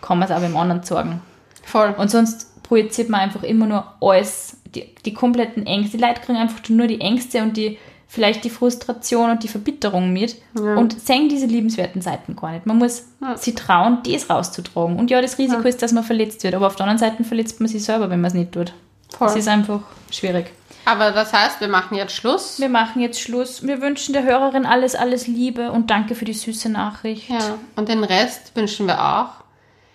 kann 0.00 0.18
man 0.18 0.28
es 0.28 0.34
auch 0.34 0.40
beim 0.40 0.56
anderen 0.56 0.82
sagen. 0.82 1.20
Voll. 1.64 1.94
Und 1.96 2.10
sonst 2.10 2.62
projiziert 2.62 3.08
man 3.08 3.20
einfach 3.20 3.42
immer 3.42 3.66
nur 3.66 3.94
alles, 4.00 4.58
die, 4.74 4.84
die 5.04 5.14
kompletten 5.14 5.66
Ängste. 5.66 5.96
Die 5.96 6.04
Leute 6.04 6.20
kriegen 6.20 6.38
einfach 6.38 6.68
nur 6.68 6.86
die 6.86 7.00
Ängste 7.00 7.42
und 7.42 7.56
die 7.56 7.78
vielleicht 8.10 8.42
die 8.42 8.50
Frustration 8.50 9.30
und 9.30 9.44
die 9.44 9.48
Verbitterung 9.48 10.12
mit 10.12 10.34
und 10.54 11.00
sehen 11.00 11.28
diese 11.28 11.46
liebenswerten 11.46 12.02
Seiten 12.02 12.34
gar 12.34 12.50
nicht. 12.50 12.66
Man 12.66 12.76
muss 12.76 13.04
sie 13.36 13.54
trauen, 13.54 13.98
das 14.04 14.28
rauszutragen. 14.28 14.98
Und 14.98 15.12
ja, 15.12 15.22
das 15.22 15.38
Risiko 15.38 15.62
ist, 15.62 15.80
dass 15.80 15.92
man 15.92 16.02
verletzt 16.02 16.42
wird, 16.42 16.54
aber 16.54 16.66
auf 16.66 16.74
der 16.74 16.86
anderen 16.86 16.98
Seite 16.98 17.22
verletzt 17.22 17.60
man 17.60 17.68
sich 17.68 17.84
selber, 17.84 18.10
wenn 18.10 18.20
man 18.20 18.28
es 18.28 18.34
nicht 18.34 18.50
tut. 18.50 18.72
Voll. 19.16 19.28
Das 19.28 19.36
ist 19.36 19.46
einfach 19.46 19.82
schwierig. 20.10 20.46
Aber 20.84 21.12
das 21.12 21.32
heißt, 21.32 21.60
wir 21.60 21.68
machen 21.68 21.96
jetzt 21.96 22.12
Schluss. 22.12 22.58
Wir 22.58 22.68
machen 22.68 23.00
jetzt 23.00 23.20
Schluss. 23.20 23.64
Wir 23.64 23.80
wünschen 23.80 24.12
der 24.12 24.24
Hörerin 24.24 24.66
alles, 24.66 24.96
alles 24.96 25.28
Liebe 25.28 25.70
und 25.70 25.90
danke 25.90 26.16
für 26.16 26.24
die 26.24 26.32
süße 26.32 26.68
Nachricht. 26.68 27.28
Ja, 27.28 27.58
und 27.76 27.88
den 27.88 28.02
Rest 28.02 28.56
wünschen 28.56 28.86
wir 28.86 29.00
auch. 29.00 29.44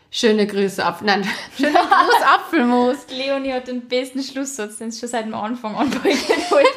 Schöne 0.10 0.48
Grüße 0.48 0.86
ab. 0.86 1.02
Nein, 1.04 1.28
schöne 1.58 1.74
Gruß 1.74 2.24
Apfelmus. 2.34 2.96
Leonie 3.10 3.52
hat 3.52 3.68
den 3.68 3.82
besten 3.82 4.24
Schlusssatz, 4.24 4.78
den 4.78 4.88
es 4.88 5.00
schon 5.02 5.10
seit 5.10 5.26
dem 5.26 5.36
Anfang 5.36 5.76
an 5.76 5.90
bringen 5.90 6.22
wollte. 6.50 6.70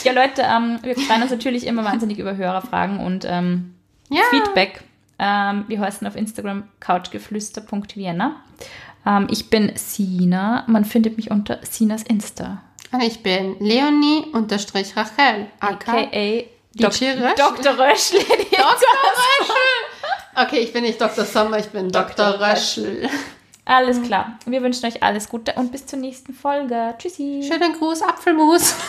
Ja, 0.04 0.12
Leute, 0.12 0.42
ähm, 0.42 0.78
wir 0.82 0.96
freuen 0.96 1.22
uns 1.22 1.30
natürlich 1.30 1.66
immer 1.66 1.84
wahnsinnig 1.84 2.18
über 2.18 2.36
Hörerfragen 2.36 3.00
und 3.00 3.24
ähm, 3.28 3.74
Ja. 4.08 4.22
Feedback. 4.30 4.82
Ähm, 5.18 5.64
wir 5.68 5.80
heißen 5.80 6.06
auf 6.06 6.16
Instagram 6.16 6.64
couchgeflüster.vienna. 6.80 8.36
Ähm, 9.06 9.26
ich 9.30 9.50
bin 9.50 9.72
Sina. 9.76 10.64
Man 10.66 10.84
findet 10.84 11.16
mich 11.16 11.30
unter 11.30 11.58
Sinas 11.62 12.02
Insta. 12.02 12.62
Und 12.92 13.02
ich 13.02 13.22
bin 13.22 13.56
Leonie 13.60 14.26
unterstrich 14.32 14.96
Rachel. 14.96 15.46
A.k.a. 15.60 16.44
Die 16.72 16.82
Dok 16.82 16.92
Röschl. 16.92 17.34
Dr. 17.36 17.72
Röschl. 17.78 18.18
Okay, 20.36 20.58
ich 20.60 20.72
bin 20.72 20.82
nicht 20.84 21.00
Dr. 21.00 21.24
Sommer, 21.24 21.58
ich 21.58 21.66
bin 21.66 21.90
Dr. 21.90 22.32
Dr. 22.32 22.40
Röschl. 22.48 23.08
Alles 23.64 24.00
klar. 24.02 24.38
Wir 24.46 24.62
wünschen 24.62 24.86
euch 24.86 25.02
alles 25.02 25.28
Gute 25.28 25.52
und 25.54 25.70
bis 25.70 25.86
zur 25.86 25.98
nächsten 25.98 26.32
Folge. 26.34 26.94
Tschüssi. 26.98 27.44
Schönen 27.46 27.74
Gruß 27.74 28.02
Apfelmus. 28.02 28.74